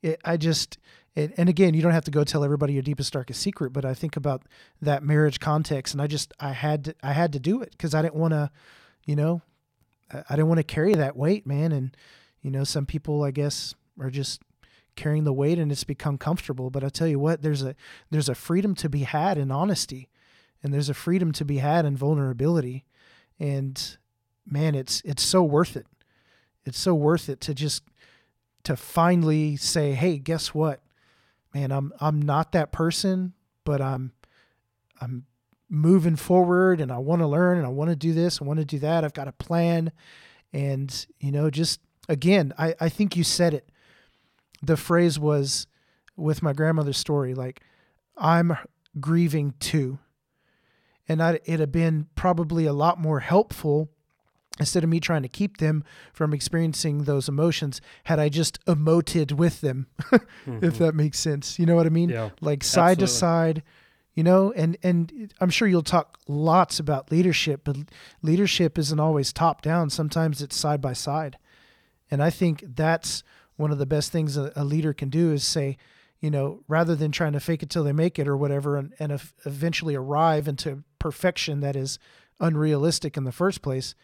it, 0.06 0.22
I 0.24 0.38
just, 0.38 0.78
it, 1.16 1.34
and 1.38 1.50
again, 1.50 1.74
you 1.74 1.82
don't 1.82 1.92
have 1.92 2.06
to 2.06 2.12
go 2.12 2.24
tell 2.24 2.44
everybody 2.44 2.74
your 2.74 2.84
deepest, 2.84 3.14
darkest 3.14 3.42
secret, 3.42 3.74
but 3.74 3.86
I 3.86 3.94
think 3.94 4.16
about 4.16 4.44
that 4.82 5.04
marriage 5.04 5.40
context, 5.40 5.94
and 5.94 6.02
I 6.02 6.08
just, 6.08 6.34
I 6.40 6.52
had 6.52 6.86
to, 6.86 6.96
I 7.02 7.14
had 7.14 7.34
to 7.34 7.40
do 7.40 7.62
it 7.62 7.72
because 7.72 7.96
I 7.96 8.02
didn't 8.02 8.16
want 8.16 8.34
to, 8.34 8.52
you 9.06 9.16
know, 9.16 9.42
I 10.14 10.24
I 10.30 10.36
didn't 10.36 10.48
want 10.48 10.60
to 10.60 10.64
carry 10.64 10.94
that 10.94 11.18
weight, 11.18 11.48
man. 11.48 11.72
And, 11.72 11.98
you 12.42 12.52
know, 12.52 12.64
some 12.64 12.86
people, 12.86 13.24
I 13.24 13.32
guess, 13.32 13.74
are 14.00 14.12
just 14.12 14.42
carrying 14.96 15.24
the 15.24 15.34
weight 15.34 15.58
and 15.60 15.72
it's 15.72 15.84
become 15.84 16.18
comfortable. 16.18 16.70
But 16.70 16.84
I 16.84 16.90
tell 16.90 17.08
you 17.08 17.20
what, 17.20 17.42
there's 17.42 17.64
a 17.64 17.76
there's 18.12 18.30
a 18.30 18.36
freedom 18.36 18.76
to 18.76 18.90
be 18.90 19.04
had 19.04 19.38
in 19.38 19.52
honesty, 19.52 20.10
and 20.62 20.74
there's 20.74 20.90
a 20.90 20.94
freedom 20.94 21.32
to 21.34 21.46
be 21.46 21.58
had 21.58 21.86
in 21.86 21.98
vulnerability, 21.98 22.86
and 23.40 23.98
man, 24.46 24.76
it's 24.76 25.02
it's 25.04 25.24
so 25.24 25.44
worth 25.44 25.76
it. 25.76 25.88
It's 26.66 26.80
so 26.80 26.96
worth 26.96 27.30
it 27.30 27.42
to 27.42 27.54
just 27.54 27.84
to 28.66 28.76
finally 28.76 29.56
say, 29.56 29.94
hey, 29.94 30.18
guess 30.18 30.54
what, 30.54 30.82
man, 31.54 31.72
I'm 31.72 31.94
I'm 32.00 32.22
not 32.22 32.52
that 32.52 32.72
person, 32.72 33.34
but 33.64 33.82
I'm 33.82 34.12
I'm 35.00 35.26
moving 35.70 36.16
forward 36.16 36.80
and 36.80 36.92
I 36.92 36.98
want 37.00 37.22
to 37.22 37.28
learn 37.28 37.58
and 37.58 37.66
I 37.66 37.70
want 37.70 37.90
to 37.90 37.96
do 37.96 38.14
this, 38.14 38.42
I 38.42 38.46
want 38.46 38.60
to 38.60 38.66
do 38.66 38.80
that. 38.80 39.04
I've 39.04 39.14
got 39.14 39.28
a 39.28 39.34
plan. 39.34 39.92
And, 40.54 41.06
you 41.20 41.32
know, 41.32 41.50
just 41.50 41.80
again, 42.08 42.54
I, 42.58 42.76
I 42.80 42.90
think 42.90 43.16
you 43.16 43.24
said 43.24 43.54
it. 43.54 43.70
The 44.62 44.78
phrase 44.78 45.20
was 45.20 45.68
with 46.16 46.42
my 46.42 46.54
grandmother's 46.54 46.98
story, 46.98 47.34
like, 47.34 47.62
I'm 48.18 48.58
grieving 49.00 49.54
too. 49.60 50.00
And 51.08 51.22
I, 51.22 51.40
it'd 51.46 51.60
have 51.60 51.72
been 51.72 52.08
probably 52.16 52.66
a 52.66 52.74
lot 52.74 53.00
more 53.00 53.20
helpful 53.20 53.90
instead 54.60 54.84
of 54.84 54.90
me 54.90 55.00
trying 55.00 55.22
to 55.24 55.28
keep 55.28 55.58
them 55.58 55.84
from 56.14 56.34
experiencing 56.34 57.04
those 57.04 57.28
emotions 57.28 57.82
had 58.06 58.20
I 58.20 58.30
just 58.30 58.64
emoted 58.66 59.34
with 59.34 59.62
them, 59.62 59.88
if 60.12 60.22
mm-hmm. 60.46 60.70
that 60.70 60.96
makes 60.96 61.20
sense. 61.20 61.60
You 61.60 61.66
know 61.66 61.76
what 61.76 61.86
I 61.86 61.90
mean? 61.90 62.10
Yeah, 62.10 62.30
like 62.42 62.64
side 62.64 63.00
to 63.00 63.08
side 63.08 63.64
you 64.16 64.24
know? 64.24 64.52
And 64.54 64.78
and 64.82 65.34
i'm 65.40 65.50
sure 65.50 65.68
you'll 65.68 65.84
talk 65.84 66.18
lots 66.28 66.80
about 66.80 67.12
leadership 67.12 67.62
but 67.64 67.78
leadership 68.24 68.78
isn't 68.80 69.00
always 69.00 69.32
top 69.32 69.62
down. 69.62 69.90
Sometimes 69.90 70.42
it's 70.42 70.56
side 70.56 70.82
by 70.82 70.94
side. 70.94 71.38
And 72.10 72.24
i 72.24 72.30
think 72.30 72.64
that's 72.76 73.24
one 73.58 73.72
of 73.72 73.78
the 73.78 73.86
best 73.86 74.12
things 74.12 74.38
a, 74.38 74.52
a 74.56 74.64
leader 74.64 74.94
can 74.94 75.10
do 75.10 75.32
is 75.32 75.44
say 75.44 75.78
you 76.20 76.32
know 76.32 76.62
rather 76.68 76.96
than 76.96 77.12
trying 77.12 77.34
to 77.34 77.40
fake 77.40 77.62
it 77.62 77.70
till 77.70 77.84
they 77.84 77.92
make 77.92 78.18
it 78.18 78.28
or 78.28 78.38
whatever 78.38 78.78
and, 78.78 78.94
and 79.00 79.12
eventually 79.46 79.96
arrive 79.96 80.48
into 80.48 80.84
perfection 80.98 81.60
that 81.60 81.76
is 81.76 82.00
unrealistic 82.40 83.16
in 83.18 83.24
the 83.24 83.32
first 83.32 83.62
place 83.62 83.96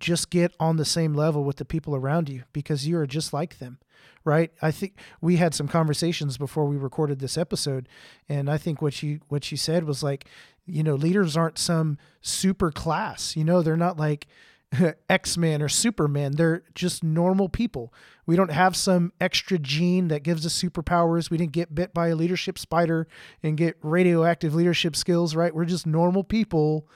just 0.00 0.30
get 0.30 0.54
on 0.60 0.76
the 0.76 0.84
same 0.84 1.14
level 1.14 1.44
with 1.44 1.56
the 1.56 1.64
people 1.64 1.94
around 1.94 2.28
you 2.28 2.44
because 2.52 2.86
you 2.86 2.98
are 2.98 3.06
just 3.06 3.32
like 3.32 3.58
them 3.58 3.78
right? 4.24 4.52
I 4.60 4.72
think 4.72 4.98
we 5.22 5.36
had 5.36 5.54
some 5.54 5.68
conversations 5.68 6.36
before 6.36 6.66
we 6.66 6.76
recorded 6.76 7.18
this 7.18 7.38
episode 7.38 7.88
and 8.28 8.50
i 8.50 8.58
think 8.58 8.82
what 8.82 9.02
you 9.02 9.20
what 9.28 9.50
you 9.50 9.56
said 9.56 9.84
was 9.84 10.02
like 10.02 10.26
you 10.66 10.82
know 10.82 10.94
leaders 10.94 11.36
aren't 11.36 11.58
some 11.58 11.96
super 12.20 12.70
class 12.70 13.36
you 13.36 13.44
know 13.44 13.62
they're 13.62 13.76
not 13.76 13.96
like 13.96 14.26
x-men 15.08 15.62
or 15.62 15.68
superman 15.68 16.32
they're 16.32 16.62
just 16.74 17.02
normal 17.02 17.48
people. 17.48 17.92
We 18.26 18.36
don't 18.36 18.50
have 18.50 18.76
some 18.76 19.12
extra 19.20 19.58
gene 19.58 20.08
that 20.08 20.22
gives 20.22 20.44
us 20.44 20.60
superpowers. 20.60 21.30
We 21.30 21.38
didn't 21.38 21.52
get 21.52 21.74
bit 21.74 21.94
by 21.94 22.08
a 22.08 22.14
leadership 22.14 22.58
spider 22.58 23.08
and 23.42 23.56
get 23.56 23.78
radioactive 23.80 24.54
leadership 24.54 24.94
skills 24.94 25.34
right? 25.34 25.54
We're 25.54 25.64
just 25.64 25.86
normal 25.86 26.24
people 26.24 26.86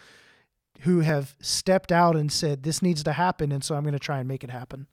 who 0.83 1.01
have 1.01 1.35
stepped 1.41 1.91
out 1.93 2.16
and 2.16 2.30
said 2.30 2.62
this 2.62 2.83
needs 2.83 3.03
to 3.03 3.12
happen 3.12 3.53
and 3.53 3.64
so 3.64 3.74
i'm 3.74 3.83
going 3.83 3.93
to 3.93 3.99
try 3.99 4.18
and 4.18 4.28
make 4.28 4.45
it 4.45 4.51
happen 4.51 4.87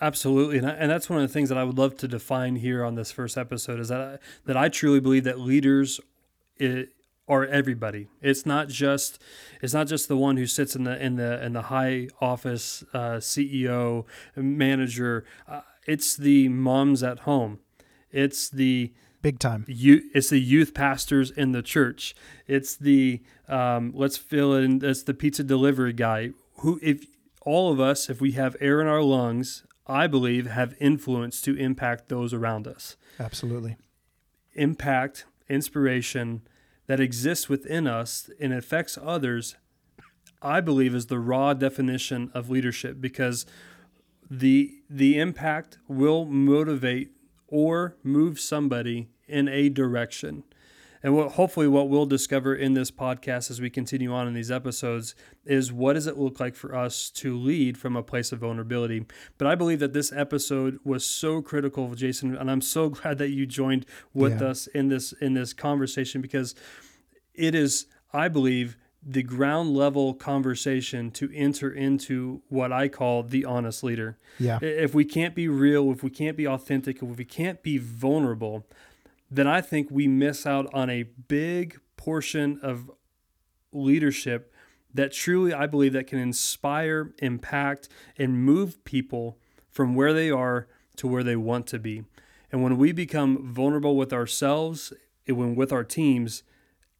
Absolutely, 0.00 0.58
and, 0.58 0.66
I, 0.66 0.72
and 0.72 0.90
that's 0.90 1.08
one 1.08 1.20
of 1.20 1.26
the 1.26 1.32
things 1.32 1.48
that 1.48 1.56
I 1.56 1.64
would 1.64 1.78
love 1.78 1.96
to 1.98 2.08
define 2.08 2.56
here 2.56 2.84
on 2.84 2.94
this 2.94 3.12
first 3.12 3.38
episode 3.38 3.80
is 3.80 3.88
that 3.88 4.00
I, 4.00 4.18
that 4.44 4.56
I 4.56 4.68
truly 4.68 5.00
believe 5.00 5.24
that 5.24 5.38
leaders 5.38 6.00
i 6.60 6.86
are 7.26 7.46
everybody. 7.46 8.08
It's 8.20 8.44
not 8.44 8.68
just 8.68 9.18
it's 9.62 9.72
not 9.72 9.86
just 9.86 10.08
the 10.08 10.16
one 10.16 10.36
who 10.36 10.46
sits 10.46 10.76
in 10.76 10.84
the 10.84 11.02
in 11.02 11.16
the 11.16 11.42
in 11.42 11.54
the 11.54 11.62
high 11.62 12.08
office 12.20 12.84
uh, 12.92 13.16
CEO 13.16 14.04
manager. 14.36 15.24
Uh, 15.48 15.62
it's 15.86 16.16
the 16.16 16.48
moms 16.48 17.02
at 17.02 17.20
home. 17.20 17.60
It's 18.10 18.48
the 18.50 18.92
big 19.24 19.38
time. 19.38 19.64
You, 19.66 20.02
it's 20.14 20.28
the 20.28 20.38
youth 20.38 20.74
pastors 20.74 21.30
in 21.30 21.52
the 21.52 21.62
church. 21.62 22.14
It's 22.46 22.76
the 22.76 23.22
um, 23.48 23.90
let's 23.94 24.18
fill 24.18 24.54
in. 24.54 24.84
It's 24.84 25.02
the 25.02 25.14
pizza 25.14 25.42
delivery 25.42 25.94
guy 25.94 26.30
who, 26.58 26.78
if 26.82 27.06
all 27.40 27.72
of 27.72 27.80
us, 27.80 28.10
if 28.10 28.20
we 28.20 28.32
have 28.32 28.54
air 28.60 28.82
in 28.82 28.86
our 28.86 29.02
lungs, 29.02 29.64
I 29.86 30.06
believe 30.06 30.46
have 30.46 30.74
influence 30.78 31.40
to 31.42 31.56
impact 31.56 32.10
those 32.10 32.34
around 32.34 32.68
us. 32.68 32.96
Absolutely. 33.18 33.76
Impact, 34.52 35.24
inspiration 35.48 36.42
that 36.86 37.00
exists 37.00 37.48
within 37.48 37.86
us 37.86 38.28
and 38.38 38.52
affects 38.52 38.98
others. 39.02 39.56
I 40.42 40.60
believe 40.60 40.94
is 40.94 41.06
the 41.06 41.18
raw 41.18 41.54
definition 41.54 42.30
of 42.34 42.50
leadership 42.50 43.00
because 43.00 43.46
the 44.30 44.74
the 44.90 45.18
impact 45.18 45.78
will 45.88 46.26
motivate 46.26 47.12
or 47.48 47.96
move 48.02 48.38
somebody 48.38 49.08
in 49.28 49.48
a 49.48 49.68
direction. 49.68 50.44
And 51.04 51.14
what 51.14 51.32
hopefully 51.32 51.68
what 51.68 51.90
we'll 51.90 52.06
discover 52.06 52.54
in 52.54 52.72
this 52.72 52.90
podcast 52.90 53.50
as 53.50 53.60
we 53.60 53.68
continue 53.68 54.10
on 54.10 54.26
in 54.26 54.32
these 54.32 54.50
episodes 54.50 55.14
is 55.44 55.70
what 55.70 55.92
does 55.92 56.06
it 56.06 56.16
look 56.16 56.40
like 56.40 56.54
for 56.54 56.74
us 56.74 57.10
to 57.10 57.36
lead 57.36 57.76
from 57.76 57.94
a 57.94 58.02
place 58.02 58.32
of 58.32 58.38
vulnerability. 58.38 59.04
But 59.36 59.46
I 59.46 59.54
believe 59.54 59.80
that 59.80 59.92
this 59.92 60.12
episode 60.12 60.78
was 60.82 61.04
so 61.04 61.42
critical, 61.42 61.94
Jason, 61.94 62.34
and 62.34 62.50
I'm 62.50 62.62
so 62.62 62.88
glad 62.88 63.18
that 63.18 63.28
you 63.28 63.44
joined 63.44 63.84
with 64.14 64.40
yeah. 64.40 64.48
us 64.48 64.66
in 64.68 64.88
this 64.88 65.12
in 65.12 65.34
this 65.34 65.52
conversation 65.52 66.22
because 66.22 66.54
it 67.34 67.54
is, 67.54 67.84
I 68.14 68.28
believe, 68.28 68.78
the 69.06 69.22
ground 69.22 69.76
level 69.76 70.14
conversation 70.14 71.10
to 71.10 71.30
enter 71.34 71.70
into 71.70 72.40
what 72.48 72.72
I 72.72 72.88
call 72.88 73.22
the 73.22 73.44
honest 73.44 73.84
leader. 73.84 74.16
Yeah. 74.38 74.58
If 74.62 74.94
we 74.94 75.04
can't 75.04 75.34
be 75.34 75.48
real, 75.48 75.92
if 75.92 76.02
we 76.02 76.08
can't 76.08 76.36
be 76.36 76.48
authentic, 76.48 77.02
if 77.02 77.18
we 77.18 77.24
can't 77.26 77.62
be 77.62 77.76
vulnerable, 77.76 78.66
then 79.34 79.46
I 79.46 79.60
think 79.60 79.88
we 79.90 80.06
miss 80.06 80.46
out 80.46 80.72
on 80.72 80.88
a 80.90 81.02
big 81.02 81.78
portion 81.96 82.58
of 82.62 82.90
leadership 83.72 84.52
that 84.92 85.12
truly 85.12 85.52
I 85.52 85.66
believe 85.66 85.92
that 85.94 86.06
can 86.06 86.20
inspire, 86.20 87.12
impact, 87.18 87.88
and 88.16 88.44
move 88.44 88.84
people 88.84 89.38
from 89.70 89.94
where 89.96 90.12
they 90.12 90.30
are 90.30 90.68
to 90.96 91.08
where 91.08 91.24
they 91.24 91.34
want 91.34 91.66
to 91.68 91.80
be. 91.80 92.04
And 92.52 92.62
when 92.62 92.78
we 92.78 92.92
become 92.92 93.52
vulnerable 93.52 93.96
with 93.96 94.12
ourselves, 94.12 94.92
and 95.26 95.36
when 95.36 95.56
with 95.56 95.72
our 95.72 95.82
teams, 95.82 96.44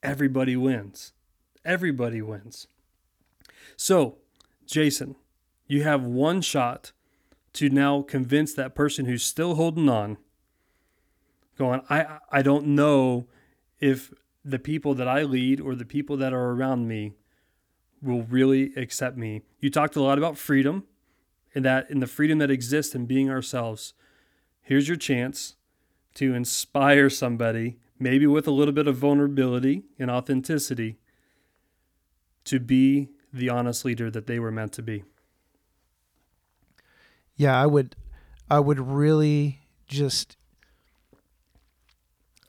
everybody 0.02 0.56
wins. 0.56 1.12
Everybody 1.64 2.20
wins. 2.20 2.66
So, 3.76 4.18
Jason, 4.66 5.14
you 5.68 5.84
have 5.84 6.04
one 6.04 6.40
shot 6.40 6.90
to 7.52 7.70
now 7.70 8.02
convince 8.02 8.52
that 8.54 8.74
person 8.74 9.04
who's 9.04 9.24
still 9.24 9.54
holding 9.54 9.88
on 9.88 10.18
going, 11.56 11.82
I, 11.88 12.18
I 12.30 12.42
don't 12.42 12.66
know 12.68 13.26
if 13.80 14.12
the 14.44 14.58
people 14.58 14.94
that 14.94 15.08
I 15.08 15.22
lead 15.22 15.60
or 15.60 15.74
the 15.74 15.84
people 15.84 16.16
that 16.18 16.32
are 16.32 16.50
around 16.50 16.86
me 16.86 17.12
will 18.02 18.22
really 18.22 18.72
accept 18.76 19.16
me. 19.16 19.42
You 19.60 19.70
talked 19.70 19.96
a 19.96 20.02
lot 20.02 20.18
about 20.18 20.36
freedom 20.36 20.84
and 21.54 21.64
that 21.64 21.90
in 21.90 22.00
the 22.00 22.06
freedom 22.06 22.38
that 22.38 22.50
exists 22.50 22.94
in 22.94 23.06
being 23.06 23.30
ourselves. 23.30 23.94
Here's 24.60 24.88
your 24.88 24.96
chance 24.96 25.56
to 26.14 26.34
inspire 26.34 27.08
somebody, 27.08 27.78
maybe 27.98 28.26
with 28.26 28.46
a 28.46 28.50
little 28.50 28.74
bit 28.74 28.86
of 28.86 28.96
vulnerability 28.96 29.84
and 29.98 30.10
authenticity, 30.10 30.98
to 32.44 32.60
be 32.60 33.08
the 33.32 33.48
honest 33.48 33.84
leader 33.84 34.10
that 34.10 34.26
they 34.26 34.38
were 34.38 34.52
meant 34.52 34.72
to 34.72 34.82
be. 34.82 35.04
Yeah, 37.36 37.60
I 37.60 37.66
would 37.66 37.96
I 38.50 38.60
would 38.60 38.78
really 38.78 39.60
just 39.86 40.36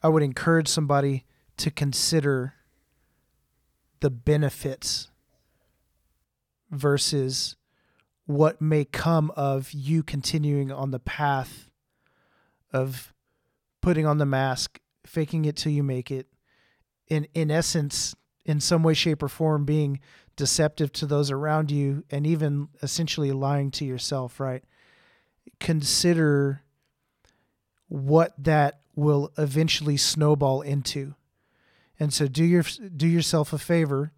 I 0.06 0.08
would 0.08 0.22
encourage 0.22 0.68
somebody 0.68 1.26
to 1.58 1.72
consider 1.72 2.54
the 4.02 4.12
benefits 4.12 5.10
versus 6.70 7.56
what 8.28 8.62
may 8.62 8.86
come 8.86 9.32
of 9.36 9.72
you 9.72 10.04
continuing 10.04 10.72
on 10.72 10.92
the 10.92 11.00
path 11.00 11.72
of 12.72 13.16
putting 13.82 14.06
on 14.06 14.20
the 14.20 14.28
mask, 14.28 14.80
faking 15.08 15.46
it 15.46 15.56
till 15.56 15.72
you 15.72 15.82
make 15.82 16.12
it. 16.12 16.28
In 17.08 17.28
in 17.34 17.50
essence, 17.50 18.14
in 18.46 18.60
some 18.60 18.84
way, 18.84 18.94
shape, 18.94 19.24
or 19.24 19.28
form, 19.28 19.66
being 19.66 20.00
deceptive 20.36 20.92
to 20.94 21.08
those 21.08 21.32
around 21.32 21.72
you, 21.72 22.04
and 22.12 22.28
even 22.28 22.68
essentially 22.84 23.32
lying 23.32 23.72
to 23.72 23.86
yourself. 23.86 24.40
Right? 24.40 24.64
Consider 25.60 26.62
what 27.88 28.36
that 28.38 28.82
will 28.96 29.32
eventually 29.38 29.98
snowball 29.98 30.62
into. 30.62 31.16
And 32.00 32.14
so 32.14 32.28
do 32.28 32.44
your 32.44 32.64
do 32.64 33.08
yourself 33.08 33.54
a 33.54 33.58
favor. 33.58 34.12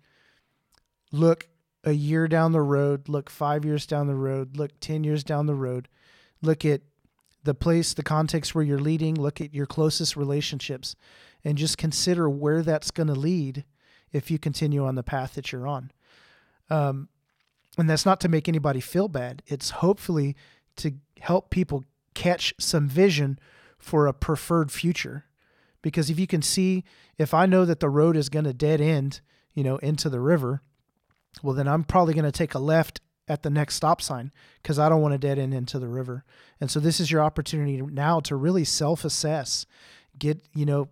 Look 1.11 1.47
a 1.84 1.91
year 1.91 2.28
down 2.28 2.51
the 2.51 2.61
road, 2.61 3.07
look 3.07 3.30
5 3.30 3.63
years 3.63 3.86
down 3.86 4.07
the 4.07 4.15
road, 4.15 4.57
look 4.57 4.71
10 4.82 5.03
years 5.03 5.23
down 5.23 5.45
the 5.45 5.55
road. 5.55 5.88
Look 6.41 6.65
at 6.65 6.82
the 7.43 7.53
place, 7.53 7.93
the 7.93 8.03
context 8.03 8.53
where 8.53 8.63
you're 8.63 8.80
leading, 8.80 9.15
look 9.15 9.39
at 9.39 9.53
your 9.53 9.65
closest 9.65 10.17
relationships 10.17 10.95
and 11.43 11.57
just 11.57 11.78
consider 11.78 12.30
where 12.30 12.61
that's 12.61 12.91
going 12.91 13.07
to 13.07 13.13
lead 13.13 13.63
if 14.11 14.30
you 14.30 14.38
continue 14.38 14.86
on 14.86 14.95
the 14.95 15.03
path 15.03 15.36
that 15.36 15.51
you're 15.51 15.67
on. 15.67 15.91
Um, 16.69 17.07
and 17.78 17.89
that's 17.89 18.05
not 18.05 18.19
to 18.21 18.30
make 18.30 18.49
anybody 18.49 18.82
feel 18.82 19.07
bad. 19.07 19.43
It's 19.47 19.69
hopefully 19.69 20.36
to 20.78 20.95
help 21.19 21.49
people 21.49 21.86
catch 22.13 22.53
some 22.59 22.89
vision 22.89 23.39
for 23.78 24.07
a 24.07 24.13
preferred 24.13 24.71
future. 24.71 25.25
Because 25.82 26.09
if 26.09 26.19
you 26.19 26.28
can 26.28 26.41
see, 26.41 26.84
if 27.17 27.34
I 27.34 27.45
know 27.45 27.65
that 27.65 27.80
the 27.80 27.89
road 27.89 28.17
is 28.17 28.30
going 28.30 28.45
to 28.45 28.53
dead 28.53 28.82
end, 28.82 29.21
you 29.53 29.63
know, 29.63 29.78
into 29.78 30.09
the 30.09 30.19
river, 30.19 30.61
well, 31.43 31.53
then 31.53 31.67
I'm 31.67 31.84
probably 31.84 32.13
going 32.13 32.25
to 32.25 32.32
take 32.32 32.53
a 32.53 32.59
left 32.59 33.01
at 33.28 33.43
the 33.43 33.49
next 33.49 33.75
stop 33.75 34.01
sign 34.01 34.32
because 34.61 34.80
I 34.80 34.89
don't 34.89 35.01
want 35.01 35.13
to 35.13 35.17
dead 35.17 35.38
end 35.38 35.53
into 35.53 35.80
the 35.80 35.88
river. 35.88 36.23
And 36.59 36.71
so 36.71 36.80
this 36.80 36.99
is 36.99 37.11
your 37.11 37.21
opportunity 37.21 37.82
now 37.82 38.19
to 38.21 38.36
really 38.36 38.63
self 38.63 39.05
assess, 39.05 39.65
get, 40.17 40.39
you 40.53 40.65
know, 40.65 40.89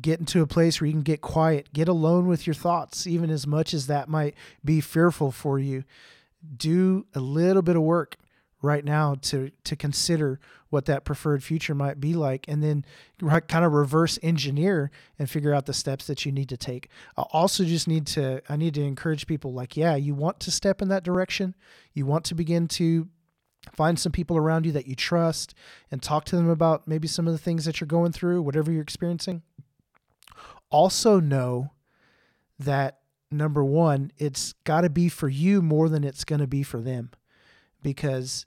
get 0.00 0.20
into 0.20 0.42
a 0.42 0.46
place 0.46 0.80
where 0.80 0.86
you 0.86 0.92
can 0.92 1.02
get 1.02 1.20
quiet, 1.20 1.72
get 1.72 1.88
alone 1.88 2.26
with 2.28 2.46
your 2.46 2.54
thoughts, 2.54 3.06
even 3.06 3.30
as 3.30 3.46
much 3.46 3.74
as 3.74 3.86
that 3.86 4.08
might 4.08 4.34
be 4.64 4.80
fearful 4.80 5.32
for 5.32 5.58
you. 5.58 5.84
Do 6.56 7.06
a 7.14 7.20
little 7.20 7.62
bit 7.62 7.76
of 7.76 7.82
work 7.82 8.16
right 8.62 8.84
now 8.84 9.14
to 9.14 9.50
to 9.64 9.76
consider 9.76 10.40
what 10.70 10.84
that 10.86 11.04
preferred 11.04 11.42
future 11.42 11.74
might 11.74 12.00
be 12.00 12.12
like 12.12 12.44
and 12.48 12.62
then 12.62 12.84
kind 13.46 13.64
of 13.64 13.72
reverse 13.72 14.18
engineer 14.22 14.90
and 15.18 15.30
figure 15.30 15.54
out 15.54 15.66
the 15.66 15.72
steps 15.72 16.06
that 16.06 16.26
you 16.26 16.32
need 16.32 16.48
to 16.48 16.56
take. 16.56 16.88
I 17.16 17.22
also 17.32 17.64
just 17.64 17.88
need 17.88 18.06
to 18.08 18.42
i 18.48 18.56
need 18.56 18.74
to 18.74 18.82
encourage 18.82 19.26
people 19.26 19.52
like 19.52 19.76
yeah 19.76 19.94
you 19.94 20.14
want 20.14 20.40
to 20.40 20.50
step 20.50 20.82
in 20.82 20.88
that 20.88 21.04
direction. 21.04 21.54
You 21.94 22.06
want 22.06 22.24
to 22.26 22.34
begin 22.34 22.68
to 22.68 23.08
find 23.72 23.98
some 23.98 24.12
people 24.12 24.36
around 24.36 24.66
you 24.66 24.72
that 24.72 24.86
you 24.86 24.94
trust 24.94 25.54
and 25.90 26.02
talk 26.02 26.24
to 26.26 26.36
them 26.36 26.48
about 26.48 26.88
maybe 26.88 27.08
some 27.08 27.26
of 27.26 27.32
the 27.32 27.38
things 27.38 27.64
that 27.64 27.80
you're 27.80 27.88
going 27.88 28.12
through 28.12 28.42
whatever 28.42 28.72
you're 28.72 28.82
experiencing. 28.82 29.42
Also 30.70 31.20
know 31.20 31.72
that 32.58 32.98
number 33.30 33.64
one 33.64 34.10
it's 34.16 34.54
got 34.64 34.80
to 34.80 34.90
be 34.90 35.08
for 35.08 35.28
you 35.28 35.62
more 35.62 35.88
than 35.88 36.02
it's 36.02 36.24
going 36.24 36.40
to 36.40 36.46
be 36.46 36.62
for 36.62 36.80
them 36.80 37.10
because 37.82 38.46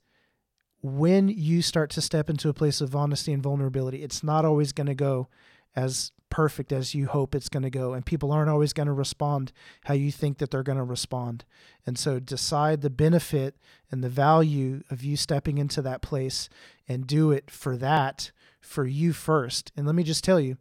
when 0.82 1.30
you 1.30 1.62
start 1.62 1.90
to 1.92 2.02
step 2.02 2.30
into 2.30 2.50
a 2.50 2.54
place 2.54 2.82
of 2.82 2.96
honesty 2.96 3.32
and 3.32 3.44
vulnerability, 3.44 4.04
it's 4.04 4.24
not 4.24 4.46
always 4.46 4.72
going 4.72 4.88
to 4.88 4.96
go 4.96 5.28
as 5.76 6.12
perfect 6.30 6.72
as 6.72 6.96
you 6.96 7.08
hope 7.08 7.36
it's 7.36 7.50
going 7.50 7.64
to 7.64 7.70
go. 7.70 7.94
And 7.94 8.06
people 8.06 8.32
aren't 8.32 8.50
always 8.50 8.74
going 8.74 8.88
to 8.88 8.94
respond 8.94 9.52
how 9.84 9.94
you 9.94 10.12
think 10.12 10.40
that 10.40 10.50
they're 10.50 10.64
going 10.64 10.78
to 10.78 10.84
respond. 10.84 11.46
And 11.86 12.00
so 12.00 12.20
decide 12.20 12.82
the 12.82 12.90
benefit 12.90 13.58
and 13.92 14.04
the 14.04 14.10
value 14.10 14.82
of 14.90 15.04
you 15.04 15.18
stepping 15.18 15.58
into 15.58 15.82
that 15.84 16.02
place 16.02 16.50
and 16.88 17.06
do 17.06 17.32
it 17.32 17.52
for 17.52 17.78
that, 17.78 18.32
for 18.60 18.86
you 18.86 19.14
first. 19.14 19.72
And 19.78 19.86
let 19.86 19.96
me 19.96 20.04
just 20.04 20.24
tell 20.24 20.40
you 20.40 20.58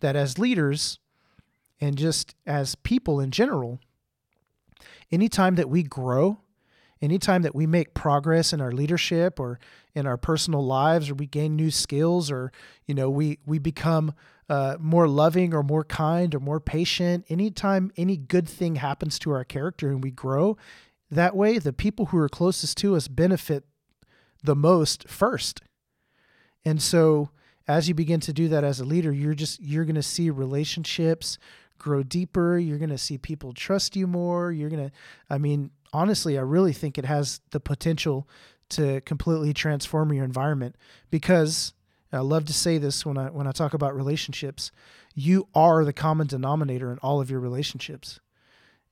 that 0.00 0.16
as 0.16 0.38
leaders 0.38 0.98
and 1.80 1.96
just 1.96 2.34
as 2.46 2.74
people 2.74 3.20
in 3.20 3.30
general, 3.30 3.80
anytime 5.10 5.54
that 5.54 5.70
we 5.70 5.82
grow, 5.82 6.40
anytime 7.04 7.42
that 7.42 7.54
we 7.54 7.66
make 7.66 7.94
progress 7.94 8.52
in 8.52 8.60
our 8.60 8.72
leadership 8.72 9.38
or 9.38 9.58
in 9.94 10.06
our 10.06 10.16
personal 10.16 10.64
lives 10.64 11.10
or 11.10 11.14
we 11.14 11.26
gain 11.26 11.54
new 11.54 11.70
skills 11.70 12.30
or 12.30 12.50
you 12.86 12.94
know 12.94 13.10
we 13.10 13.38
we 13.46 13.58
become 13.58 14.14
uh, 14.48 14.76
more 14.78 15.06
loving 15.06 15.54
or 15.54 15.62
more 15.62 15.84
kind 15.84 16.34
or 16.34 16.40
more 16.40 16.60
patient 16.60 17.24
anytime 17.28 17.92
any 17.96 18.16
good 18.16 18.48
thing 18.48 18.76
happens 18.76 19.18
to 19.18 19.30
our 19.30 19.44
character 19.44 19.90
and 19.90 20.02
we 20.02 20.10
grow 20.10 20.56
that 21.10 21.36
way 21.36 21.58
the 21.58 21.72
people 21.72 22.06
who 22.06 22.18
are 22.18 22.28
closest 22.28 22.76
to 22.78 22.96
us 22.96 23.06
benefit 23.06 23.64
the 24.42 24.56
most 24.56 25.08
first 25.08 25.60
and 26.64 26.80
so 26.80 27.28
as 27.68 27.88
you 27.88 27.94
begin 27.94 28.20
to 28.20 28.32
do 28.32 28.48
that 28.48 28.64
as 28.64 28.80
a 28.80 28.84
leader 28.84 29.12
you're 29.12 29.34
just 29.34 29.60
you're 29.60 29.84
going 29.84 29.94
to 29.94 30.02
see 30.02 30.30
relationships 30.30 31.38
grow 31.84 32.02
deeper. 32.02 32.58
You're 32.58 32.78
going 32.78 32.90
to 32.90 32.98
see 32.98 33.18
people 33.18 33.52
trust 33.52 33.94
you 33.94 34.06
more. 34.06 34.50
You're 34.50 34.70
going 34.70 34.88
to, 34.88 34.94
I 35.28 35.36
mean, 35.36 35.70
honestly, 35.94 36.36
I 36.36 36.42
really 36.42 36.72
think 36.72 36.98
it 36.98 37.04
has 37.04 37.40
the 37.50 37.60
potential 37.60 38.28
to 38.70 39.00
completely 39.02 39.54
transform 39.54 40.12
your 40.12 40.24
environment 40.24 40.76
because 41.10 41.72
I 42.12 42.18
love 42.18 42.44
to 42.46 42.52
say 42.52 42.78
this 42.78 43.06
when 43.06 43.16
I 43.16 43.30
when 43.30 43.46
I 43.46 43.52
talk 43.52 43.74
about 43.74 43.94
relationships, 43.94 44.70
you 45.14 45.48
are 45.54 45.84
the 45.84 45.92
common 45.92 46.26
denominator 46.26 46.92
in 46.92 46.98
all 46.98 47.20
of 47.20 47.30
your 47.30 47.40
relationships. 47.40 48.20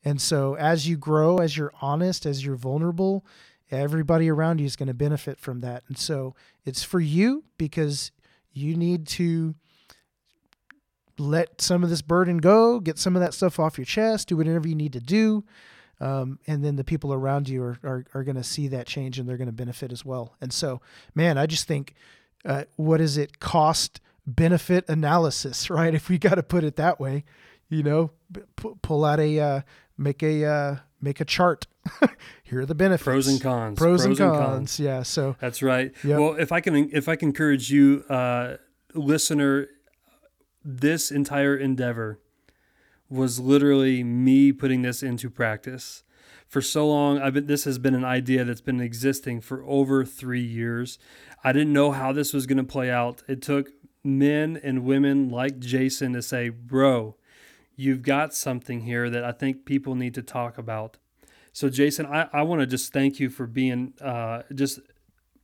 And 0.04 0.20
so 0.20 0.54
as 0.56 0.88
you 0.88 0.96
grow, 0.96 1.38
as 1.38 1.56
you're 1.56 1.72
honest, 1.80 2.26
as 2.26 2.44
you're 2.44 2.56
vulnerable, 2.56 3.24
everybody 3.70 4.28
around 4.28 4.60
you 4.60 4.66
is 4.66 4.76
going 4.76 4.88
to 4.88 4.94
benefit 4.94 5.38
from 5.38 5.60
that. 5.60 5.84
And 5.88 5.96
so 5.96 6.34
it's 6.64 6.82
for 6.82 7.00
you 7.00 7.44
because 7.56 8.10
you 8.52 8.76
need 8.76 9.06
to 9.08 9.54
let 11.18 11.60
some 11.60 11.84
of 11.84 11.90
this 11.90 12.02
burden 12.02 12.38
go, 12.38 12.80
get 12.80 12.98
some 12.98 13.14
of 13.14 13.22
that 13.22 13.34
stuff 13.34 13.60
off 13.60 13.78
your 13.78 13.84
chest, 13.84 14.28
do 14.28 14.36
whatever 14.36 14.66
you 14.66 14.74
need 14.74 14.92
to 14.92 15.00
do. 15.00 15.44
Um, 16.02 16.40
and 16.48 16.64
then 16.64 16.74
the 16.74 16.82
people 16.82 17.12
around 17.12 17.48
you 17.48 17.62
are, 17.62 17.78
are, 17.84 18.04
are 18.12 18.24
going 18.24 18.36
to 18.36 18.42
see 18.42 18.66
that 18.68 18.88
change 18.88 19.20
and 19.20 19.28
they're 19.28 19.36
going 19.36 19.46
to 19.46 19.52
benefit 19.52 19.92
as 19.92 20.04
well. 20.04 20.34
And 20.40 20.52
so, 20.52 20.80
man, 21.14 21.38
I 21.38 21.46
just 21.46 21.68
think, 21.68 21.94
uh, 22.44 22.64
what 22.74 23.00
is 23.00 23.16
it? 23.16 23.38
Cost 23.38 24.00
benefit 24.26 24.84
analysis, 24.88 25.70
right? 25.70 25.94
If 25.94 26.08
we 26.08 26.18
got 26.18 26.34
to 26.34 26.42
put 26.42 26.64
it 26.64 26.74
that 26.74 26.98
way, 26.98 27.24
you 27.68 27.84
know, 27.84 28.10
p- 28.56 28.72
pull 28.82 29.04
out 29.04 29.20
a, 29.20 29.38
uh, 29.38 29.60
make 29.96 30.24
a, 30.24 30.44
uh, 30.44 30.76
make 31.00 31.20
a 31.20 31.24
chart. 31.24 31.68
Here 32.42 32.62
are 32.62 32.66
the 32.66 32.74
benefits. 32.74 33.04
Pros 33.04 33.28
and 33.28 33.40
cons. 33.40 33.78
Pros, 33.78 34.04
Pros 34.04 34.06
and, 34.06 34.16
cons. 34.16 34.36
and, 34.36 34.46
cons. 34.46 34.80
Yeah. 34.80 35.02
So 35.04 35.36
that's 35.38 35.62
right. 35.62 35.92
Yep. 36.02 36.18
Well, 36.18 36.34
if 36.34 36.50
I 36.50 36.60
can, 36.60 36.90
if 36.92 37.08
I 37.08 37.14
can 37.14 37.28
encourage 37.28 37.70
you, 37.70 38.04
uh, 38.08 38.56
listener, 38.94 39.68
this 40.64 41.12
entire 41.12 41.56
endeavor 41.56 42.18
was 43.12 43.38
literally 43.38 44.02
me 44.02 44.52
putting 44.52 44.82
this 44.82 45.02
into 45.02 45.28
practice. 45.28 46.02
For 46.48 46.60
so 46.60 46.88
long, 46.88 47.20
I've 47.20 47.34
been, 47.34 47.46
this 47.46 47.64
has 47.64 47.78
been 47.78 47.94
an 47.94 48.04
idea 48.04 48.44
that's 48.44 48.60
been 48.60 48.80
existing 48.80 49.40
for 49.40 49.64
over 49.64 50.04
three 50.04 50.42
years. 50.42 50.98
I 51.44 51.52
didn't 51.52 51.72
know 51.72 51.92
how 51.92 52.12
this 52.12 52.32
was 52.32 52.46
going 52.46 52.58
to 52.58 52.64
play 52.64 52.90
out. 52.90 53.22
It 53.28 53.42
took 53.42 53.70
men 54.04 54.60
and 54.62 54.84
women 54.84 55.28
like 55.28 55.58
Jason 55.58 56.12
to 56.14 56.22
say, 56.22 56.48
Bro, 56.48 57.16
you've 57.76 58.02
got 58.02 58.34
something 58.34 58.82
here 58.82 59.08
that 59.10 59.24
I 59.24 59.32
think 59.32 59.64
people 59.64 59.94
need 59.94 60.14
to 60.14 60.22
talk 60.22 60.58
about. 60.58 60.98
So, 61.52 61.68
Jason, 61.68 62.06
I, 62.06 62.28
I 62.32 62.42
want 62.42 62.60
to 62.60 62.66
just 62.66 62.92
thank 62.92 63.20
you 63.20 63.28
for 63.28 63.46
being 63.46 63.92
uh, 64.00 64.42
just 64.54 64.80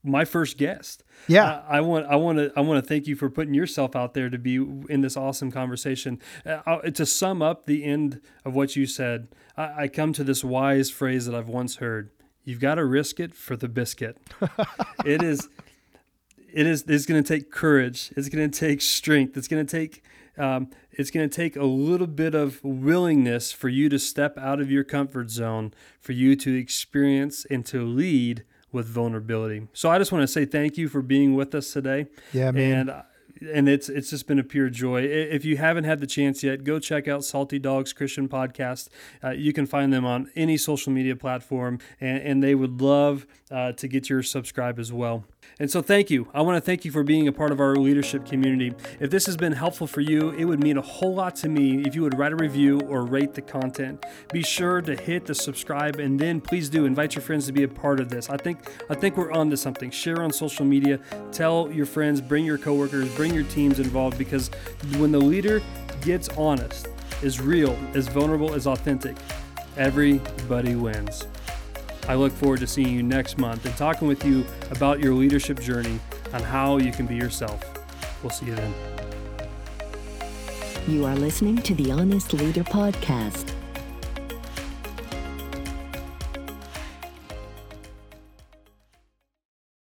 my 0.08 0.24
first 0.24 0.56
guest. 0.56 1.04
Yeah, 1.26 1.62
I, 1.68 1.78
I 1.78 1.80
want 1.80 2.06
I 2.06 2.16
want 2.16 2.38
to 2.38 2.52
I 2.56 2.60
want 2.60 2.82
to 2.82 2.88
thank 2.88 3.06
you 3.06 3.16
for 3.16 3.28
putting 3.28 3.54
yourself 3.54 3.94
out 3.94 4.14
there 4.14 4.30
to 4.30 4.38
be 4.38 4.56
in 4.56 5.00
this 5.00 5.16
awesome 5.16 5.50
conversation. 5.50 6.20
Uh, 6.44 6.78
to 6.78 7.06
sum 7.06 7.42
up 7.42 7.66
the 7.66 7.84
end 7.84 8.20
of 8.44 8.54
what 8.54 8.76
you 8.76 8.86
said, 8.86 9.28
I, 9.56 9.84
I 9.84 9.88
come 9.88 10.12
to 10.14 10.24
this 10.24 10.42
wise 10.42 10.90
phrase 10.90 11.26
that 11.26 11.34
I've 11.34 11.48
once 11.48 11.76
heard: 11.76 12.10
"You've 12.44 12.60
got 12.60 12.76
to 12.76 12.84
risk 12.84 13.20
it 13.20 13.34
for 13.34 13.56
the 13.56 13.68
biscuit." 13.68 14.18
it 15.04 15.22
is. 15.22 15.48
It 16.52 16.66
is. 16.66 16.84
It's 16.88 17.06
going 17.06 17.22
to 17.22 17.28
take 17.28 17.50
courage. 17.50 18.12
It's 18.16 18.28
going 18.28 18.50
to 18.50 18.58
take 18.58 18.80
strength. 18.80 19.36
It's 19.36 19.48
going 19.48 19.64
to 19.64 19.70
take. 19.70 20.02
Um, 20.38 20.70
it's 20.92 21.10
going 21.10 21.28
to 21.28 21.34
take 21.34 21.56
a 21.56 21.64
little 21.64 22.06
bit 22.06 22.34
of 22.34 22.62
willingness 22.62 23.50
for 23.50 23.68
you 23.68 23.88
to 23.88 23.98
step 23.98 24.38
out 24.38 24.60
of 24.60 24.70
your 24.70 24.84
comfort 24.84 25.30
zone, 25.30 25.74
for 26.00 26.12
you 26.12 26.36
to 26.36 26.54
experience 26.54 27.44
and 27.50 27.66
to 27.66 27.84
lead 27.84 28.44
with 28.72 28.86
vulnerability. 28.86 29.68
So 29.72 29.90
I 29.90 29.98
just 29.98 30.12
want 30.12 30.22
to 30.22 30.28
say 30.28 30.44
thank 30.44 30.76
you 30.76 30.88
for 30.88 31.02
being 31.02 31.34
with 31.34 31.54
us 31.54 31.72
today. 31.72 32.06
Yeah, 32.32 32.50
man. 32.50 32.88
And 32.88 33.02
and 33.52 33.68
it's 33.68 33.88
it's 33.88 34.10
just 34.10 34.26
been 34.26 34.38
a 34.38 34.44
pure 34.44 34.68
joy. 34.68 35.02
If 35.02 35.44
you 35.44 35.56
haven't 35.56 35.84
had 35.84 36.00
the 36.00 36.06
chance 36.06 36.42
yet, 36.42 36.64
go 36.64 36.78
check 36.78 37.08
out 37.08 37.24
Salty 37.24 37.58
Dogs 37.58 37.92
Christian 37.92 38.28
Podcast. 38.28 38.88
Uh, 39.22 39.30
you 39.30 39.52
can 39.52 39.66
find 39.66 39.92
them 39.92 40.04
on 40.04 40.30
any 40.34 40.56
social 40.56 40.92
media 40.92 41.16
platform, 41.16 41.78
and, 42.00 42.18
and 42.18 42.42
they 42.42 42.54
would 42.54 42.80
love 42.80 43.26
uh, 43.50 43.72
to 43.72 43.88
get 43.88 44.08
your 44.08 44.22
subscribe 44.22 44.78
as 44.78 44.92
well. 44.92 45.24
And 45.60 45.70
so, 45.70 45.82
thank 45.82 46.10
you. 46.10 46.28
I 46.32 46.42
want 46.42 46.56
to 46.56 46.60
thank 46.60 46.84
you 46.84 46.90
for 46.90 47.02
being 47.02 47.28
a 47.28 47.32
part 47.32 47.50
of 47.50 47.60
our 47.60 47.76
leadership 47.76 48.26
community. 48.26 48.74
If 49.00 49.10
this 49.10 49.26
has 49.26 49.36
been 49.36 49.52
helpful 49.52 49.86
for 49.86 50.00
you, 50.00 50.30
it 50.30 50.44
would 50.44 50.62
mean 50.62 50.76
a 50.78 50.82
whole 50.82 51.14
lot 51.14 51.36
to 51.36 51.48
me 51.48 51.82
if 51.86 51.94
you 51.94 52.02
would 52.02 52.18
write 52.18 52.32
a 52.32 52.36
review 52.36 52.80
or 52.82 53.04
rate 53.04 53.34
the 53.34 53.42
content. 53.42 54.04
Be 54.32 54.42
sure 54.42 54.80
to 54.82 54.94
hit 54.94 55.26
the 55.26 55.34
subscribe, 55.34 55.96
and 55.96 56.18
then 56.18 56.40
please 56.40 56.68
do 56.68 56.84
invite 56.84 57.14
your 57.14 57.22
friends 57.22 57.46
to 57.46 57.52
be 57.52 57.64
a 57.64 57.68
part 57.68 58.00
of 58.00 58.08
this. 58.08 58.30
I 58.30 58.36
think 58.36 58.58
I 58.88 58.94
think 58.94 59.16
we're 59.16 59.32
on 59.32 59.50
to 59.50 59.56
something. 59.56 59.90
Share 59.90 60.22
on 60.22 60.32
social 60.32 60.64
media. 60.64 61.00
Tell 61.32 61.70
your 61.72 61.86
friends. 61.86 62.20
Bring 62.20 62.44
your 62.44 62.58
coworkers. 62.58 63.14
Bring 63.16 63.34
your 63.34 63.44
teams 63.44 63.78
involved 63.78 64.18
because 64.18 64.50
when 64.98 65.12
the 65.12 65.20
leader 65.20 65.62
gets 66.02 66.28
honest, 66.30 66.88
is 67.22 67.40
real, 67.40 67.72
is 67.94 68.08
vulnerable, 68.08 68.54
is 68.54 68.66
authentic, 68.66 69.16
everybody 69.76 70.74
wins. 70.74 71.26
I 72.08 72.14
look 72.14 72.32
forward 72.32 72.60
to 72.60 72.66
seeing 72.66 72.88
you 72.88 73.02
next 73.02 73.36
month 73.36 73.66
and 73.66 73.76
talking 73.76 74.08
with 74.08 74.24
you 74.24 74.46
about 74.70 74.98
your 74.98 75.12
leadership 75.12 75.60
journey 75.60 76.00
on 76.32 76.42
how 76.42 76.78
you 76.78 76.90
can 76.90 77.06
be 77.06 77.14
yourself. 77.14 77.62
We'll 78.22 78.30
see 78.30 78.46
you 78.46 78.54
then. 78.54 78.74
You 80.88 81.04
are 81.04 81.14
listening 81.14 81.58
to 81.58 81.74
the 81.74 81.92
Honest 81.92 82.32
Leader 82.32 82.64
Podcast. 82.64 83.52